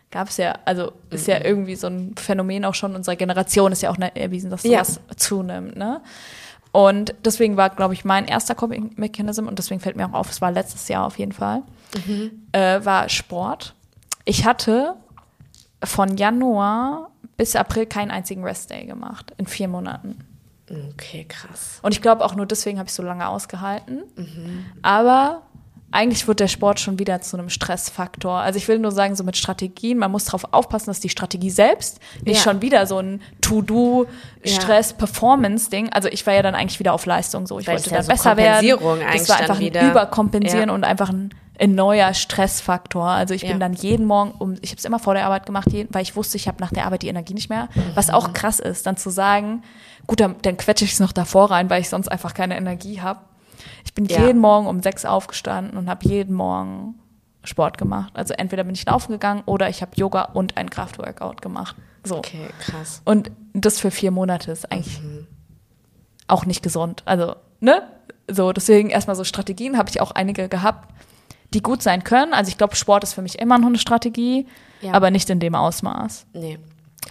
gab 0.09 0.29
es 0.29 0.37
ja, 0.37 0.55
also 0.65 0.93
ist 1.11 1.27
Mhm. 1.27 1.33
ja 1.33 1.45
irgendwie 1.45 1.75
so 1.75 1.87
ein 1.87 2.15
Phänomen 2.17 2.65
auch 2.65 2.73
schon 2.73 2.95
unserer 2.95 3.15
Generation, 3.15 3.71
ist 3.71 3.83
ja 3.83 3.91
auch 3.91 3.97
ne- 3.97 4.15
erwiesen, 4.15 4.49
dass 4.49 4.63
Ja. 4.63 4.83
sowas 4.83 4.99
zunimmt, 5.15 5.75
ne? 5.77 6.01
Und 6.73 7.13
deswegen 7.23 7.55
war, 7.57 7.69
glaube 7.69 7.93
ich, 7.93 8.03
mein 8.05 8.25
erster 8.27 8.55
Coping-Mechanism, 8.55 9.45
und 9.47 9.59
deswegen 9.59 9.79
fällt 9.81 9.95
mir 9.97 10.05
auch 10.07 10.13
auf, 10.13 10.29
es 10.31 10.41
war 10.41 10.51
letztes 10.51 10.87
Jahr 10.87 11.05
auf 11.05 11.19
jeden 11.19 11.33
Fall, 11.33 11.61
Mhm. 12.05 12.47
äh, 12.51 12.83
war 12.85 13.09
Sport. 13.09 13.73
Ich 14.25 14.45
hatte 14.45 14.93
von 15.83 16.15
Januar 16.17 17.09
bis 17.37 17.55
April 17.55 17.85
keinen 17.87 18.11
einzigen 18.11 18.43
Restday 18.43 18.85
gemacht, 18.85 19.33
in 19.37 19.47
vier 19.47 19.67
Monaten. 19.67 20.19
Okay, 20.93 21.25
krass. 21.27 21.79
Und 21.81 21.93
ich 21.93 22.01
glaube 22.01 22.23
auch 22.23 22.35
nur 22.35 22.45
deswegen 22.45 22.77
habe 22.79 22.87
ich 22.87 22.93
so 22.93 23.03
lange 23.03 23.27
ausgehalten. 23.27 24.03
Aber 24.83 25.41
eigentlich 25.93 26.25
wird 26.29 26.39
der 26.39 26.47
Sport 26.47 26.79
schon 26.79 26.97
wieder 26.99 27.19
zu 27.19 27.35
einem 27.37 27.49
Stressfaktor. 27.49 28.39
Also 28.39 28.55
ich 28.57 28.65
will 28.69 28.79
nur 28.79 28.91
sagen, 28.91 29.13
so 29.17 29.25
mit 29.25 29.35
Strategien, 29.35 29.97
man 29.97 30.09
muss 30.11 30.23
darauf 30.23 30.45
aufpassen, 30.53 30.85
dass 30.85 31.01
die 31.01 31.09
Strategie 31.09 31.49
selbst 31.49 31.99
nicht 32.23 32.37
Ja. 32.37 32.43
schon 32.43 32.61
wieder 32.61 32.85
so 32.87 32.99
ein 32.99 33.21
To-Do-Stress-Performance-Ding. 33.41 35.89
Also 35.91 36.09
ich 36.09 36.25
war 36.25 36.33
ja 36.33 36.41
dann 36.41 36.55
eigentlich 36.55 36.79
wieder 36.79 36.93
auf 36.93 37.05
Leistung 37.05 37.47
so. 37.47 37.59
Ich 37.59 37.67
Weil 37.67 37.75
wollte 37.75 37.89
ja 37.89 37.97
dann 37.97 38.05
so 38.05 38.11
besser 38.11 38.37
werden. 38.37 38.67
Das 38.69 38.81
war 39.29 39.37
einfach 39.39 39.59
ein. 39.59 39.91
Überkompensieren 39.91 40.69
Ja. 40.69 40.75
und 40.75 40.83
einfach 40.83 41.09
ein, 41.09 41.33
ein 41.61 41.75
neuer 41.75 42.13
Stressfaktor. 42.13 43.05
Also 43.07 43.33
ich 43.33 43.41
bin 43.41 43.51
Ja. 43.51 43.57
dann 43.57 43.73
jeden 43.73 44.05
Morgen 44.05 44.31
um, 44.31 44.55
ich 44.61 44.71
habe 44.71 44.79
es 44.79 44.85
immer 44.85 44.99
vor 44.99 45.13
der 45.13 45.25
Arbeit 45.25 45.45
gemacht, 45.45 45.67
weil 45.89 46.01
ich 46.01 46.15
wusste, 46.15 46.35
ich 46.37 46.47
habe 46.47 46.57
nach 46.59 46.71
der 46.71 46.85
Arbeit 46.85 47.03
die 47.03 47.07
Energie 47.07 47.33
nicht 47.35 47.49
mehr. 47.49 47.69
Was 47.93 48.07
Mhm. 48.07 48.13
auch 48.15 48.33
krass 48.33 48.59
ist, 48.59 48.85
dann 48.87 48.97
zu 48.97 49.09
sagen, 49.11 49.61
gut, 50.07 50.19
dann, 50.19 50.35
dann 50.41 50.57
quetsche 50.57 50.85
ich 50.85 50.93
es 50.93 50.99
noch 50.99 51.11
davor 51.11 51.51
rein, 51.51 51.69
weil 51.69 51.81
ich 51.81 51.89
sonst 51.89 52.07
einfach 52.07 52.33
keine 52.33 52.57
Energie 52.57 53.01
habe. 53.01 53.19
Ich 53.85 53.93
bin 53.93 54.05
Ja. 54.05 54.25
jeden 54.25 54.39
Morgen 54.39 54.65
um 54.67 54.81
sechs 54.81 55.05
aufgestanden 55.05 55.77
und 55.77 55.87
habe 55.89 56.07
jeden 56.07 56.33
Morgen 56.35 56.95
Sport 57.43 57.77
gemacht. 57.77 58.11
Also 58.15 58.33
entweder 58.35 58.63
bin 58.63 58.73
ich 58.75 58.85
laufen 58.85 59.11
gegangen 59.11 59.43
oder 59.45 59.69
ich 59.69 59.81
habe 59.81 59.91
Yoga 59.95 60.23
und 60.33 60.57
ein 60.57 60.69
Kraftworkout 60.69 61.41
gemacht. 61.41 61.75
So. 62.03 62.17
Okay, 62.17 62.49
krass. 62.59 63.01
Und 63.05 63.31
das 63.53 63.79
für 63.79 63.91
vier 63.91 64.09
Monate 64.11 64.51
ist 64.51 64.71
eigentlich 64.71 64.99
auch 66.27 66.45
nicht 66.45 66.63
gesund. 66.63 67.03
Also, 67.05 67.35
ne? 67.59 67.83
So, 68.29 68.51
deswegen 68.53 68.89
erstmal 68.89 69.15
so 69.15 69.23
Strategien 69.23 69.77
habe 69.77 69.89
ich 69.89 69.99
auch 70.01 70.11
einige 70.11 70.47
gehabt, 70.49 70.87
die 71.53 71.61
gut 71.61 71.81
sein 71.83 72.03
können. 72.03 72.33
Also 72.33 72.49
ich 72.49 72.57
glaube, 72.57 72.75
Sport 72.75 73.03
ist 73.03 73.13
für 73.13 73.21
mich 73.21 73.39
immer 73.39 73.57
noch 73.57 73.67
eine 73.67 73.77
Strategie, 73.77 74.47
Ja. 74.81 74.93
aber 74.93 75.11
nicht 75.11 75.29
in 75.29 75.39
dem 75.39 75.55
Ausmaß. 75.55 76.25
Nee. 76.33 76.59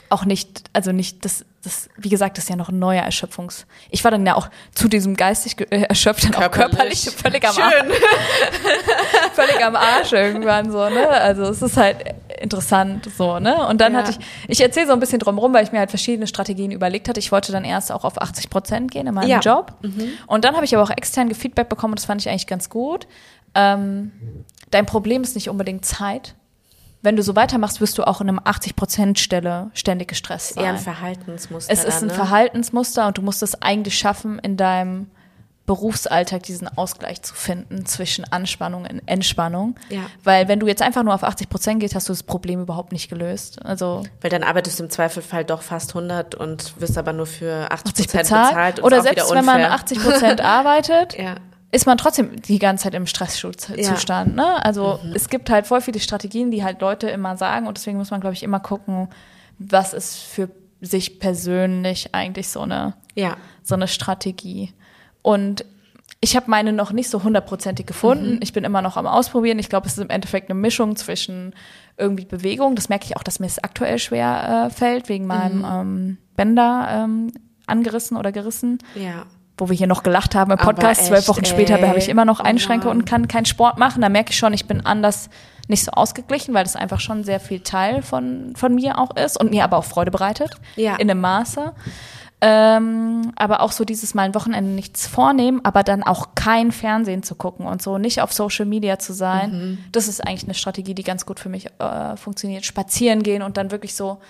Auch 0.09 0.25
nicht, 0.25 0.65
also 0.73 0.93
nicht, 0.93 1.25
das, 1.25 1.45
das, 1.63 1.89
wie 1.97 2.09
gesagt, 2.09 2.37
das 2.37 2.45
ist 2.45 2.51
ja 2.51 2.57
noch 2.57 2.69
ein 2.69 2.79
neuer 2.79 3.03
Erschöpfungs. 3.03 3.67
Ich 3.91 4.03
war 4.05 4.11
dann 4.13 4.25
ja 4.25 4.35
auch 4.37 4.49
zu 4.73 4.89
diesem 4.89 5.17
geistig 5.17 5.57
ge- 5.57 5.67
äh, 5.71 5.83
erschöpft 5.83 6.25
dann 6.25 6.35
auch 6.37 6.51
körperlich 6.51 7.11
völlig 7.11 7.47
am 7.47 7.57
Arsch. 7.57 7.75
Schön. 7.75 7.91
völlig 9.35 9.65
am 9.65 9.77
Arsch 9.77 10.13
irgendwann 10.13 10.71
so, 10.71 10.89
ne? 10.89 11.09
Also 11.09 11.43
es 11.45 11.61
ist 11.63 11.77
halt 11.77 11.97
interessant 12.41 13.09
so, 13.17 13.39
ne? 13.39 13.67
Und 13.67 13.81
dann 13.81 13.93
Ja. 13.93 13.99
hatte 14.01 14.13
ich, 14.13 14.19
ich 14.49 14.61
erzähle 14.61 14.87
so 14.87 14.93
ein 14.93 15.01
bisschen 15.01 15.19
drumherum, 15.19 15.53
weil 15.53 15.65
ich 15.65 15.73
mir 15.73 15.79
halt 15.81 15.91
verschiedene 15.91 16.27
Strategien 16.27 16.71
überlegt 16.71 17.09
hatte. 17.09 17.21
Ich 17.21 17.33
wollte 17.33 17.53
dann 17.53 17.65
erst 17.65 17.93
auch 17.93 18.05
auf 18.05 18.21
80 18.21 18.49
Prozent 18.51 18.91
gehen 18.91 19.07
in 19.07 19.15
meinem 19.15 19.29
Ja. 19.29 19.37
Mhm. 19.39 19.43
Job. 19.43 19.73
Und 20.27 20.45
dann 20.45 20.55
habe 20.55 20.65
ich 20.65 20.75
aber 20.75 20.85
auch 20.85 20.91
extern 20.91 21.33
Feedback 21.35 21.69
bekommen 21.69 21.93
und 21.93 21.99
das 22.01 22.07
fand 22.07 22.21
ich 22.21 22.29
eigentlich 22.29 22.47
ganz 22.47 22.69
gut. 22.71 23.07
Ähm, 23.55 24.13
dein 24.71 24.87
Problem 24.87 25.23
ist 25.23 25.35
nicht 25.35 25.49
unbedingt 25.49 25.85
Zeit. 25.85 26.35
Wenn 27.03 27.17
du 27.17 27.23
so 27.23 27.35
weitermachst, 27.35 27.81
wirst 27.81 27.97
du 27.97 28.07
auch 28.07 28.21
in 28.21 28.29
einem 28.29 28.41
80 28.45 28.77
Prozent 28.77 29.19
Stelle 29.19 29.71
ständig 29.73 30.09
gestresst 30.09 30.57
Eher 30.57 30.71
ein 30.71 30.77
sein. 30.77 30.85
Verhaltensmuster. 30.85 31.73
Es 31.73 31.85
ist 31.85 32.03
ein 32.03 32.09
ne? 32.09 32.15
Verhaltensmuster 32.15 33.07
und 33.07 33.17
du 33.17 33.23
musst 33.23 33.43
es 33.43 33.61
eigentlich 33.63 33.97
schaffen, 33.99 34.39
in 34.39 34.59
deinem 34.59 35.07
Berufsalltag 35.65 36.43
diesen 36.43 36.67
Ausgleich 36.77 37.23
zu 37.23 37.33
finden 37.33 37.87
zwischen 37.87 38.25
Anspannung 38.31 38.83
und 38.91 39.03
Entspannung. 39.07 39.77
Ja. 39.89 40.01
Weil 40.25 40.49
wenn 40.49 40.59
du 40.59 40.67
jetzt 40.67 40.83
einfach 40.83 41.05
nur 41.05 41.15
auf 41.15 41.23
80 41.23 41.49
Prozent 41.49 41.81
gehst, 41.81 41.95
hast 41.95 42.09
du 42.09 42.13
das 42.13 42.25
Problem 42.25 42.61
überhaupt 42.61 42.93
nicht 42.93 43.09
gelöst. 43.09 43.65
Also 43.65 44.03
Weil 44.21 44.31
dann 44.31 44.43
arbeitest 44.43 44.81
du 44.81 44.85
im 44.85 44.91
Zweifelfall 44.91 45.45
doch 45.45 45.63
fast 45.63 45.91
100 45.95 46.35
und 46.35 46.79
wirst 46.81 46.99
aber 46.99 47.13
nur 47.13 47.27
für 47.27 47.71
80 47.71 47.93
80 47.93 48.07
Prozent 48.07 48.23
bezahlt. 48.25 48.49
bezahlt. 48.49 48.83
Oder 48.83 49.03
selbst 49.03 49.31
wenn 49.31 49.45
man 49.45 49.57
unfair. 49.57 49.73
80 49.73 50.03
Prozent 50.03 50.41
arbeitet, 50.45 51.17
Ja. 51.17 51.37
Ist 51.73 51.87
man 51.87 51.99
trotzdem 51.99 52.41
die 52.43 52.59
ganze 52.59 52.85
Zeit 52.85 52.95
im 52.95 53.07
Stresszustand. 53.07 54.35
Ne? 54.35 54.65
Also 54.65 54.99
Mhm. 55.03 55.13
es 55.15 55.29
gibt 55.29 55.51
halt 55.51 55.67
voll 55.67 55.81
viele 55.81 56.01
Strategien, 56.01 56.51
die 56.51 56.65
halt 56.65 56.81
Leute 56.81 57.09
immer 57.09 57.37
sagen 57.37 57.67
und 57.67 57.77
deswegen 57.79 57.97
muss 57.99 58.11
man, 58.11 58.21
glaube 58.21 58.35
ich, 58.35 58.43
immer 58.43 58.61
gucken, 58.61 59.09
was 59.59 59.93
ist 59.95 60.17
für 60.19 60.51
sich 60.81 61.21
persönlich 61.21 62.15
eigentlich 62.15 62.49
so 62.49 62.61
eine 62.61 62.95
Ja. 63.15 63.37
so 63.63 63.75
eine 63.75 63.87
Strategie. 63.89 64.73
Und 65.23 65.65
ich 66.23 66.37
habe 66.37 66.51
meine 66.51 66.73
noch 66.73 66.93
nicht 66.93 67.09
so 67.11 67.23
hundertprozentig 67.23 67.87
gefunden. 67.87 68.35
Mhm. 68.37 68.41
Ich 68.43 68.53
bin 68.53 68.65
immer 68.65 68.83
noch 68.83 68.97
am 68.97 69.07
Ausprobieren. 69.07 69.59
Ich 69.59 69.69
glaube, 69.69 69.87
es 69.87 69.93
ist 69.97 70.03
im 70.05 70.11
Endeffekt 70.11 70.51
eine 70.51 70.59
Mischung 70.59 70.97
zwischen 70.97 71.55
irgendwie 71.97 72.25
Bewegung. 72.25 72.75
Das 72.77 72.89
merke 72.89 73.05
ich 73.07 73.17
auch, 73.17 73.23
dass 73.23 73.39
mir 73.41 73.47
es 73.47 73.63
aktuell 73.63 73.99
schwer 73.99 74.67
äh, 74.69 74.71
fällt, 74.75 75.09
wegen 75.09 75.27
meinem 75.27 75.59
Mhm. 75.59 75.65
ähm, 75.65 76.19
Bänder 76.37 76.89
ähm, 76.91 77.33
angerissen 77.67 78.17
oder 78.17 78.33
gerissen. 78.33 78.79
Ja. 78.95 79.25
Wo 79.61 79.69
wir 79.69 79.77
hier 79.77 79.87
noch 79.87 80.03
gelacht 80.03 80.35
haben 80.35 80.51
im 80.51 80.59
Podcast. 80.59 81.07
Zwölf 81.07 81.21
echt, 81.21 81.29
Wochen 81.29 81.45
später 81.45 81.75
habe 81.87 81.99
ich 81.99 82.09
immer 82.09 82.25
noch 82.25 82.41
Oh 82.41 82.45
Einschränkungen 82.45 82.97
Mann. 82.97 83.03
und 83.03 83.09
kann 83.09 83.29
keinen 83.29 83.47
Sport 83.47 83.79
machen. 83.79 84.01
Da 84.03 84.09
merke 84.09 84.31
ich 84.31 84.39
schon, 84.39 84.53
ich 84.55 84.67
bin 84.67 84.85
anders 84.85 85.29
nicht 85.69 85.85
so 85.85 85.93
ausgeglichen, 85.93 86.55
weil 86.55 86.65
das 86.65 86.77
einfach 86.77 87.01
schon 87.01 87.25
sehr 87.25 87.41
viel 87.41 87.61
Teil 87.61 88.03
von, 88.03 88.55
von 88.57 88.75
mir 88.75 88.99
auch 88.99 89.15
ist 89.17 89.39
und 89.39 89.51
mir 89.51 89.65
aber 89.65 89.77
auch 89.77 89.85
Freude 89.85 90.11
bereitet. 90.11 90.51
Ja. 90.77 90.97
In 90.97 91.11
einem 91.11 91.21
Maße. 91.21 91.73
Ähm, 92.43 93.33
aber 93.37 93.61
auch 93.61 93.71
so 93.71 93.85
dieses 93.85 94.15
Mal 94.15 94.23
ein 94.23 94.35
Wochenende 94.35 94.71
nichts 94.71 95.07
vornehmen, 95.07 95.61
aber 95.63 95.83
dann 95.83 96.03
auch 96.03 96.29
kein 96.35 96.73
Fernsehen 96.73 97.23
zu 97.23 97.35
gucken 97.35 97.67
und 97.67 97.83
so 97.83 97.99
nicht 97.99 98.23
auf 98.23 98.33
Social 98.33 98.65
Media 98.65 98.99
zu 98.99 99.13
sein. 99.13 99.53
Mhm. 99.53 99.79
Das 99.93 100.09
ist 100.09 100.27
eigentlich 100.27 100.45
eine 100.45 100.55
Strategie, 100.55 100.95
die 100.95 101.03
ganz 101.03 101.27
gut 101.27 101.39
für 101.39 101.51
mich 101.51 101.67
äh, 101.79 102.17
funktioniert. 102.17 102.65
Spazieren 102.65 103.23
gehen 103.23 103.43
und 103.43 103.59
dann 103.59 103.71
wirklich 103.71 103.95
so 103.95 104.21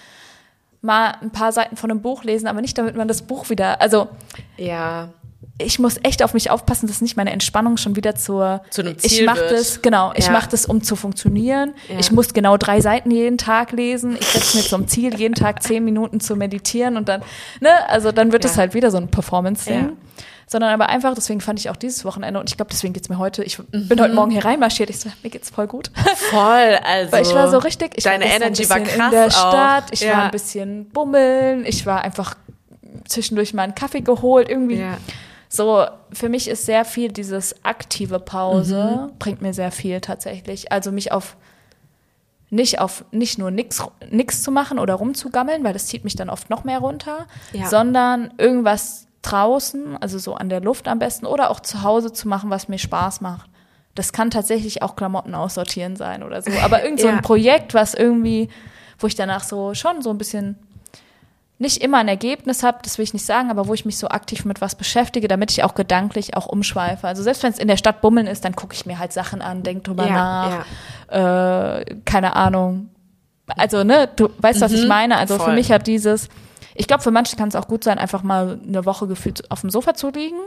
mal 0.83 1.15
ein 1.23 1.31
paar 1.31 1.53
Seiten 1.53 1.77
von 1.77 1.91
einem 1.91 2.03
Buch 2.03 2.25
lesen, 2.25 2.49
aber 2.49 2.61
nicht 2.61 2.77
damit 2.77 2.97
man 2.97 3.07
das 3.07 3.23
Buch 3.23 3.49
wieder, 3.49 3.81
also 3.81 4.09
Ja. 4.57 5.11
Ich 5.59 5.79
muss 5.79 5.97
echt 6.03 6.23
auf 6.23 6.35
mich 6.35 6.51
aufpassen, 6.51 6.87
dass 6.87 7.01
nicht 7.01 7.17
meine 7.17 7.33
Entspannung 7.33 7.77
schon 7.77 7.97
wieder 7.97 8.15
zur 8.15 8.63
Zu 8.71 8.83
einem 8.83 8.97
ich 9.03 9.11
Ziel 9.11 9.27
mache 9.27 9.41
wird. 9.41 9.53
das 9.53 9.83
genau, 9.83 10.13
ich 10.15 10.27
Ja. 10.27 10.33
mache 10.33 10.49
das 10.51 10.67
um 10.67 10.83
zu 10.83 10.97
funktionieren. 10.97 11.75
Ja. 11.89 11.99
Ich 11.99 12.11
muss 12.13 12.33
genau 12.33 12.57
drei 12.57 12.81
Seiten 12.81 13.11
jeden 13.11 13.39
Tag 13.39 13.73
lesen. 13.73 14.17
Ich 14.19 14.27
setze 14.27 14.57
mir 14.59 14.63
zum 14.63 14.89
Ziel 14.89 15.15
jeden 15.19 15.35
Tag 15.35 15.63
zehn 15.63 15.85
Minuten 15.85 16.21
zu 16.21 16.37
meditieren 16.37 16.97
und 16.97 17.09
dann 17.09 17.23
ne, 17.61 17.71
also 17.89 18.13
dann 18.13 18.33
wird 18.33 18.45
es 18.45 18.53
Ja. 18.53 18.59
halt 18.59 18.75
wieder 18.75 18.91
so 18.91 18.97
ein 18.99 19.09
Performance 19.11 19.65
Ding. 19.67 19.81
Ja. 19.81 19.93
Sondern 20.47 20.71
aber 20.73 20.89
einfach, 20.89 21.15
deswegen 21.15 21.41
fand 21.41 21.61
ich 21.61 21.71
auch 21.71 21.77
dieses 21.77 22.05
Wochenende 22.05 22.41
und 22.41 22.51
ich 22.51 22.57
glaube, 22.57 22.71
deswegen 22.73 22.93
geht's 22.93 23.09
mir 23.09 23.19
heute. 23.19 23.45
Ich 23.45 23.59
Mhm. 23.59 23.87
bin 23.89 24.01
heute 24.01 24.15
Morgen 24.15 24.33
hier 24.33 24.45
reinmarschiert. 24.45 24.91
Ich 24.91 24.99
so, 24.99 25.09
mir 25.23 25.31
geht's 25.31 25.49
voll 25.51 25.69
gut. 25.69 25.91
Voll, 26.31 26.79
also. 26.85 27.13
Weil 27.13 27.23
ich 27.23 27.33
war 27.35 27.49
so 27.51 27.59
richtig, 27.59 27.93
ich 27.97 28.03
Deine 28.05 28.25
war 28.25 28.33
Energy 28.33 28.69
war 28.69 28.81
krass 28.81 28.93
in 29.05 29.11
der 29.13 29.27
auch. 29.27 29.31
Stadt, 29.31 29.85
ich 29.93 30.01
Ja. 30.01 30.17
war 30.17 30.25
ein 30.25 30.31
bisschen 30.33 30.89
bummeln, 30.91 31.65
ich 31.67 31.87
war 31.87 32.03
einfach 32.03 32.35
zwischendurch 33.07 33.55
mal 33.55 33.63
einen 33.63 33.75
Kaffee 33.77 34.01
geholt, 34.01 34.49
irgendwie. 34.49 34.85
So, 35.53 35.85
für 36.13 36.29
mich 36.29 36.49
ist 36.49 36.65
sehr 36.65 36.85
viel 36.85 37.11
dieses 37.11 37.65
aktive 37.65 38.21
Pause, 38.21 39.09
Mhm. 39.11 39.19
bringt 39.19 39.43
mir 39.43 39.53
sehr 39.53 39.73
viel 39.73 40.01
tatsächlich. 40.01 40.71
Also 40.73 40.93
mich 40.93 41.11
auf 41.13 41.37
nicht 42.53 42.81
auf 42.81 43.05
nicht 43.13 43.39
nur 43.39 43.51
nix, 43.53 43.81
nix 44.11 44.43
zu 44.43 44.51
machen 44.51 44.79
oder 44.81 44.95
rumzugammeln, 44.95 45.63
weil 45.63 45.73
das 45.73 45.87
zieht 45.87 46.03
mich 46.05 46.17
dann 46.17 46.31
oft 46.31 46.51
noch 46.51 46.65
mehr 46.65 46.79
runter, 46.81 47.27
Ja. 47.53 47.67
sondern 47.67 48.33
irgendwas 48.39 49.07
draußen, 49.23 49.97
also 50.01 50.19
so 50.19 50.35
an 50.35 50.49
der 50.49 50.61
Luft 50.61 50.89
am 50.89 50.99
besten 50.99 51.27
oder 51.27 51.51
auch 51.51 51.61
zu 51.61 51.83
Hause 51.83 52.13
zu 52.13 52.27
machen, 52.27 52.51
was 52.51 52.67
mir 52.69 52.79
Spaß 52.79 53.21
macht. 53.21 53.49
Das 53.95 54.13
kann 54.13 54.31
tatsächlich 54.31 54.83
auch 54.83 54.97
Klamotten 54.97 55.35
aussortieren 55.35 55.95
sein 55.97 56.23
oder 56.25 56.43
so. 56.43 56.51
Aber 56.65 56.83
irgend 56.83 57.01
so 57.01 57.07
Ja. 57.09 57.17
ein 57.17 57.23
Projekt, 57.23 57.75
was 57.75 57.95
irgendwie, 57.95 58.49
wo 58.99 59.07
ich 59.07 59.15
danach 59.15 59.45
so 59.45 59.75
schon 59.75 60.01
so 60.03 60.11
ein 60.11 60.19
bisschen 60.19 60.57
nicht 61.61 61.83
immer 61.83 61.99
ein 61.99 62.09
Ergebnis 62.09 62.63
habe, 62.63 62.79
das 62.83 62.97
will 62.97 63.03
ich 63.03 63.13
nicht 63.13 63.27
sagen, 63.27 63.51
aber 63.51 63.69
wo 63.69 63.75
ich 63.75 63.85
mich 63.85 63.99
so 63.99 64.09
aktiv 64.09 64.47
mit 64.47 64.63
was 64.63 64.75
beschäftige, 64.75 65.29
damit 65.29 65.51
ich 65.51 65.63
auch 65.63 65.75
gedanklich 65.75 66.35
auch 66.35 66.47
umschweife. 66.47 67.07
Also 67.07 67.23
selbst 67.23 67.43
wenn 67.43 67.53
es 67.53 67.59
in 67.59 67.69
der 67.69 67.77
Stadt 67.77 68.01
bummeln 68.01 68.27
ist, 68.27 68.47
dann 68.47 68.57
gucke 68.57 68.75
ich 68.75 68.87
mir 68.87 68.99
halt 68.99 69.13
Sachen 69.13 69.43
an, 69.43 69.63
denk 69.63 69.85
drüber 69.85 70.07
Ja, 70.07 70.65
nach, 71.11 71.81
äh, 71.81 71.97
keine 72.07 72.35
Ahnung. 72.35 72.89
Also, 73.57 73.85
ne, 73.85 74.09
du 74.17 74.31
weißt, 74.39 74.63
was 74.63 74.73
ich 74.73 74.87
meine. 74.87 75.19
Also 75.19 75.35
für 75.35 75.45
voll. 75.45 75.55
mich 75.55 75.71
hat 75.71 75.87
dieses, 75.87 76.31
ich 76.75 76.87
glaube, 76.87 77.03
für 77.03 77.11
manche 77.11 77.37
kann 77.37 77.51
es 77.51 77.57
auch 77.57 77.69
gut 77.69 77.85
sein, 77.85 77.99
einfach 77.99 78.23
mal 78.23 78.59
eine 78.67 78.87
Woche 78.87 79.07
gefühlt 79.07 79.51
auf 79.51 79.61
dem 79.61 79.69
Sofa 79.69 79.93
zu 79.93 80.09
liegen. 80.09 80.39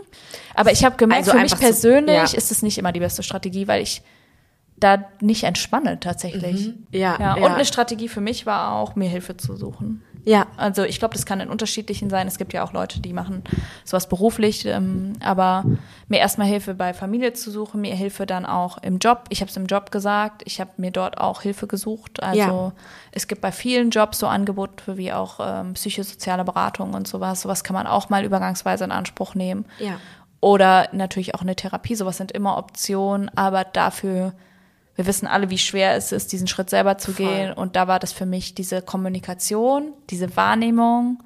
Aber 0.55 0.71
ich 0.71 0.83
habe 0.83 0.95
gemerkt, 0.95 1.27
Also 1.27 1.37
für 1.37 1.43
mich 1.43 1.59
persönlich 1.59 2.15
ja. 2.15 2.37
ist 2.37 2.49
es 2.49 2.63
nicht 2.63 2.79
immer 2.79 2.91
die 2.91 3.01
beste 3.01 3.21
Strategie, 3.21 3.67
weil 3.67 3.83
ich 3.83 4.01
da 4.77 5.05
nicht 5.19 5.43
entspanne 5.43 5.99
tatsächlich. 5.99 6.73
Ja, 6.91 7.17
Ja, 7.19 7.37
ja. 7.37 7.45
und 7.45 7.51
eine 7.51 7.65
Strategie 7.65 8.07
für 8.07 8.21
mich 8.21 8.47
war 8.47 8.71
auch, 8.73 8.95
mir 8.95 9.09
Hilfe 9.09 9.37
zu 9.37 9.55
suchen. 9.55 10.01
Ja. 10.25 10.47
Also 10.57 10.83
ich 10.83 10.99
glaube, 10.99 11.13
das 11.15 11.25
kann 11.25 11.39
in 11.41 11.49
unterschiedlichen 11.49 12.09
sein. 12.09 12.27
Es 12.27 12.37
gibt 12.37 12.53
ja 12.53 12.63
auch 12.63 12.71
Leute, 12.71 12.99
die 13.01 13.11
machen 13.13 13.43
sowas 13.83 14.07
beruflich, 14.07 14.65
ähm, 14.65 15.13
aber 15.21 15.65
mir 16.07 16.19
erstmal 16.19 16.47
Hilfe 16.47 16.73
bei 16.75 16.93
Familie 16.93 17.33
zu 17.33 17.51
suchen, 17.51 17.81
mir 17.81 17.93
Hilfe 17.95 18.25
dann 18.25 18.45
auch 18.45 18.77
im 18.77 18.99
Job. 18.99 19.25
Ich 19.29 19.41
habe 19.41 19.49
es 19.49 19.57
im 19.57 19.65
Job 19.65 19.91
gesagt, 19.91 20.41
ich 20.45 20.61
habe 20.61 20.71
mir 20.77 20.91
dort 20.91 21.17
auch 21.17 21.41
Hilfe 21.41 21.67
gesucht. 21.67 22.23
Also 22.23 22.39
Ja. 22.39 22.71
es 23.11 23.27
gibt 23.27 23.41
bei 23.41 23.51
vielen 23.51 23.89
Jobs 23.89 24.19
so 24.19 24.27
Angebote 24.27 24.97
wie 24.97 25.11
auch 25.11 25.39
ähm, 25.41 25.73
psychosoziale 25.73 26.43
Beratung 26.45 26.93
und 26.93 27.07
sowas. 27.07 27.41
Sowas 27.41 27.63
kann 27.63 27.73
man 27.73 27.87
auch 27.87 28.09
mal 28.09 28.23
übergangsweise 28.23 28.85
in 28.85 28.91
Anspruch 28.91 29.35
nehmen. 29.35 29.65
Ja. 29.79 29.99
Oder 30.39 30.89
natürlich 30.91 31.35
auch 31.35 31.41
eine 31.41 31.55
Therapie, 31.55 31.95
sowas 31.95 32.17
sind 32.17 32.31
immer 32.31 32.57
Optionen, 32.57 33.29
aber 33.35 33.63
dafür, 33.63 34.33
wir 34.95 35.05
wissen 35.07 35.27
alle, 35.27 35.49
wie 35.49 35.57
schwer 35.57 35.95
es 35.95 36.11
ist, 36.11 36.31
diesen 36.31 36.47
Schritt 36.47 36.69
selber 36.69 36.97
zu 36.97 37.13
Voll. 37.13 37.25
gehen. 37.25 37.53
Und 37.53 37.75
da 37.75 37.87
war 37.87 37.99
das 37.99 38.11
für 38.13 38.25
mich 38.25 38.53
diese 38.53 38.81
Kommunikation, 38.81 39.93
diese 40.09 40.35
Wahrnehmung, 40.35 41.21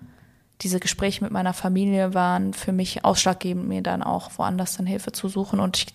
diese 0.61 0.79
Gespräche 0.79 1.23
mit 1.23 1.31
meiner 1.33 1.53
Familie 1.53 2.13
waren 2.13 2.53
für 2.53 2.71
mich 2.71 3.03
ausschlaggebend, 3.05 3.67
mir 3.67 3.81
dann 3.83 4.01
auch 4.03 4.31
woanders 4.37 4.77
dann 4.77 4.85
Hilfe 4.85 5.11
zu 5.11 5.27
suchen. 5.29 5.59
Und 5.59 5.77
ich, 5.77 5.85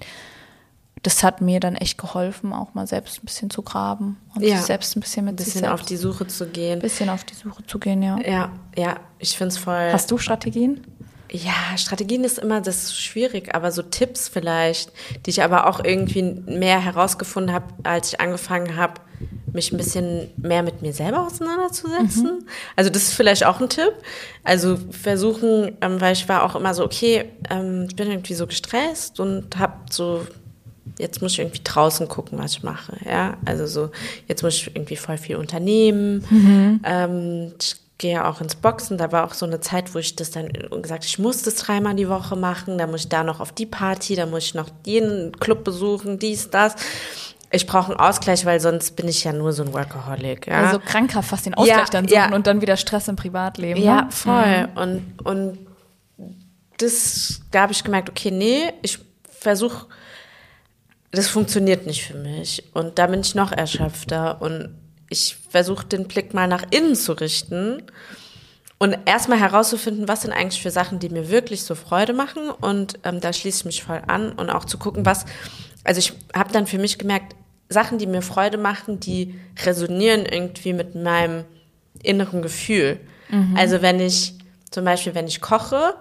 das 1.02 1.24
hat 1.24 1.40
mir 1.40 1.58
dann 1.58 1.74
echt 1.74 1.98
geholfen, 1.98 2.52
auch 2.52 2.74
mal 2.74 2.86
selbst 2.86 3.18
ein 3.22 3.26
bisschen 3.26 3.50
zu 3.50 3.62
graben 3.62 4.18
und 4.34 4.42
Ja. 4.42 4.56
sich 4.58 4.66
selbst 4.66 4.94
ein 4.96 5.00
bisschen 5.00 5.24
mit 5.24 5.34
Ein 5.34 5.38
sich 5.38 5.46
bisschen 5.46 5.60
selbst 5.62 5.80
auf 5.80 5.86
die 5.86 5.96
Suche 5.96 6.26
zu 6.28 6.46
gehen. 6.46 6.78
bisschen 6.78 7.08
auf 7.08 7.24
die 7.24 7.34
Suche 7.34 7.66
zu 7.66 7.78
gehen, 7.80 8.02
ja. 8.02 8.18
Ja, 8.20 8.52
ja, 8.76 8.96
ich 9.18 9.36
find's 9.36 9.56
voll. 9.58 9.90
Hast 9.92 10.10
du 10.10 10.18
Strategien? 10.18 10.82
Ja, 11.32 11.76
Strategien 11.78 12.24
ist 12.24 12.38
immer 12.38 12.60
das 12.60 12.84
ist 12.84 13.00
schwierig, 13.00 13.54
aber 13.54 13.72
so 13.72 13.82
Tipps 13.82 14.28
vielleicht, 14.28 14.92
die 15.24 15.30
ich 15.30 15.42
aber 15.42 15.66
auch 15.66 15.82
irgendwie 15.82 16.22
mehr 16.22 16.78
herausgefunden 16.78 17.54
habe, 17.54 17.66
als 17.84 18.12
ich 18.12 18.20
angefangen 18.20 18.76
habe, 18.76 19.00
mich 19.52 19.72
ein 19.72 19.78
bisschen 19.78 20.30
mehr 20.36 20.62
mit 20.62 20.82
mir 20.82 20.92
selber 20.92 21.26
auseinanderzusetzen. 21.26 22.46
Also 22.76 22.90
das 22.90 23.04
ist 23.04 23.14
vielleicht 23.14 23.44
auch 23.46 23.60
ein 23.60 23.68
Tipp. 23.68 23.92
Also 24.44 24.78
versuchen, 24.90 25.76
ähm, 25.80 26.00
weil 26.00 26.12
ich 26.12 26.28
war 26.28 26.42
auch 26.42 26.54
immer 26.54 26.74
so, 26.74 26.84
okay, 26.84 27.26
ähm, 27.50 27.86
ich 27.88 27.96
bin 27.96 28.10
irgendwie 28.10 28.34
so 28.34 28.46
gestresst 28.46 29.20
und 29.20 29.58
habe 29.58 29.74
so 29.90 30.26
jetzt 30.98 31.22
muss 31.22 31.32
ich 31.32 31.38
irgendwie 31.38 31.60
draußen 31.64 32.08
gucken, 32.08 32.38
was 32.38 32.52
ich 32.52 32.62
mache. 32.62 32.96
Ja, 33.04 33.36
also 33.44 33.66
so, 33.66 33.90
jetzt 34.28 34.42
muss 34.42 34.54
ich 34.54 34.74
irgendwie 34.74 34.96
voll 34.96 35.16
viel 35.16 35.36
unternehmen. 35.36 36.24
Ähm, 36.84 37.52
ich 37.60 37.76
gehe 38.02 38.14
ja 38.14 38.28
auch 38.28 38.40
ins 38.40 38.56
Boxen. 38.56 38.98
Da 38.98 39.12
war 39.12 39.24
auch 39.24 39.32
so 39.32 39.46
eine 39.46 39.60
Zeit, 39.60 39.94
wo 39.94 39.98
ich 39.98 40.16
das 40.16 40.32
dann 40.32 40.48
gesagt, 40.82 41.04
ich 41.06 41.18
muss 41.18 41.42
das 41.42 41.54
dreimal 41.54 41.94
die 41.94 42.08
Woche 42.08 42.36
machen. 42.36 42.76
Da 42.76 42.86
muss 42.86 43.02
ich 43.02 43.08
da 43.08 43.22
noch 43.22 43.40
auf 43.40 43.52
die 43.52 43.64
Party, 43.64 44.16
da 44.16 44.26
muss 44.26 44.44
ich 44.44 44.54
noch 44.54 44.68
jeden 44.84 45.32
Club 45.38 45.64
besuchen, 45.64 46.18
dies, 46.18 46.50
das. 46.50 46.74
Ich 47.50 47.66
brauche 47.66 47.92
einen 47.92 48.00
Ausgleich, 48.00 48.44
weil 48.44 48.60
sonst 48.60 48.96
bin 48.96 49.08
ich 49.08 49.24
ja 49.24 49.32
nur 49.32 49.52
so 49.52 49.62
ein 49.62 49.72
Workaholic. 49.72 50.48
Ja? 50.48 50.66
Also 50.66 50.80
krankhaft 50.80 51.28
fast 51.28 51.46
den 51.46 51.54
Ausgleich 51.54 51.78
Ja, 51.78 51.84
dann 51.84 52.08
suchen 52.08 52.30
ja. 52.30 52.34
und 52.34 52.46
dann 52.46 52.60
wieder 52.60 52.76
Stress 52.76 53.08
im 53.08 53.16
Privatleben. 53.16 53.80
Ja, 53.80 54.02
ne? 54.02 54.10
voll. 54.10 54.68
Und, 54.74 55.14
und 55.22 55.58
das, 56.78 57.40
da 57.50 57.62
habe 57.62 57.72
ich 57.72 57.84
gemerkt, 57.84 58.10
okay, 58.10 58.30
nee, 58.30 58.72
ich 58.82 58.98
versuche, 59.30 59.86
das 61.12 61.28
funktioniert 61.28 61.86
nicht 61.86 62.04
für 62.04 62.16
mich. 62.16 62.64
Und 62.74 62.98
da 62.98 63.06
bin 63.06 63.20
ich 63.20 63.34
noch 63.34 63.52
erschöpfter. 63.52 64.40
Und 64.42 64.81
ich 65.12 65.36
versuche 65.48 65.86
den 65.86 66.08
Blick 66.08 66.34
mal 66.34 66.48
nach 66.48 66.64
innen 66.70 66.96
zu 66.96 67.12
richten 67.12 67.82
und 68.78 68.96
erstmal 69.04 69.38
herauszufinden, 69.38 70.08
was 70.08 70.22
sind 70.22 70.32
eigentlich 70.32 70.60
für 70.60 70.72
Sachen, 70.72 70.98
die 70.98 71.08
mir 71.08 71.30
wirklich 71.30 71.62
so 71.62 71.76
Freude 71.76 72.14
machen. 72.14 72.50
Und 72.50 72.98
ähm, 73.04 73.20
da 73.20 73.32
schließe 73.32 73.60
ich 73.60 73.64
mich 73.64 73.84
voll 73.84 74.02
an 74.08 74.32
und 74.32 74.50
auch 74.50 74.64
zu 74.64 74.76
gucken, 74.76 75.06
was, 75.06 75.24
also 75.84 76.00
ich 76.00 76.12
habe 76.34 76.52
dann 76.52 76.66
für 76.66 76.78
mich 76.78 76.98
gemerkt, 76.98 77.36
Sachen, 77.68 77.98
die 77.98 78.08
mir 78.08 78.22
Freude 78.22 78.58
machen, 78.58 78.98
die 78.98 79.38
resonieren 79.64 80.26
irgendwie 80.26 80.72
mit 80.72 80.96
meinem 80.96 81.44
inneren 82.02 82.42
Gefühl. 82.42 82.98
Also 83.56 83.82
wenn 83.82 84.00
ich 84.00 84.34
zum 84.70 84.84
Beispiel, 84.84 85.14
wenn 85.14 85.28
ich 85.28 85.40
koche, 85.40 85.94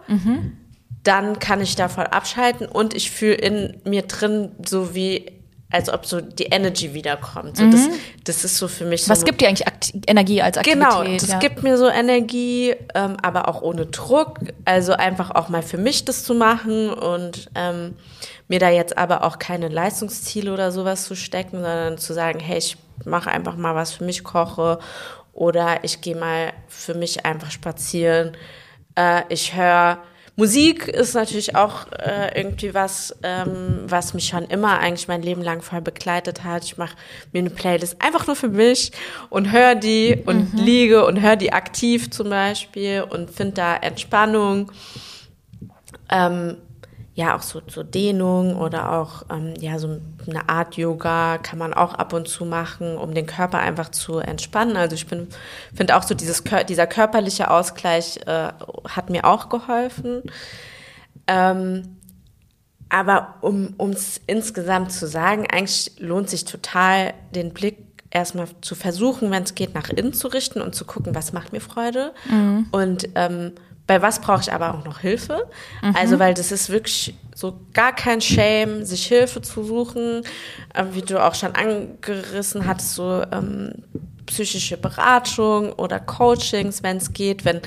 dann 1.03 1.39
kann 1.39 1.61
ich 1.61 1.75
da 1.75 1.87
voll 1.87 2.05
abschalten 2.05 2.65
und 2.67 2.93
ich 2.95 3.11
fühle 3.11 3.35
in 3.35 3.81
mir 3.83 4.01
drin 4.03 4.51
so 4.65 4.95
wie, 4.95 5.31
als 5.71 5.89
ob 5.89 6.05
so 6.05 6.21
die 6.21 6.45
Energy 6.45 6.93
wiederkommt. 6.93 7.57
So 7.57 7.69
das, 7.69 7.87
das 8.23 8.43
ist 8.43 8.57
so 8.57 8.67
für 8.67 8.85
mich 8.85 9.05
so. 9.05 9.11
Was 9.11 9.23
gibt 9.23 9.41
dir 9.41 9.47
eigentlich 9.47 9.67
Akti 9.67 10.01
Energie 10.05 10.41
als 10.41 10.57
Aktivität? 10.57 10.89
Genau, 10.89 11.03
das 11.03 11.29
ja. 11.29 11.39
gibt 11.39 11.63
mir 11.63 11.77
so 11.77 11.87
Energie, 11.87 12.75
ähm, 12.93 13.17
aber 13.21 13.47
auch 13.47 13.61
ohne 13.61 13.85
Druck. 13.85 14.39
Also 14.65 14.93
einfach 14.93 15.31
auch 15.31 15.49
mal 15.49 15.63
für 15.63 15.77
mich 15.77 16.05
das 16.05 16.23
zu 16.23 16.33
machen 16.33 16.89
und 16.89 17.49
ähm, 17.55 17.95
mir 18.47 18.59
da 18.59 18.69
jetzt 18.69 18.97
aber 18.97 19.23
auch 19.23 19.39
keine 19.39 19.69
Leistungsziele 19.69 20.51
oder 20.51 20.71
sowas 20.71 21.05
zu 21.05 21.15
stecken, 21.15 21.57
sondern 21.57 21.97
zu 21.97 22.13
sagen, 22.13 22.39
hey, 22.39 22.57
ich 22.57 22.77
mache 23.05 23.31
einfach 23.31 23.55
mal 23.55 23.75
was 23.75 23.93
für 23.93 24.03
mich, 24.03 24.23
koche 24.23 24.79
oder 25.33 25.83
ich 25.83 26.01
gehe 26.01 26.15
mal 26.15 26.51
für 26.67 26.93
mich 26.93 27.25
einfach 27.25 27.49
spazieren. 27.49 28.35
Äh, 28.95 29.23
ich 29.29 29.55
höre 29.55 29.99
Musik 30.37 30.87
ist 30.87 31.13
natürlich 31.13 31.55
auch 31.55 31.87
äh, 31.91 32.39
irgendwie 32.39 32.73
was, 32.73 33.15
ähm, 33.21 33.81
was 33.85 34.13
mich 34.13 34.27
schon 34.27 34.45
immer 34.45 34.79
eigentlich 34.79 35.07
mein 35.07 35.21
Leben 35.21 35.41
lang 35.41 35.61
voll 35.61 35.81
begleitet 35.81 36.43
hat. 36.43 36.63
Ich 36.63 36.77
mache 36.77 36.95
mir 37.33 37.39
eine 37.39 37.49
Playlist 37.49 38.01
einfach 38.01 38.27
nur 38.27 38.35
für 38.35 38.47
mich 38.47 38.91
und 39.29 39.51
höre 39.51 39.75
die 39.75 40.21
und 40.25 40.53
liege 40.53 41.05
und 41.05 41.21
höre 41.21 41.35
die 41.35 41.51
aktiv 41.51 42.09
zum 42.11 42.29
Beispiel 42.29 43.05
und 43.07 43.29
finde 43.29 43.53
da 43.55 43.75
Entspannung. 43.75 44.71
Ähm, 46.09 46.57
ja 47.13 47.35
auch 47.35 47.41
so, 47.41 47.61
so 47.67 47.83
Dehnung 47.83 48.55
oder 48.55 48.93
auch 48.93 49.23
ähm, 49.29 49.53
ja 49.59 49.79
so 49.79 49.99
eine 50.27 50.47
Art 50.47 50.75
Yoga 50.75 51.37
kann 51.39 51.59
man 51.59 51.73
auch 51.73 51.93
ab 51.93 52.13
und 52.13 52.27
zu 52.27 52.45
machen, 52.45 52.97
um 52.97 53.13
den 53.13 53.25
Körper 53.25 53.59
einfach 53.59 53.89
zu 53.89 54.19
entspannen. 54.19 54.77
Also 54.77 54.95
ich 54.95 55.07
bin 55.07 55.27
finde 55.73 55.97
auch 55.97 56.03
so 56.03 56.15
dieses 56.15 56.43
dieser 56.69 56.87
körperliche 56.87 57.51
Ausgleich 57.51 58.17
äh, 58.25 58.49
hat 58.87 59.09
mir 59.09 59.25
auch 59.25 59.49
geholfen. 59.49 60.23
Ähm, 61.27 61.97
aber 62.87 63.35
um 63.41 63.73
es 63.91 64.19
insgesamt 64.27 64.91
zu 64.91 65.07
sagen, 65.07 65.47
eigentlich 65.49 65.93
lohnt 65.99 66.29
sich 66.29 66.43
total 66.43 67.13
den 67.33 67.53
Blick 67.53 67.77
erstmal 68.09 68.47
zu 68.59 68.75
versuchen, 68.75 69.31
wenn 69.31 69.43
es 69.43 69.55
geht, 69.55 69.73
nach 69.73 69.89
innen 69.89 70.13
zu 70.13 70.27
richten 70.27 70.61
und 70.61 70.75
zu 70.75 70.85
gucken, 70.85 71.15
was 71.15 71.31
macht 71.31 71.53
mir 71.53 71.61
Freude 71.61 72.13
mhm. 72.29 72.67
und 72.71 73.07
ähm, 73.15 73.53
bei 73.91 74.01
was 74.01 74.21
brauche 74.21 74.39
ich 74.39 74.53
aber 74.53 74.73
auch 74.73 74.85
noch 74.85 74.99
Hilfe? 74.99 75.49
Mhm. 75.81 75.95
Also, 75.97 76.17
weil 76.17 76.33
das 76.33 76.53
ist 76.53 76.69
wirklich 76.69 77.13
so 77.35 77.59
gar 77.73 77.93
kein 77.93 78.21
Shame, 78.21 78.85
sich 78.85 79.05
Hilfe 79.05 79.41
zu 79.41 79.65
suchen, 79.65 80.21
äh, 80.73 80.85
wie 80.93 81.01
du 81.01 81.21
auch 81.21 81.35
schon 81.35 81.53
angerissen 81.55 82.67
hattest, 82.67 82.95
so 82.95 83.21
ähm, 83.33 83.73
psychische 84.27 84.77
Beratung 84.77 85.73
oder 85.73 85.99
Coachings, 85.99 86.83
wenn 86.83 86.97
es 86.97 87.11
geht, 87.11 87.43
wenn 87.43 87.57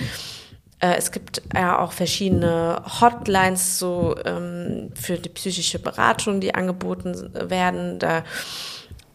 äh, 0.80 0.94
es 0.96 1.12
gibt 1.12 1.42
ja 1.54 1.78
auch 1.78 1.92
verschiedene 1.92 2.80
Hotlines 3.02 3.78
so 3.78 4.16
ähm, 4.24 4.92
für 4.94 5.18
die 5.18 5.28
psychische 5.28 5.78
Beratung, 5.78 6.40
die 6.40 6.54
angeboten 6.54 7.30
werden. 7.34 7.98
Da 7.98 8.24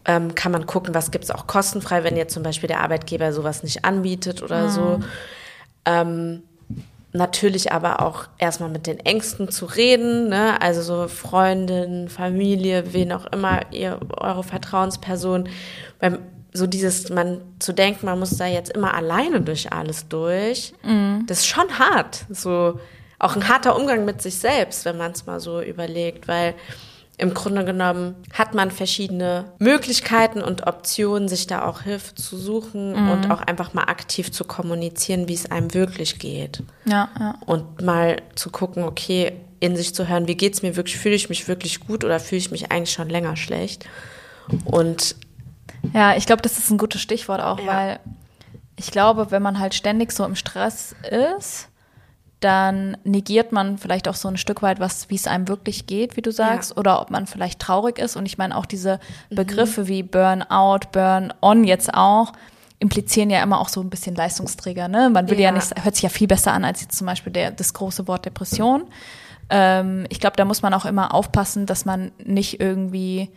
ähm, 0.04 0.36
kann 0.36 0.52
man 0.52 0.64
gucken, 0.66 0.94
was 0.94 1.10
gibt 1.10 1.24
es 1.24 1.32
auch 1.32 1.48
kostenfrei, 1.48 2.04
wenn 2.04 2.16
jetzt 2.16 2.34
zum 2.34 2.44
Beispiel 2.44 2.68
der 2.68 2.82
Arbeitgeber 2.82 3.32
sowas 3.32 3.64
nicht 3.64 3.84
anbietet 3.84 4.44
oder 4.44 4.68
mhm. 4.68 4.70
so. 4.70 5.00
Ähm, 5.86 6.42
natürlich 7.12 7.72
aber 7.72 8.00
auch 8.00 8.28
erstmal 8.38 8.70
mit 8.70 8.86
den 8.86 9.00
Ängsten 9.00 9.50
zu 9.50 9.66
reden, 9.66 10.28
ne? 10.28 10.60
also 10.60 10.82
so 10.82 11.08
Freundin, 11.08 12.08
Familie, 12.08 12.92
wen 12.92 13.12
auch 13.12 13.26
immer, 13.26 13.72
ihr, 13.72 13.98
eure 14.16 14.44
Vertrauensperson, 14.44 15.48
beim 15.98 16.18
so 16.52 16.66
dieses, 16.66 17.10
man 17.10 17.40
zu 17.60 17.72
denken, 17.72 18.06
man 18.06 18.18
muss 18.18 18.36
da 18.36 18.46
jetzt 18.46 18.72
immer 18.72 18.94
alleine 18.94 19.40
durch 19.40 19.72
alles 19.72 20.08
durch, 20.08 20.72
mhm. 20.82 21.24
das 21.28 21.40
ist 21.40 21.46
schon 21.46 21.78
hart. 21.78 22.24
So 22.28 22.80
auch 23.20 23.36
ein 23.36 23.48
harter 23.48 23.76
Umgang 23.76 24.04
mit 24.04 24.20
sich 24.20 24.38
selbst, 24.38 24.84
wenn 24.84 24.96
man 24.96 25.12
es 25.12 25.26
mal 25.26 25.38
so 25.38 25.60
überlegt, 25.60 26.26
weil 26.26 26.54
im 27.20 27.34
Grunde 27.34 27.64
genommen 27.64 28.14
hat 28.32 28.54
man 28.54 28.70
verschiedene 28.70 29.52
Möglichkeiten 29.58 30.42
und 30.42 30.66
Optionen, 30.66 31.28
sich 31.28 31.46
da 31.46 31.66
auch 31.66 31.82
Hilfe 31.82 32.14
zu 32.14 32.36
suchen 32.36 32.92
mhm. 32.92 33.10
und 33.10 33.30
auch 33.30 33.40
einfach 33.40 33.74
mal 33.74 33.84
aktiv 33.84 34.32
zu 34.32 34.44
kommunizieren, 34.44 35.28
wie 35.28 35.34
es 35.34 35.50
einem 35.50 35.74
wirklich 35.74 36.18
geht. 36.18 36.62
Ja, 36.86 37.08
ja. 37.18 37.34
Und 37.46 37.82
mal 37.82 38.16
zu 38.34 38.50
gucken, 38.50 38.84
okay, 38.84 39.32
in 39.60 39.76
sich 39.76 39.94
zu 39.94 40.08
hören, 40.08 40.26
wie 40.26 40.36
geht 40.36 40.54
es 40.54 40.62
mir 40.62 40.76
wirklich, 40.76 40.96
fühle 40.96 41.14
ich 41.14 41.28
mich 41.28 41.46
wirklich 41.46 41.80
gut 41.80 42.04
oder 42.04 42.18
fühle 42.18 42.38
ich 42.38 42.50
mich 42.50 42.72
eigentlich 42.72 42.92
schon 42.92 43.10
länger 43.10 43.36
schlecht? 43.36 43.84
Und 44.64 45.16
ja, 45.92 46.16
ich 46.16 46.26
glaube, 46.26 46.42
das 46.42 46.58
ist 46.58 46.70
ein 46.70 46.78
gutes 46.78 47.00
Stichwort 47.00 47.40
auch, 47.40 47.60
ja. 47.60 47.66
weil 47.66 48.00
ich 48.76 48.90
glaube, 48.90 49.30
wenn 49.30 49.42
man 49.42 49.58
halt 49.58 49.74
ständig 49.74 50.12
so 50.12 50.24
im 50.24 50.36
Stress 50.36 50.94
ist, 51.38 51.68
dann 52.40 52.96
negiert 53.04 53.52
man 53.52 53.76
vielleicht 53.76 54.08
auch 54.08 54.14
so 54.14 54.26
ein 54.28 54.38
Stück 54.38 54.62
weit, 54.62 54.80
was, 54.80 55.10
wie 55.10 55.14
es 55.14 55.26
einem 55.26 55.46
wirklich 55.46 55.86
geht, 55.86 56.16
wie 56.16 56.22
du 56.22 56.32
sagst, 56.32 56.70
ja. 56.70 56.76
oder 56.78 57.00
ob 57.00 57.10
man 57.10 57.26
vielleicht 57.26 57.60
traurig 57.60 57.98
ist. 57.98 58.16
Und 58.16 58.26
ich 58.26 58.38
meine 58.38 58.56
auch 58.56 58.66
diese 58.66 58.98
mhm. 59.28 59.36
Begriffe 59.36 59.82
mhm. 59.82 59.88
wie 59.88 60.02
Burnout, 60.02 60.88
Burn-on 60.92 61.64
jetzt 61.64 61.92
auch, 61.92 62.32
implizieren 62.78 63.28
ja 63.28 63.42
immer 63.42 63.60
auch 63.60 63.68
so 63.68 63.82
ein 63.82 63.90
bisschen 63.90 64.14
Leistungsträger. 64.14 64.88
Ne? 64.88 65.10
Man 65.10 65.28
will 65.28 65.38
ja. 65.38 65.46
ja 65.46 65.52
nicht, 65.52 65.84
hört 65.84 65.94
sich 65.94 66.02
ja 66.02 66.08
viel 66.08 66.28
besser 66.28 66.52
an 66.52 66.64
als 66.64 66.80
jetzt 66.80 66.96
zum 66.96 67.06
Beispiel 67.06 67.32
der, 67.32 67.50
das 67.50 67.74
große 67.74 68.08
Wort 68.08 68.24
Depression. 68.24 68.84
Ähm, 69.50 70.06
ich 70.08 70.18
glaube, 70.18 70.36
da 70.36 70.46
muss 70.46 70.62
man 70.62 70.72
auch 70.72 70.86
immer 70.86 71.12
aufpassen, 71.12 71.66
dass 71.66 71.84
man 71.84 72.10
nicht 72.24 72.58
irgendwie 72.58 73.28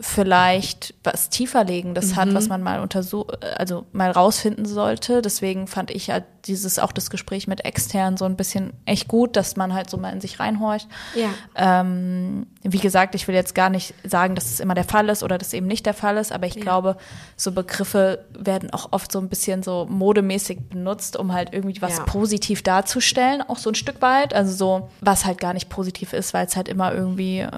vielleicht 0.00 0.94
was 1.04 1.28
tieferlegendes 1.28 2.12
mhm. 2.12 2.16
hat, 2.16 2.34
was 2.34 2.48
man 2.48 2.62
mal 2.62 2.80
untersucht, 2.80 3.44
also 3.58 3.84
mal 3.92 4.10
rausfinden 4.10 4.64
sollte. 4.64 5.20
Deswegen 5.20 5.66
fand 5.66 5.90
ich 5.90 6.10
halt 6.10 6.24
dieses 6.46 6.78
auch 6.78 6.92
das 6.92 7.10
Gespräch 7.10 7.46
mit 7.46 7.66
extern 7.66 8.16
so 8.16 8.24
ein 8.24 8.36
bisschen 8.36 8.72
echt 8.86 9.08
gut, 9.08 9.36
dass 9.36 9.56
man 9.56 9.74
halt 9.74 9.90
so 9.90 9.98
mal 9.98 10.10
in 10.10 10.22
sich 10.22 10.40
reinhorcht. 10.40 10.88
Ja. 11.14 11.28
Ähm, 11.54 12.46
wie 12.62 12.78
gesagt, 12.78 13.14
ich 13.14 13.28
will 13.28 13.34
jetzt 13.34 13.54
gar 13.54 13.68
nicht 13.68 13.94
sagen, 14.04 14.34
dass 14.34 14.46
es 14.46 14.58
immer 14.58 14.74
der 14.74 14.84
Fall 14.84 15.08
ist 15.10 15.22
oder 15.22 15.36
dass 15.36 15.52
eben 15.52 15.66
nicht 15.66 15.84
der 15.84 15.94
Fall 15.94 16.16
ist, 16.16 16.32
aber 16.32 16.46
ich 16.46 16.54
ja. 16.54 16.62
glaube, 16.62 16.96
so 17.36 17.52
Begriffe 17.52 18.24
werden 18.38 18.72
auch 18.72 18.92
oft 18.92 19.12
so 19.12 19.18
ein 19.18 19.28
bisschen 19.28 19.62
so 19.62 19.86
modemäßig 19.88 20.70
benutzt, 20.70 21.18
um 21.18 21.32
halt 21.34 21.52
irgendwie 21.52 21.82
was 21.82 21.98
ja. 21.98 22.04
positiv 22.04 22.62
darzustellen, 22.62 23.42
auch 23.42 23.58
so 23.58 23.70
ein 23.70 23.74
Stück 23.74 24.00
weit. 24.00 24.32
Also 24.32 24.52
so, 24.52 24.88
was 25.02 25.26
halt 25.26 25.38
gar 25.38 25.52
nicht 25.52 25.68
positiv 25.68 26.14
ist, 26.14 26.32
weil 26.32 26.46
es 26.46 26.56
halt 26.56 26.68
immer 26.68 26.94
irgendwie 26.94 27.40
äh, 27.40 27.50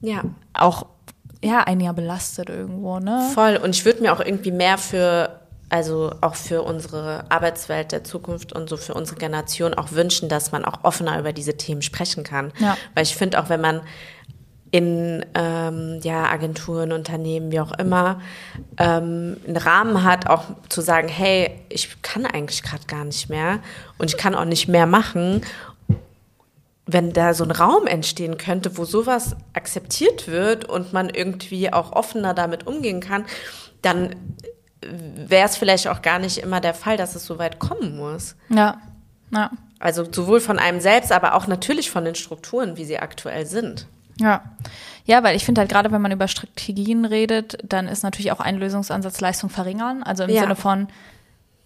ja. 0.00 0.22
auch 0.54 0.86
ja, 1.42 1.60
ein 1.64 1.80
Jahr 1.80 1.94
belastet 1.94 2.50
irgendwo, 2.50 2.98
ne? 2.98 3.30
Voll. 3.34 3.56
Und 3.56 3.74
ich 3.74 3.84
würde 3.84 4.02
mir 4.02 4.12
auch 4.12 4.20
irgendwie 4.20 4.50
mehr 4.50 4.78
für, 4.78 5.40
also 5.68 6.12
auch 6.20 6.34
für 6.34 6.62
unsere 6.62 7.24
Arbeitswelt 7.28 7.92
der 7.92 8.04
Zukunft 8.04 8.52
und 8.52 8.68
so 8.68 8.76
für 8.76 8.94
unsere 8.94 9.18
Generation 9.18 9.74
auch 9.74 9.92
wünschen, 9.92 10.28
dass 10.28 10.50
man 10.50 10.64
auch 10.64 10.82
offener 10.82 11.18
über 11.18 11.32
diese 11.32 11.56
Themen 11.56 11.82
sprechen 11.82 12.24
kann. 12.24 12.52
Ja. 12.58 12.76
Weil 12.94 13.04
ich 13.04 13.14
finde 13.14 13.40
auch, 13.40 13.48
wenn 13.48 13.60
man 13.60 13.82
in 14.70 15.24
ähm, 15.34 16.00
ja, 16.02 16.24
Agenturen, 16.24 16.92
Unternehmen, 16.92 17.52
wie 17.52 17.60
auch 17.60 17.72
immer, 17.72 18.20
ähm, 18.76 19.38
einen 19.46 19.56
Rahmen 19.56 20.04
hat, 20.04 20.28
auch 20.28 20.44
zu 20.68 20.82
sagen, 20.82 21.08
hey, 21.08 21.52
ich 21.70 22.02
kann 22.02 22.26
eigentlich 22.26 22.62
gerade 22.62 22.84
gar 22.86 23.04
nicht 23.04 23.30
mehr 23.30 23.60
und 23.96 24.10
ich 24.10 24.18
kann 24.18 24.34
auch 24.34 24.44
nicht 24.44 24.68
mehr 24.68 24.86
machen 24.86 25.42
wenn 26.88 27.12
da 27.12 27.34
so 27.34 27.44
ein 27.44 27.50
Raum 27.50 27.86
entstehen 27.86 28.38
könnte, 28.38 28.78
wo 28.78 28.84
sowas 28.86 29.36
akzeptiert 29.52 30.26
wird 30.26 30.64
und 30.64 30.94
man 30.94 31.10
irgendwie 31.10 31.70
auch 31.72 31.92
offener 31.92 32.32
damit 32.32 32.66
umgehen 32.66 33.00
kann, 33.00 33.24
dann 33.82 34.16
wäre 34.80 35.46
es 35.46 35.56
vielleicht 35.56 35.86
auch 35.88 36.00
gar 36.00 36.18
nicht 36.18 36.38
immer 36.38 36.60
der 36.60 36.72
Fall, 36.72 36.96
dass 36.96 37.14
es 37.14 37.26
so 37.26 37.38
weit 37.38 37.58
kommen 37.58 37.96
muss. 37.96 38.36
Ja, 38.48 38.80
ja. 39.30 39.50
Also 39.78 40.10
sowohl 40.10 40.40
von 40.40 40.58
einem 40.58 40.80
selbst, 40.80 41.12
aber 41.12 41.34
auch 41.34 41.46
natürlich 41.46 41.90
von 41.90 42.04
den 42.04 42.14
Strukturen, 42.14 42.76
wie 42.78 42.84
sie 42.84 42.98
aktuell 42.98 43.46
sind. 43.46 43.86
Ja. 44.18 44.42
Ja, 45.04 45.22
weil 45.22 45.36
ich 45.36 45.44
finde 45.44 45.60
halt 45.60 45.70
gerade, 45.70 45.92
wenn 45.92 46.02
man 46.02 46.10
über 46.10 46.26
Strategien 46.26 47.04
redet, 47.04 47.58
dann 47.62 47.86
ist 47.86 48.02
natürlich 48.02 48.32
auch 48.32 48.40
ein 48.40 48.58
Lösungsansatz 48.58 49.20
Leistung 49.20 49.50
verringern. 49.50 50.02
Also 50.02 50.24
im 50.24 50.30
ja. 50.30 50.42
Sinne 50.42 50.56
von 50.56 50.88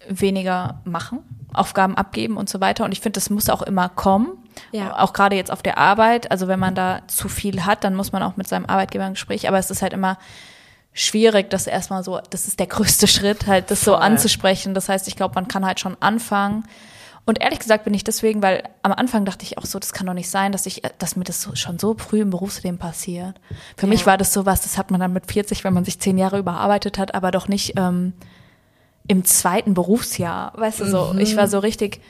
weniger 0.07 0.81
machen, 0.83 1.19
Aufgaben 1.53 1.95
abgeben 1.95 2.37
und 2.37 2.49
so 2.49 2.61
weiter. 2.61 2.85
Und 2.85 2.91
ich 2.91 3.01
finde, 3.01 3.17
das 3.17 3.29
muss 3.29 3.49
auch 3.49 3.61
immer 3.61 3.89
kommen. 3.89 4.37
Ja. 4.71 4.99
Auch 4.99 5.13
gerade 5.13 5.35
jetzt 5.35 5.51
auf 5.51 5.63
der 5.63 5.77
Arbeit. 5.77 6.31
Also 6.31 6.47
wenn 6.47 6.59
man 6.59 6.75
da 6.75 7.01
zu 7.07 7.29
viel 7.29 7.65
hat, 7.65 7.83
dann 7.83 7.95
muss 7.95 8.11
man 8.11 8.23
auch 8.23 8.37
mit 8.37 8.47
seinem 8.47 8.65
Arbeitgeber 8.65 9.05
ein 9.05 9.13
Gespräch. 9.13 9.47
Aber 9.47 9.57
es 9.57 9.71
ist 9.71 9.81
halt 9.81 9.93
immer 9.93 10.17
schwierig, 10.93 11.49
das 11.49 11.67
erstmal 11.67 12.03
so, 12.03 12.19
das 12.29 12.47
ist 12.47 12.59
der 12.59 12.67
größte 12.67 13.07
Schritt, 13.07 13.47
halt 13.47 13.71
das 13.71 13.83
Voll. 13.83 13.93
so 13.93 13.97
anzusprechen. 13.97 14.73
Das 14.73 14.89
heißt, 14.89 15.07
ich 15.07 15.15
glaube, 15.15 15.35
man 15.35 15.47
kann 15.47 15.65
halt 15.65 15.79
schon 15.79 15.97
anfangen. 15.99 16.65
Und 17.25 17.41
ehrlich 17.41 17.59
gesagt 17.59 17.85
bin 17.85 17.93
ich 17.93 18.03
deswegen, 18.03 18.41
weil 18.41 18.63
am 18.81 18.91
Anfang 18.91 19.23
dachte 19.23 19.45
ich 19.45 19.57
auch 19.57 19.65
so, 19.65 19.79
das 19.79 19.93
kann 19.93 20.07
doch 20.07 20.13
nicht 20.13 20.29
sein, 20.29 20.51
dass 20.51 20.65
ich, 20.65 20.81
dass 20.97 21.15
mir 21.15 21.23
das 21.23 21.41
so, 21.41 21.55
schon 21.55 21.79
so 21.79 21.95
früh 21.97 22.21
im 22.21 22.31
Berufsleben 22.31 22.77
passiert. 22.77 23.39
Für 23.77 23.85
ja. 23.85 23.89
mich 23.89 24.05
war 24.05 24.17
das 24.17 24.33
sowas, 24.33 24.61
das 24.61 24.77
hat 24.77 24.91
man 24.91 24.99
dann 24.99 25.13
mit 25.13 25.31
40, 25.31 25.63
wenn 25.63 25.73
man 25.73 25.85
sich 25.85 25.99
zehn 25.99 26.17
Jahre 26.17 26.37
überarbeitet 26.37 26.97
hat, 26.97 27.15
aber 27.15 27.31
doch 27.31 27.47
nicht 27.47 27.77
ähm, 27.77 28.11
im 29.07 29.23
zweiten 29.23 29.73
Berufsjahr. 29.73 30.51
Weißt 30.57 30.81
du 30.81 30.85
so, 30.85 31.13
mhm. 31.13 31.19
ich 31.19 31.37
war 31.37 31.47
so 31.47 31.59
richtig, 31.59 32.01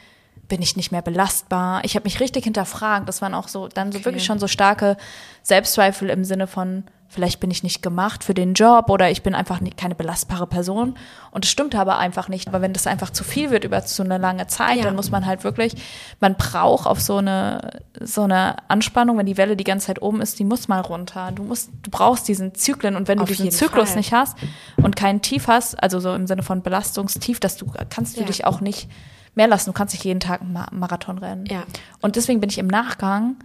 bin 0.53 0.61
ich 0.61 0.75
nicht 0.75 0.91
mehr 0.91 1.01
belastbar. 1.01 1.83
Ich 1.83 1.95
habe 1.95 2.03
mich 2.03 2.19
richtig 2.19 2.43
hinterfragt. 2.43 3.09
Das 3.09 3.23
waren 3.23 3.33
auch 3.33 3.47
so 3.47 3.67
dann 3.67 3.91
so 3.91 3.97
okay. 3.97 4.05
wirklich 4.05 4.23
schon 4.23 4.37
so 4.37 4.47
starke 4.47 4.97
Selbstzweifel 5.41 6.11
im 6.11 6.23
Sinne 6.23 6.45
von 6.45 6.83
vielleicht 7.13 7.39
bin 7.39 7.51
ich 7.51 7.63
nicht 7.63 7.81
gemacht 7.81 8.23
für 8.23 8.33
den 8.33 8.53
Job 8.53 8.89
oder 8.89 9.11
ich 9.11 9.21
bin 9.21 9.35
einfach 9.35 9.61
nicht, 9.61 9.77
keine 9.77 9.95
belastbare 9.95 10.47
Person. 10.47 10.95
Und 11.31 11.45
es 11.45 11.51
stimmt 11.51 11.75
aber 11.75 11.97
einfach 11.97 12.27
nicht. 12.27 12.47
Aber 12.47 12.61
wenn 12.61 12.73
das 12.73 12.87
einfach 12.87 13.11
zu 13.11 13.23
viel 13.23 13.51
wird 13.51 13.63
über 13.63 13.79
so 13.81 14.03
eine 14.03 14.17
lange 14.17 14.47
Zeit, 14.47 14.77
ja. 14.77 14.83
dann 14.83 14.95
muss 14.95 15.11
man 15.11 15.25
halt 15.25 15.43
wirklich, 15.43 15.73
man 16.19 16.35
braucht 16.35 16.87
auf 16.87 16.99
so 16.99 17.17
eine, 17.17 17.81
so 18.01 18.23
eine 18.23 18.55
Anspannung, 18.67 19.17
wenn 19.17 19.25
die 19.25 19.37
Welle 19.37 19.55
die 19.55 19.63
ganze 19.63 19.87
Zeit 19.87 20.01
oben 20.01 20.21
ist, 20.21 20.39
die 20.39 20.43
muss 20.43 20.67
mal 20.67 20.81
runter. 20.81 21.31
Du 21.31 21.43
musst, 21.43 21.69
du 21.83 21.91
brauchst 21.91 22.27
diesen 22.27 22.55
Zyklen 22.55 22.95
und 22.95 23.07
wenn 23.07 23.19
auf 23.19 23.29
du 23.29 23.35
diesen 23.35 23.51
Zyklus 23.51 23.89
Fall. 23.89 23.97
nicht 23.97 24.11
hast 24.11 24.37
und 24.77 24.95
keinen 24.95 25.21
Tief 25.21 25.47
hast, 25.47 25.81
also 25.81 25.99
so 25.99 26.13
im 26.13 26.25
Sinne 26.27 26.43
von 26.43 26.61
Belastungstief, 26.61 27.39
dass 27.39 27.57
du, 27.57 27.67
kannst 27.89 28.17
du 28.17 28.21
ja. 28.21 28.27
dich 28.27 28.45
auch 28.45 28.59
nicht 28.59 28.89
mehr 29.35 29.47
lassen. 29.47 29.69
Du 29.69 29.73
kannst 29.73 29.93
nicht 29.93 30.03
jeden 30.03 30.19
Tag 30.19 30.41
einen 30.41 30.57
Marathon 30.71 31.17
rennen. 31.19 31.45
Ja. 31.45 31.63
Und 32.01 32.15
deswegen 32.15 32.39
bin 32.39 32.49
ich 32.49 32.57
im 32.57 32.67
Nachgang 32.67 33.35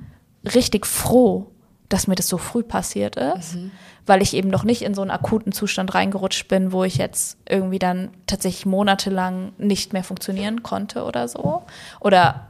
richtig 0.45 0.87
froh, 0.87 1.51
dass 1.89 2.07
mir 2.07 2.15
das 2.15 2.29
so 2.29 2.39
früh 2.39 2.63
passiert 2.63 3.17
ist, 3.17 3.55
mhm. 3.55 3.71
weil 4.07 4.21
ich 4.23 4.35
eben 4.35 4.51
noch 4.51 4.65
nicht 4.65 4.83
in 4.83 4.95
so 4.95 5.03
einen 5.03 5.11
akuten 5.11 5.53
Zustand 5.53 5.95
reingerutscht 5.95 6.49
bin, 6.49 6.73
wo 6.73 6.85
ich 6.85 6.97
jetzt 6.97 7.39
irgendwie 7.49 7.79
dann 7.79 8.11
tatsächlich 8.27 8.67
monatelang 8.67 9.53
nicht 9.59 9.93
mehr 9.93 10.05
funktionieren 10.05 10.63
konnte 10.63 11.05
oder 11.05 11.29
so. 11.29 11.63
Oder 12.01 12.49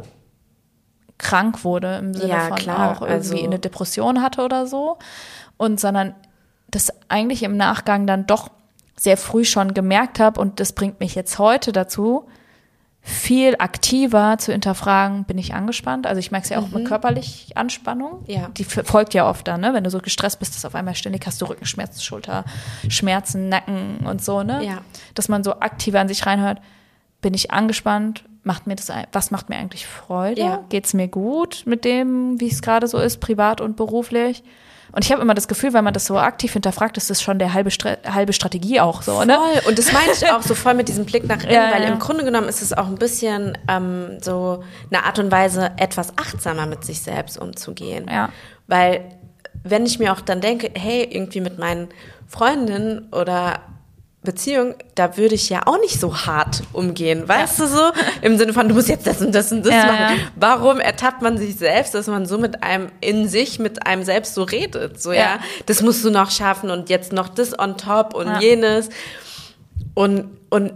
krank 1.19 1.65
wurde 1.65 1.97
im 1.97 2.15
Sinne 2.15 2.33
ja, 2.33 2.49
von 2.49 2.57
klar, 2.57 2.91
auch 2.91 3.03
irgendwie 3.03 3.35
also 3.35 3.45
eine 3.45 3.59
Depression 3.59 4.23
hatte 4.23 4.43
oder 4.43 4.67
so. 4.67 4.99
Und 5.57 5.81
sondern 5.81 6.15
das 6.71 6.93
eigentlich 7.09 7.43
im 7.43 7.57
Nachgang 7.57 8.07
dann 8.07 8.27
doch 8.27 8.51
sehr 8.97 9.17
früh 9.17 9.45
schon 9.45 9.75
gemerkt 9.75 10.19
habe 10.19 10.41
und 10.41 10.61
das 10.61 10.73
bringt 10.73 11.01
mich 11.01 11.15
jetzt 11.15 11.39
heute 11.39 11.73
dazu, 11.73 12.29
viel 13.09 13.55
aktiver 13.59 14.37
zu 14.39 14.53
hinterfragen, 14.53 15.25
bin 15.25 15.39
ich 15.39 15.55
angespannt? 15.55 16.07
Also 16.07 16.19
ich 16.21 16.31
merke 16.31 16.45
es 16.45 16.51
ja 16.51 16.59
auch 16.59 16.69
Mhm. 16.69 16.75
mit 16.75 16.85
körperlich 16.87 17.53
Anspannung. 17.57 18.23
Ja. 18.27 18.49
Die 18.57 18.65
folgt 18.65 19.15
ja 19.15 19.29
oft 19.29 19.49
dann, 19.49 19.61
ne? 19.63 19.73
Wenn 19.75 19.85
du 19.85 19.91
so 19.91 19.99
gestresst 19.99 20.39
bist, 20.39 20.55
dass 20.55 20.65
auf 20.65 20.75
einmal 20.75 20.95
ständig 20.95 21.27
hast 21.27 21.41
du 21.41 21.47
Rückenschmerzen, 21.47 22.03
Schulterschmerzen, 22.03 23.49
Nacken 23.49 24.07
und 24.07 24.23
so, 24.23 24.43
ne? 24.43 24.65
Ja. 24.65 24.79
Dass 25.15 25.29
man 25.29 25.43
so 25.45 25.55
aktiver 25.61 26.01
an 26.01 26.09
sich 26.09 26.27
reinhört, 26.27 26.61
bin 27.21 27.35
ich 27.35 27.51
angespannt? 27.51 28.25
Macht 28.45 28.67
mir 28.67 28.77
das, 28.77 28.91
was 29.13 29.31
macht 29.31 29.49
mir 29.49 29.57
eigentlich 29.57 29.87
Freude? 29.87 30.41
Ja. 30.41 30.65
Geht's 30.69 30.95
mir 30.95 31.09
gut 31.09 31.65
mit 31.67 31.85
dem, 31.85 32.41
wie 32.41 32.49
es 32.49 32.63
gerade 32.63 32.87
so 32.87 32.99
ist, 32.99 33.19
privat 33.21 33.61
und 33.61 33.77
beruflich? 33.77 34.43
Und 34.93 35.05
ich 35.05 35.13
habe 35.13 35.21
immer 35.23 35.35
das 35.35 35.49
Gefühl, 35.49 35.73
wenn 35.73 35.85
man 35.85 35.95
das 35.95 36.07
so 36.07 36.19
aktiv 36.19 36.53
hinterfragt, 36.53 36.97
ist 36.97 37.11
das 37.11 37.23
schon 37.23 37.39
der 37.39 37.53
halbe, 37.53 37.71
Stra 37.71 37.97
halbe 38.07 38.33
Strategie 38.33 38.81
auch 38.81 39.03
so, 39.03 39.23
ne? 39.25 39.35
Voll. 39.35 39.69
Und 39.69 39.79
das 39.79 39.93
meine 39.93 40.13
ich 40.13 40.31
auch 40.31 40.43
so 40.43 40.55
voll 40.55 40.75
mit 40.75 40.89
diesem 40.89 41.05
Blick 41.05 41.27
nach 41.27 41.43
innen, 41.43 41.53
Ja, 41.53 41.71
weil 41.73 41.83
ja. 41.83 41.89
im 41.89 41.99
Grunde 41.99 42.25
genommen 42.25 42.49
ist 42.49 42.63
es 42.63 42.73
auch 42.73 42.87
ein 42.87 42.97
bisschen 42.97 43.57
ähm, 43.69 44.19
so 44.21 44.65
eine 44.91 45.05
Art 45.05 45.19
und 45.19 45.31
Weise, 45.31 45.73
etwas 45.77 46.17
achtsamer 46.17 46.67
mit 46.67 46.85
sich 46.85 47.01
selbst 47.01 47.39
umzugehen. 47.39 48.07
Ja. 48.11 48.31
Weil 48.67 49.05
wenn 49.65 49.85
ich 49.87 49.99
mir 49.99 50.13
auch 50.13 50.21
dann 50.21 50.41
denke, 50.41 50.71
hey, 50.75 51.05
irgendwie 51.05 51.41
mit 51.41 51.59
meinen 51.59 51.89
Freundinnen 52.27 53.09
oder 53.13 53.61
Beziehung, 54.33 54.75
da 54.95 55.17
würde 55.17 55.35
ich 55.35 55.49
ja 55.49 55.63
auch 55.67 55.81
nicht 55.81 55.99
so 55.99 56.15
hart 56.27 56.63
umgehen, 56.73 57.27
weißt 57.27 57.61
du 57.61 57.67
so? 57.67 57.91
Im 58.21 58.37
Sinne 58.37 58.53
von, 58.53 58.69
du 58.69 58.75
musst 58.75 58.89
jetzt 58.89 59.07
das 59.07 59.21
und 59.23 59.35
das 59.35 59.51
und 59.53 59.65
das 59.65 59.73
Ja, 59.75 59.87
machen. 59.87 59.99
ja. 60.01 60.17
Warum 60.37 60.79
ertappt 60.81 61.23
man 61.23 61.39
sich 61.39 61.57
selbst, 61.57 61.95
dass 61.95 62.07
man 62.07 62.27
so 62.27 62.37
mit 62.37 62.63
einem 62.63 62.89
in 63.01 63.27
sich, 63.29 63.59
mit 63.59 63.87
einem 63.87 64.03
selbst 64.05 64.35
so 64.35 64.43
redet? 64.43 65.01
So, 65.03 65.13
ja, 65.13 65.19
Ja. 65.19 65.39
das 65.67 65.81
musst 65.83 66.05
du 66.05 66.11
noch 66.11 66.31
schaffen 66.31 66.71
und 66.71 66.91
jetzt 66.91 67.13
noch 67.13 67.29
das 67.29 67.59
on 67.59 67.77
top 67.79 68.15
und 68.15 68.27
Ja. 68.27 68.41
jenes. 68.41 68.91
Und, 69.95 70.27
und 70.51 70.73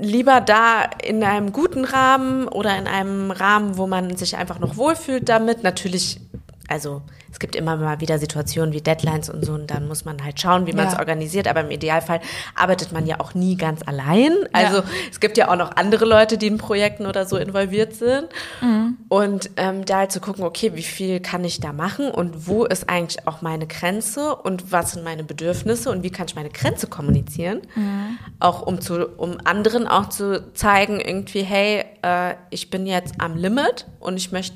lieber 0.00 0.40
da 0.40 0.82
in 1.02 1.22
einem 1.22 1.52
guten 1.52 1.84
Rahmen 1.84 2.48
oder 2.48 2.76
in 2.76 2.86
einem 2.86 3.30
Rahmen, 3.30 3.76
wo 3.76 3.86
man 3.86 4.16
sich 4.16 4.36
einfach 4.36 4.58
noch 4.58 4.76
wohlfühlt 4.76 5.28
damit. 5.28 5.62
Natürlich, 5.62 6.20
also 6.68 7.02
gibt 7.44 7.56
immer 7.56 7.76
mal 7.76 8.00
wieder 8.00 8.18
Situationen 8.18 8.72
wie 8.72 8.80
Deadlines 8.80 9.28
und 9.28 9.44
so 9.44 9.52
und 9.52 9.66
dann 9.70 9.86
muss 9.86 10.06
man 10.06 10.24
halt 10.24 10.40
schauen, 10.40 10.66
wie 10.66 10.72
man 10.72 10.86
es 10.86 10.94
Ja. 10.94 10.98
organisiert. 10.98 11.46
Aber 11.46 11.60
im 11.60 11.70
Idealfall 11.70 12.20
arbeitet 12.54 12.90
man 12.90 13.06
ja 13.06 13.20
auch 13.20 13.34
nie 13.34 13.54
ganz 13.58 13.82
allein. 13.86 14.32
Also 14.54 14.78
Ja. 14.78 14.84
es 15.10 15.20
gibt 15.20 15.36
ja 15.36 15.50
auch 15.50 15.56
noch 15.56 15.76
andere 15.76 16.06
Leute, 16.06 16.38
die 16.38 16.46
in 16.46 16.56
Projekten 16.56 17.04
oder 17.04 17.26
so 17.26 17.36
involviert 17.36 17.94
sind. 17.96 18.28
Mhm. 18.62 18.96
Und 19.10 19.50
ähm, 19.58 19.84
da 19.84 19.98
halt 19.98 20.12
zu 20.12 20.20
gucken, 20.20 20.42
okay, 20.42 20.72
wie 20.74 20.82
viel 20.82 21.20
kann 21.20 21.44
ich 21.44 21.60
da 21.60 21.74
machen 21.74 22.10
und 22.10 22.46
wo 22.46 22.64
ist 22.64 22.88
eigentlich 22.88 23.28
auch 23.28 23.42
meine 23.42 23.66
Grenze 23.66 24.34
und 24.36 24.72
was 24.72 24.92
sind 24.92 25.04
meine 25.04 25.22
Bedürfnisse 25.22 25.90
und 25.90 26.02
wie 26.02 26.10
kann 26.10 26.24
ich 26.26 26.36
meine 26.36 26.48
Grenze 26.48 26.86
kommunizieren? 26.86 27.60
Mhm. 27.74 28.16
Auch 28.40 28.62
um 28.62 28.80
zu, 28.80 29.06
um 29.18 29.36
anderen 29.44 29.86
auch 29.86 30.08
zu 30.08 30.50
zeigen, 30.54 30.98
irgendwie, 30.98 31.42
hey, 31.42 31.84
äh, 32.00 32.36
ich 32.48 32.70
bin 32.70 32.86
jetzt 32.86 33.16
am 33.18 33.36
Limit 33.36 33.84
und 34.00 34.16
ich 34.16 34.32
möchte 34.32 34.54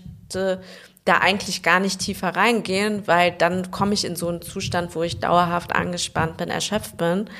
da 1.09 1.19
eigentlich 1.19 1.63
gar 1.63 1.81
nicht 1.81 2.01
tiefer 2.01 2.37
reingehen, 2.37 3.07
weil 3.07 3.33
dann 3.33 3.71
komme 3.71 3.95
ich 3.95 4.05
in 4.05 4.15
so 4.15 4.29
einen 4.29 4.43
Zustand, 4.43 4.95
wo 4.95 5.03
ich 5.03 5.21
dauerhaft 5.21 5.75
angespannt 5.75 6.37
bin, 6.37 6.49
erschöpft 6.49 6.97
bin. 6.99 7.31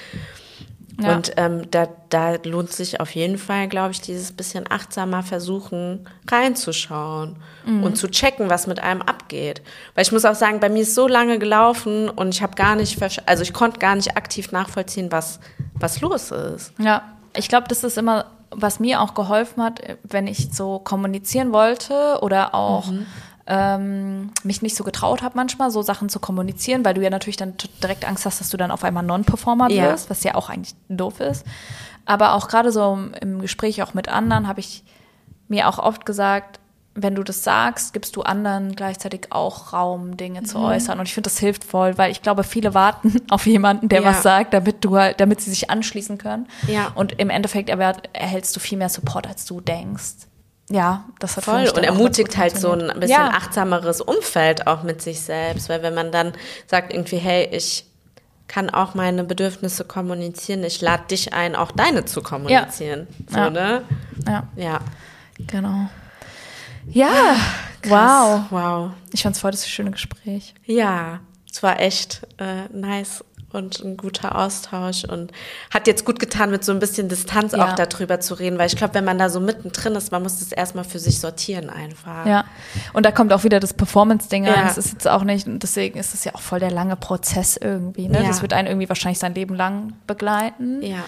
Ja. 1.01 1.15
Und 1.15 1.33
ähm, 1.37 1.71
da, 1.71 1.89
da 2.09 2.37
lohnt 2.45 2.73
sich 2.73 2.99
auf 2.99 3.15
jeden 3.15 3.39
Fall, 3.39 3.69
glaube 3.69 3.93
ich, 3.93 4.01
dieses 4.01 4.33
bisschen 4.33 4.65
achtsamer 4.69 5.23
versuchen, 5.23 6.09
reinzuschauen 6.29 7.37
und 7.83 7.97
zu 7.97 8.09
checken, 8.09 8.51
was 8.51 8.67
mit 8.67 8.81
einem 8.81 9.03
abgeht. 9.03 9.63
Weil 9.95 10.03
ich 10.03 10.11
muss 10.11 10.25
auch 10.25 10.35
sagen, 10.35 10.59
bei 10.59 10.69
mir 10.69 10.83
ist 10.83 10.95
so 10.97 11.07
lange 11.07 11.39
gelaufen 11.39 12.09
und 12.09 12.35
ich 12.35 12.43
habe 12.43 12.57
gar 12.57 12.75
nicht, 12.75 12.99
also 13.27 13.43
ich 13.43 13.53
konnte 13.53 13.79
gar 13.79 13.95
nicht 13.95 14.17
aktiv 14.17 14.51
nachvollziehen, 14.51 15.13
was, 15.13 15.39
was 15.75 16.01
los 16.01 16.33
ist. 16.33 16.73
Ja, 16.79 17.03
ich 17.37 17.49
glaube, 17.49 17.69
das 17.69 17.85
ist 17.85 17.99
immer, 17.99 18.25
was 18.51 18.81
mir 18.81 19.01
auch 19.01 19.15
geholfen 19.15 19.63
hat, 19.63 19.81
wenn 20.03 20.27
ich 20.27 20.53
so 20.53 20.79
kommunizieren 20.79 21.53
wollte 21.53 22.19
oder 22.23 22.55
auch 22.55 22.91
ähm, 23.51 24.31
mich 24.45 24.61
nicht 24.63 24.77
so 24.77 24.85
getraut 24.85 25.23
habe 25.23 25.35
manchmal, 25.37 25.71
so 25.71 25.81
Sachen 25.83 26.09
zu 26.09 26.21
kommunizieren, 26.21 26.85
weil 26.85 26.95
du 26.95 27.03
ja 27.03 27.11
natürlich 27.11 27.39
dann 27.39 27.55
direkt 27.83 28.07
Angst 28.07 28.27
hast, 28.27 28.41
dass 28.41 28.51
du 28.51 28.57
dann 28.59 28.71
auf 28.71 28.85
einmal 28.85 29.03
Non-Performer 29.03 29.71
Ja. 29.71 29.85
wirst, 29.91 30.11
was 30.11 30.23
ja 30.23 30.35
auch 30.35 30.51
eigentlich 30.51 30.75
doof 30.89 31.21
ist. 31.21 31.45
Aber 32.05 32.35
auch 32.35 32.49
gerade 32.49 32.71
so 32.73 32.99
im- 33.21 33.41
Gespräch 33.41 33.83
auch 33.83 33.95
mit 33.95 34.09
anderen 34.09 34.49
habe 34.49 34.61
ich 34.61 34.85
mir 35.49 35.69
auch 35.69 35.79
oft 35.79 36.05
gesagt, 36.07 36.61
wenn 37.01 37.15
du 37.15 37.23
das 37.23 37.45
sagst, 37.45 37.93
gibst 37.93 38.17
du 38.17 38.23
anderen 38.23 38.75
gleichzeitig 38.75 39.29
auch 39.31 39.73
Raum, 39.73 40.17
Dinge 40.17 40.43
zu 40.43 40.59
äußern. 40.59 40.99
Und 40.99 41.07
ich 41.07 41.15
finde, 41.15 41.31
das 41.31 41.39
hilft 41.39 41.63
voll, 41.63 41.97
weil 41.97 42.11
ich 42.11 42.23
glaube, 42.23 42.43
viele 42.45 42.75
warten 42.75 43.15
auf 43.31 43.47
jemanden, 43.47 43.89
der 43.89 44.03
Ja. 44.03 44.09
was 44.11 44.23
sagt, 44.25 44.53
damit 44.53 44.85
du 44.85 44.97
halt, 44.99 45.21
damit 45.21 45.41
sie 45.41 45.51
sich 45.51 45.71
anschließen 45.71 46.19
können. 46.19 46.49
Ja. 46.67 46.91
Und 46.97 47.13
im 47.21 47.31
Endeffekt 47.31 47.71
erhältst 47.71 48.57
du 48.57 48.61
viel 48.61 48.77
mehr 48.79 48.89
Support, 48.89 49.27
als 49.29 49.45
du 49.47 49.61
denkst. 49.61 50.27
Ja, 50.71 51.05
das 51.19 51.37
hat 51.37 51.45
Voll 51.45 51.67
und 51.69 51.83
ermutigt 51.83 52.37
halt 52.37 52.59
so 52.59 52.73
ein 52.73 52.89
bisschen 53.01 53.09
ja. 53.09 53.29
achtsameres 53.31 54.01
Umfeld 54.03 54.67
auch 54.67 54.83
mit 54.83 55.01
sich 55.01 55.21
selbst, 55.21 55.69
weil 55.69 55.83
wenn 55.83 55.95
man 55.95 56.13
dann 56.13 56.33
sagt 56.67 56.93
irgendwie, 56.93 57.17
hey, 57.17 57.49
ich 57.53 57.87
kann 58.49 58.69
auch 58.71 58.95
meine 58.95 59.25
Bedürfnisse 59.25 59.85
kommunizieren, 59.85 60.65
ich 60.65 60.81
lade 60.81 61.05
dich 61.11 61.33
ein, 61.33 61.57
auch 61.57 61.71
deine 61.73 62.05
zu 62.05 62.23
kommunizieren. 62.23 63.07
So, 63.29 63.39
Ja. 63.39 63.51
ne? 63.51 63.83
Ja, 64.27 64.49
Ja. 64.57 64.81
genau. 65.39 65.89
Ja, 66.91 67.37
wow. 67.85 68.41
Krass. 68.41 68.41
Wow. 68.51 68.91
Ich 69.13 69.23
fand's 69.23 69.41
voll 69.41 69.51
das 69.51 69.69
schöne 69.69 69.91
Gespräch. 69.91 70.55
Ja, 70.65 71.21
es 71.51 71.63
war 71.63 71.81
echt 71.81 72.27
äh, 72.39 72.69
nice 72.73 73.25
und 73.53 73.81
ein 73.81 73.97
guter 73.97 74.37
Austausch 74.37 75.05
und 75.05 75.33
hat 75.73 75.87
jetzt 75.87 76.05
gut 76.05 76.19
getan, 76.19 76.51
mit 76.51 76.65
so 76.65 76.73
ein 76.73 76.79
bisschen 76.79 77.09
Distanz 77.09 77.53
Ja. 77.53 77.65
auch 77.67 77.75
darüber 77.75 78.21
zu 78.21 78.35
reden, 78.35 78.59
weil 78.59 78.67
ich 78.67 78.77
glaube, 78.77 78.95
wenn 78.95 79.05
man 79.05 79.19
da 79.19 79.31
so 79.31 79.41
mittendrin 79.41 79.95
ist, 79.95 80.13
man 80.13 80.23
muss 80.23 80.39
das 80.39 80.53
erstmal 80.53 80.85
für 80.85 80.99
sich 80.99 81.19
sortieren 81.21 81.71
einfach. 81.71 82.27
Ja. 82.27 82.45
Und 82.93 83.07
da 83.07 83.11
kommt 83.11 83.33
auch 83.33 83.45
wieder 83.45 83.61
das 83.61 83.73
Performance-Ding 83.75 84.47
rein. 84.47 84.55
Ja. 84.55 84.65
Das 84.65 84.79
ist 84.79 84.93
jetzt 84.93 85.09
auch 85.09 85.25
nicht, 85.25 85.47
und 85.47 85.63
deswegen 85.63 85.99
ist 85.99 86.15
es 86.15 86.25
ja 86.25 86.35
auch 86.35 86.41
voll 86.41 86.61
der 86.61 86.71
lange 86.71 86.97
Prozess 86.97 87.57
irgendwie. 87.57 88.09
Ne? 88.09 88.23
Ja. 88.23 88.29
Das 88.29 88.43
wird 88.43 88.53
einen 88.53 88.69
irgendwie 88.69 88.89
wahrscheinlich 88.89 89.19
sein 89.19 89.35
Leben 89.35 89.55
lang 89.55 89.95
begleiten. 90.07 90.83
Ja. 90.83 91.05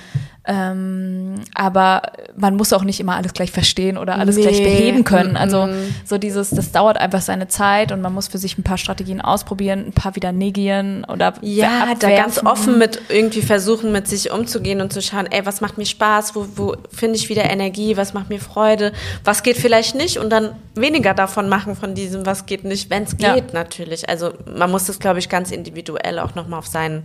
Ähm, 0.46 1.34
aber 1.54 2.02
man 2.34 2.56
muss 2.56 2.72
auch 2.72 2.82
nicht 2.82 2.98
immer 2.98 3.14
alles 3.16 3.34
gleich 3.34 3.50
verstehen 3.52 3.98
oder 3.98 4.16
alles 4.18 4.36
Nee. 4.36 4.42
gleich 4.42 4.62
beheben 4.62 5.04
können. 5.04 5.32
Mhm. 5.32 5.36
Also 5.36 5.68
so 6.04 6.16
dieses, 6.16 6.50
das 6.50 6.72
dauert 6.72 6.96
einfach 6.98 7.20
seine 7.20 7.46
Zeit 7.48 7.92
und 7.92 8.00
man 8.00 8.14
muss 8.14 8.28
für 8.28 8.38
sich 8.38 8.56
ein 8.56 8.62
paar 8.62 8.78
Strategien 8.78 9.20
ausprobieren, 9.20 9.84
ein 9.88 9.92
paar 9.92 10.16
wieder 10.16 10.32
negieren 10.32 11.04
oder 11.04 11.34
Ja, 11.42 11.84
da 11.86 11.92
abwerfen. 11.92 12.16
ganz 12.16 12.44
offen 12.44 12.78
mit 12.78 13.00
irgendwie 13.10 13.42
versuchen, 13.42 13.92
mit 13.92 14.08
sich 14.08 14.30
umzugehen 14.32 14.80
und 14.80 14.92
zu 14.92 15.02
schauen, 15.02 15.26
ey, 15.30 15.44
was 15.44 15.60
macht 15.60 15.76
mir 15.76 15.84
Spaß, 15.86 16.34
wo, 16.34 16.46
wo 16.56 16.74
finde 16.90 17.16
ich 17.16 17.28
wieder 17.28 17.44
Energie, 17.44 17.98
was 17.98 18.14
macht 18.14 18.30
mir 18.30 18.40
Freude, 18.40 18.92
was 19.24 19.42
geht 19.42 19.58
vielleicht 19.58 19.94
nicht 19.94 20.18
und 20.18 20.30
dann 20.30 20.52
weniger 20.74 21.12
davon 21.12 21.48
machen 21.50 21.76
von 21.76 21.94
diesem, 21.94 22.24
was 22.24 22.46
geht 22.46 22.64
nicht, 22.64 22.88
wenn 22.88 23.02
es 23.02 23.14
Ja. 23.18 23.34
geht 23.34 23.52
natürlich. 23.52 24.08
Also 24.08 24.32
man 24.56 24.70
muss 24.70 24.86
das, 24.86 24.98
glaube 24.98 25.18
ich, 25.18 25.28
ganz 25.28 25.50
individuell 25.50 26.18
auch 26.18 26.34
nochmal 26.34 26.58
auf 26.60 26.66
seinen 26.66 27.04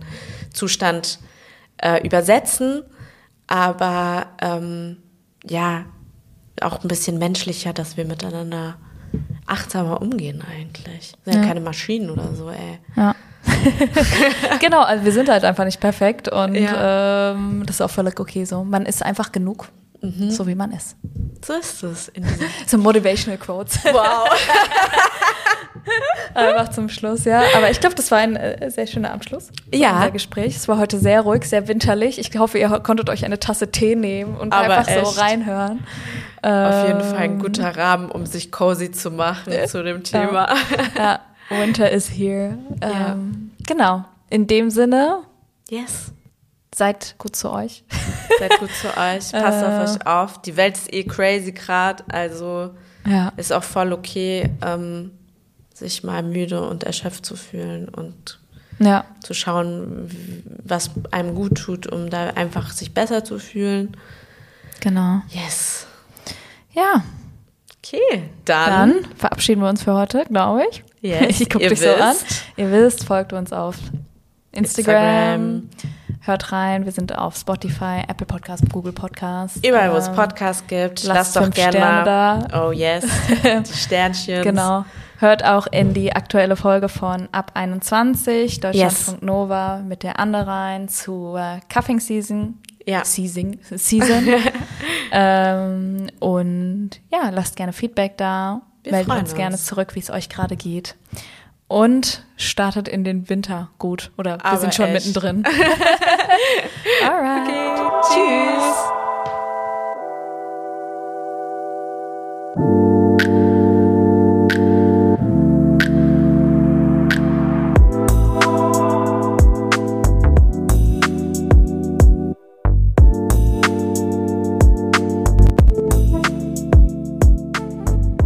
Zustand 0.54 1.18
äh, 1.78 2.02
übersetzen, 2.06 2.82
aber 3.46 4.26
ähm, 4.40 4.96
ja, 5.44 5.84
auch 6.60 6.82
ein 6.82 6.88
bisschen 6.88 7.18
menschlicher, 7.18 7.72
dass 7.72 7.96
wir 7.96 8.04
miteinander 8.04 8.76
achtsamer 9.46 10.00
umgehen 10.02 10.42
eigentlich. 10.50 11.12
Wir 11.24 11.32
sind 11.32 11.42
ja 11.42 11.46
Ja. 11.46 11.48
keine 11.48 11.60
Maschinen 11.60 12.10
oder 12.10 12.34
so, 12.34 12.50
ey. 12.50 12.78
Ja. 12.96 13.14
genau, 14.60 14.82
also 14.82 15.04
wir 15.04 15.12
sind 15.12 15.28
halt 15.28 15.44
einfach 15.44 15.64
nicht 15.64 15.80
perfekt 15.80 16.28
und 16.28 16.54
Ja. 16.56 17.30
ähm, 17.32 17.62
das 17.66 17.76
ist 17.76 17.80
auch 17.80 17.90
völlig 17.90 18.18
okay 18.18 18.44
so. 18.44 18.64
Man 18.64 18.86
ist 18.86 19.02
einfach 19.04 19.30
genug, 19.32 19.68
Mhm. 20.02 20.30
so 20.30 20.46
wie 20.46 20.54
man 20.54 20.72
ist. 20.72 20.96
So 21.44 21.52
ist 21.54 21.82
es. 21.82 22.12
So 22.66 22.78
Motivational 22.78 23.38
Quotes. 23.38 23.78
wow. 23.84 24.28
Einfach 26.36 26.68
zum 26.70 26.88
Schluss, 26.88 27.24
ja. 27.24 27.42
Aber 27.56 27.70
ich 27.70 27.80
glaube, 27.80 27.94
das 27.94 28.10
war 28.10 28.18
ein 28.18 28.36
äh, 28.36 28.70
sehr 28.70 28.86
schöner 28.86 29.12
Abschluss. 29.12 29.50
Ja. 29.72 29.96
Unser 29.96 30.10
Gespräch. 30.10 30.56
Es 30.56 30.68
war 30.68 30.78
heute 30.78 30.98
sehr 30.98 31.22
ruhig, 31.22 31.44
sehr 31.44 31.66
winterlich. 31.68 32.18
Ich 32.18 32.36
hoffe, 32.38 32.58
ihr 32.58 32.68
konntet 32.80 33.10
euch 33.10 33.24
eine 33.24 33.38
Tasse 33.40 33.70
Tee 33.70 33.96
nehmen 33.96 34.36
und 34.36 34.52
Aber 34.52 34.76
einfach 34.78 34.92
so 34.92 35.00
echt. 35.00 35.18
reinhören. 35.20 35.84
Auf 36.42 36.86
jeden 36.86 37.00
Ähm, 37.00 37.06
Fall 37.06 37.18
ein 37.18 37.38
guter 37.38 37.76
Rahmen, 37.76 38.10
um 38.10 38.26
sich 38.26 38.52
cozy 38.52 38.92
zu 38.92 39.10
machen 39.10 39.52
zu 39.66 39.82
dem 39.82 40.02
Thema. 40.04 40.54
Ja, 40.96 41.20
Winter 41.48 41.90
is 41.90 42.10
here. 42.10 42.58
Ähm, 42.80 43.50
Genau. 43.66 44.04
In 44.30 44.46
dem 44.46 44.70
Sinne, 44.70 45.20
Yes. 45.68 46.12
seid 46.74 47.16
gut 47.18 47.34
zu 47.36 47.50
euch. 47.52 47.84
Seid 48.38 48.58
gut 48.60 48.70
zu 48.70 48.88
euch. 48.88 49.32
Passt 49.32 49.62
Äh. 49.62 49.66
auf 49.66 49.90
euch 49.96 50.06
auf. 50.06 50.42
Die 50.42 50.56
Welt 50.56 50.76
ist 50.76 50.92
eh 50.92 51.04
crazy 51.04 51.52
gerade. 51.52 52.04
Also 52.12 52.70
Ja. 53.06 53.32
ist 53.36 53.52
auch 53.52 53.62
voll 53.64 53.92
okay, 53.92 54.50
ähm, 54.64 55.10
sich 55.76 56.02
mal 56.04 56.22
müde 56.22 56.66
und 56.68 56.84
erschöpft 56.84 57.24
zu 57.26 57.36
fühlen 57.36 57.88
und 57.88 58.38
Ja. 58.78 59.04
zu 59.22 59.34
schauen, 59.34 60.10
was 60.64 60.90
einem 61.10 61.34
gut 61.34 61.56
tut, 61.58 61.86
um 61.86 62.10
da 62.10 62.30
einfach 62.30 62.70
sich 62.70 62.92
besser 62.94 63.24
zu 63.24 63.38
fühlen. 63.38 63.96
Genau. 64.80 65.20
Yes. 65.28 65.86
Ja, 66.72 67.02
Okay, 67.84 68.24
dann. 68.44 68.94
dann 69.04 69.04
verabschieden 69.16 69.62
wir 69.62 69.68
uns 69.68 69.84
für 69.84 69.94
heute, 69.94 70.24
glaube 70.28 70.64
ich. 70.68 70.82
Yes, 71.02 71.40
ich 71.40 71.48
gucke 71.48 71.62
ihr 71.62 71.70
dich 71.70 71.78
so 71.80 71.88
an. 71.94 72.14
wisst. 72.14 72.42
Ihr 72.56 72.72
wisst, 72.72 73.04
folgt 73.04 73.32
uns 73.32 73.52
auf 73.52 73.76
Instagram. 74.50 75.62
Instagram. 75.62 75.70
Hört 76.22 76.50
rein, 76.50 76.84
wir 76.84 76.90
sind 76.90 77.16
auf 77.16 77.36
Spotify, 77.36 78.02
Apple 78.08 78.26
Podcast, 78.26 78.64
Google 78.72 78.92
Podcast. 78.92 79.64
Überall, 79.64 79.92
wo 79.92 79.96
es 79.98 80.08
ähm, 80.08 80.16
Podcasts 80.16 80.66
gibt. 80.66 81.04
Lasst, 81.04 81.36
lasst 81.36 81.36
doch 81.36 81.50
gerne 81.54 81.78
mal. 81.78 82.04
Da. 82.04 82.66
Oh 82.66 82.72
yes, 82.72 83.04
die 83.44 83.72
Sternchen. 83.78 84.42
Genau. 84.42 84.84
Hört 85.18 85.44
auch 85.44 85.66
in 85.66 85.94
die 85.94 86.14
aktuelle 86.14 86.56
Folge 86.56 86.88
von 86.88 87.28
Ab 87.32 87.52
21, 87.54 88.60
Deutschlandfunk 88.60 89.16
yes. 89.18 89.22
Nova 89.22 89.78
mit 89.78 90.02
der 90.02 90.18
Anne 90.20 90.46
rein 90.46 90.88
zu 90.88 91.36
äh, 91.36 91.60
Cuffing 91.68 92.00
Season. 92.00 92.58
Ja. 92.84 93.04
Season. 93.04 93.58
Season. 93.70 94.28
ähm, 95.12 96.08
und 96.20 96.90
ja, 97.10 97.30
lasst 97.30 97.56
gerne 97.56 97.72
Feedback 97.72 98.16
da. 98.16 98.62
Wir 98.82 98.92
Meldet 98.92 99.10
uns, 99.10 99.20
uns 99.20 99.34
gerne 99.34 99.56
zurück, 99.56 99.94
wie 99.94 100.00
es 100.00 100.10
euch 100.10 100.28
gerade 100.28 100.56
geht. 100.56 100.94
Und 101.68 102.24
startet 102.36 102.86
in 102.86 103.02
den 103.02 103.28
Winter 103.28 103.70
gut. 103.78 104.12
Oder 104.16 104.36
wir 104.36 104.44
Aber 104.44 104.58
sind 104.58 104.74
schon 104.74 104.86
echt. 104.86 105.06
mittendrin. 105.06 105.44
Alright. 107.04 107.48
Okay. 107.48 108.04
Tschüss. 108.12 108.95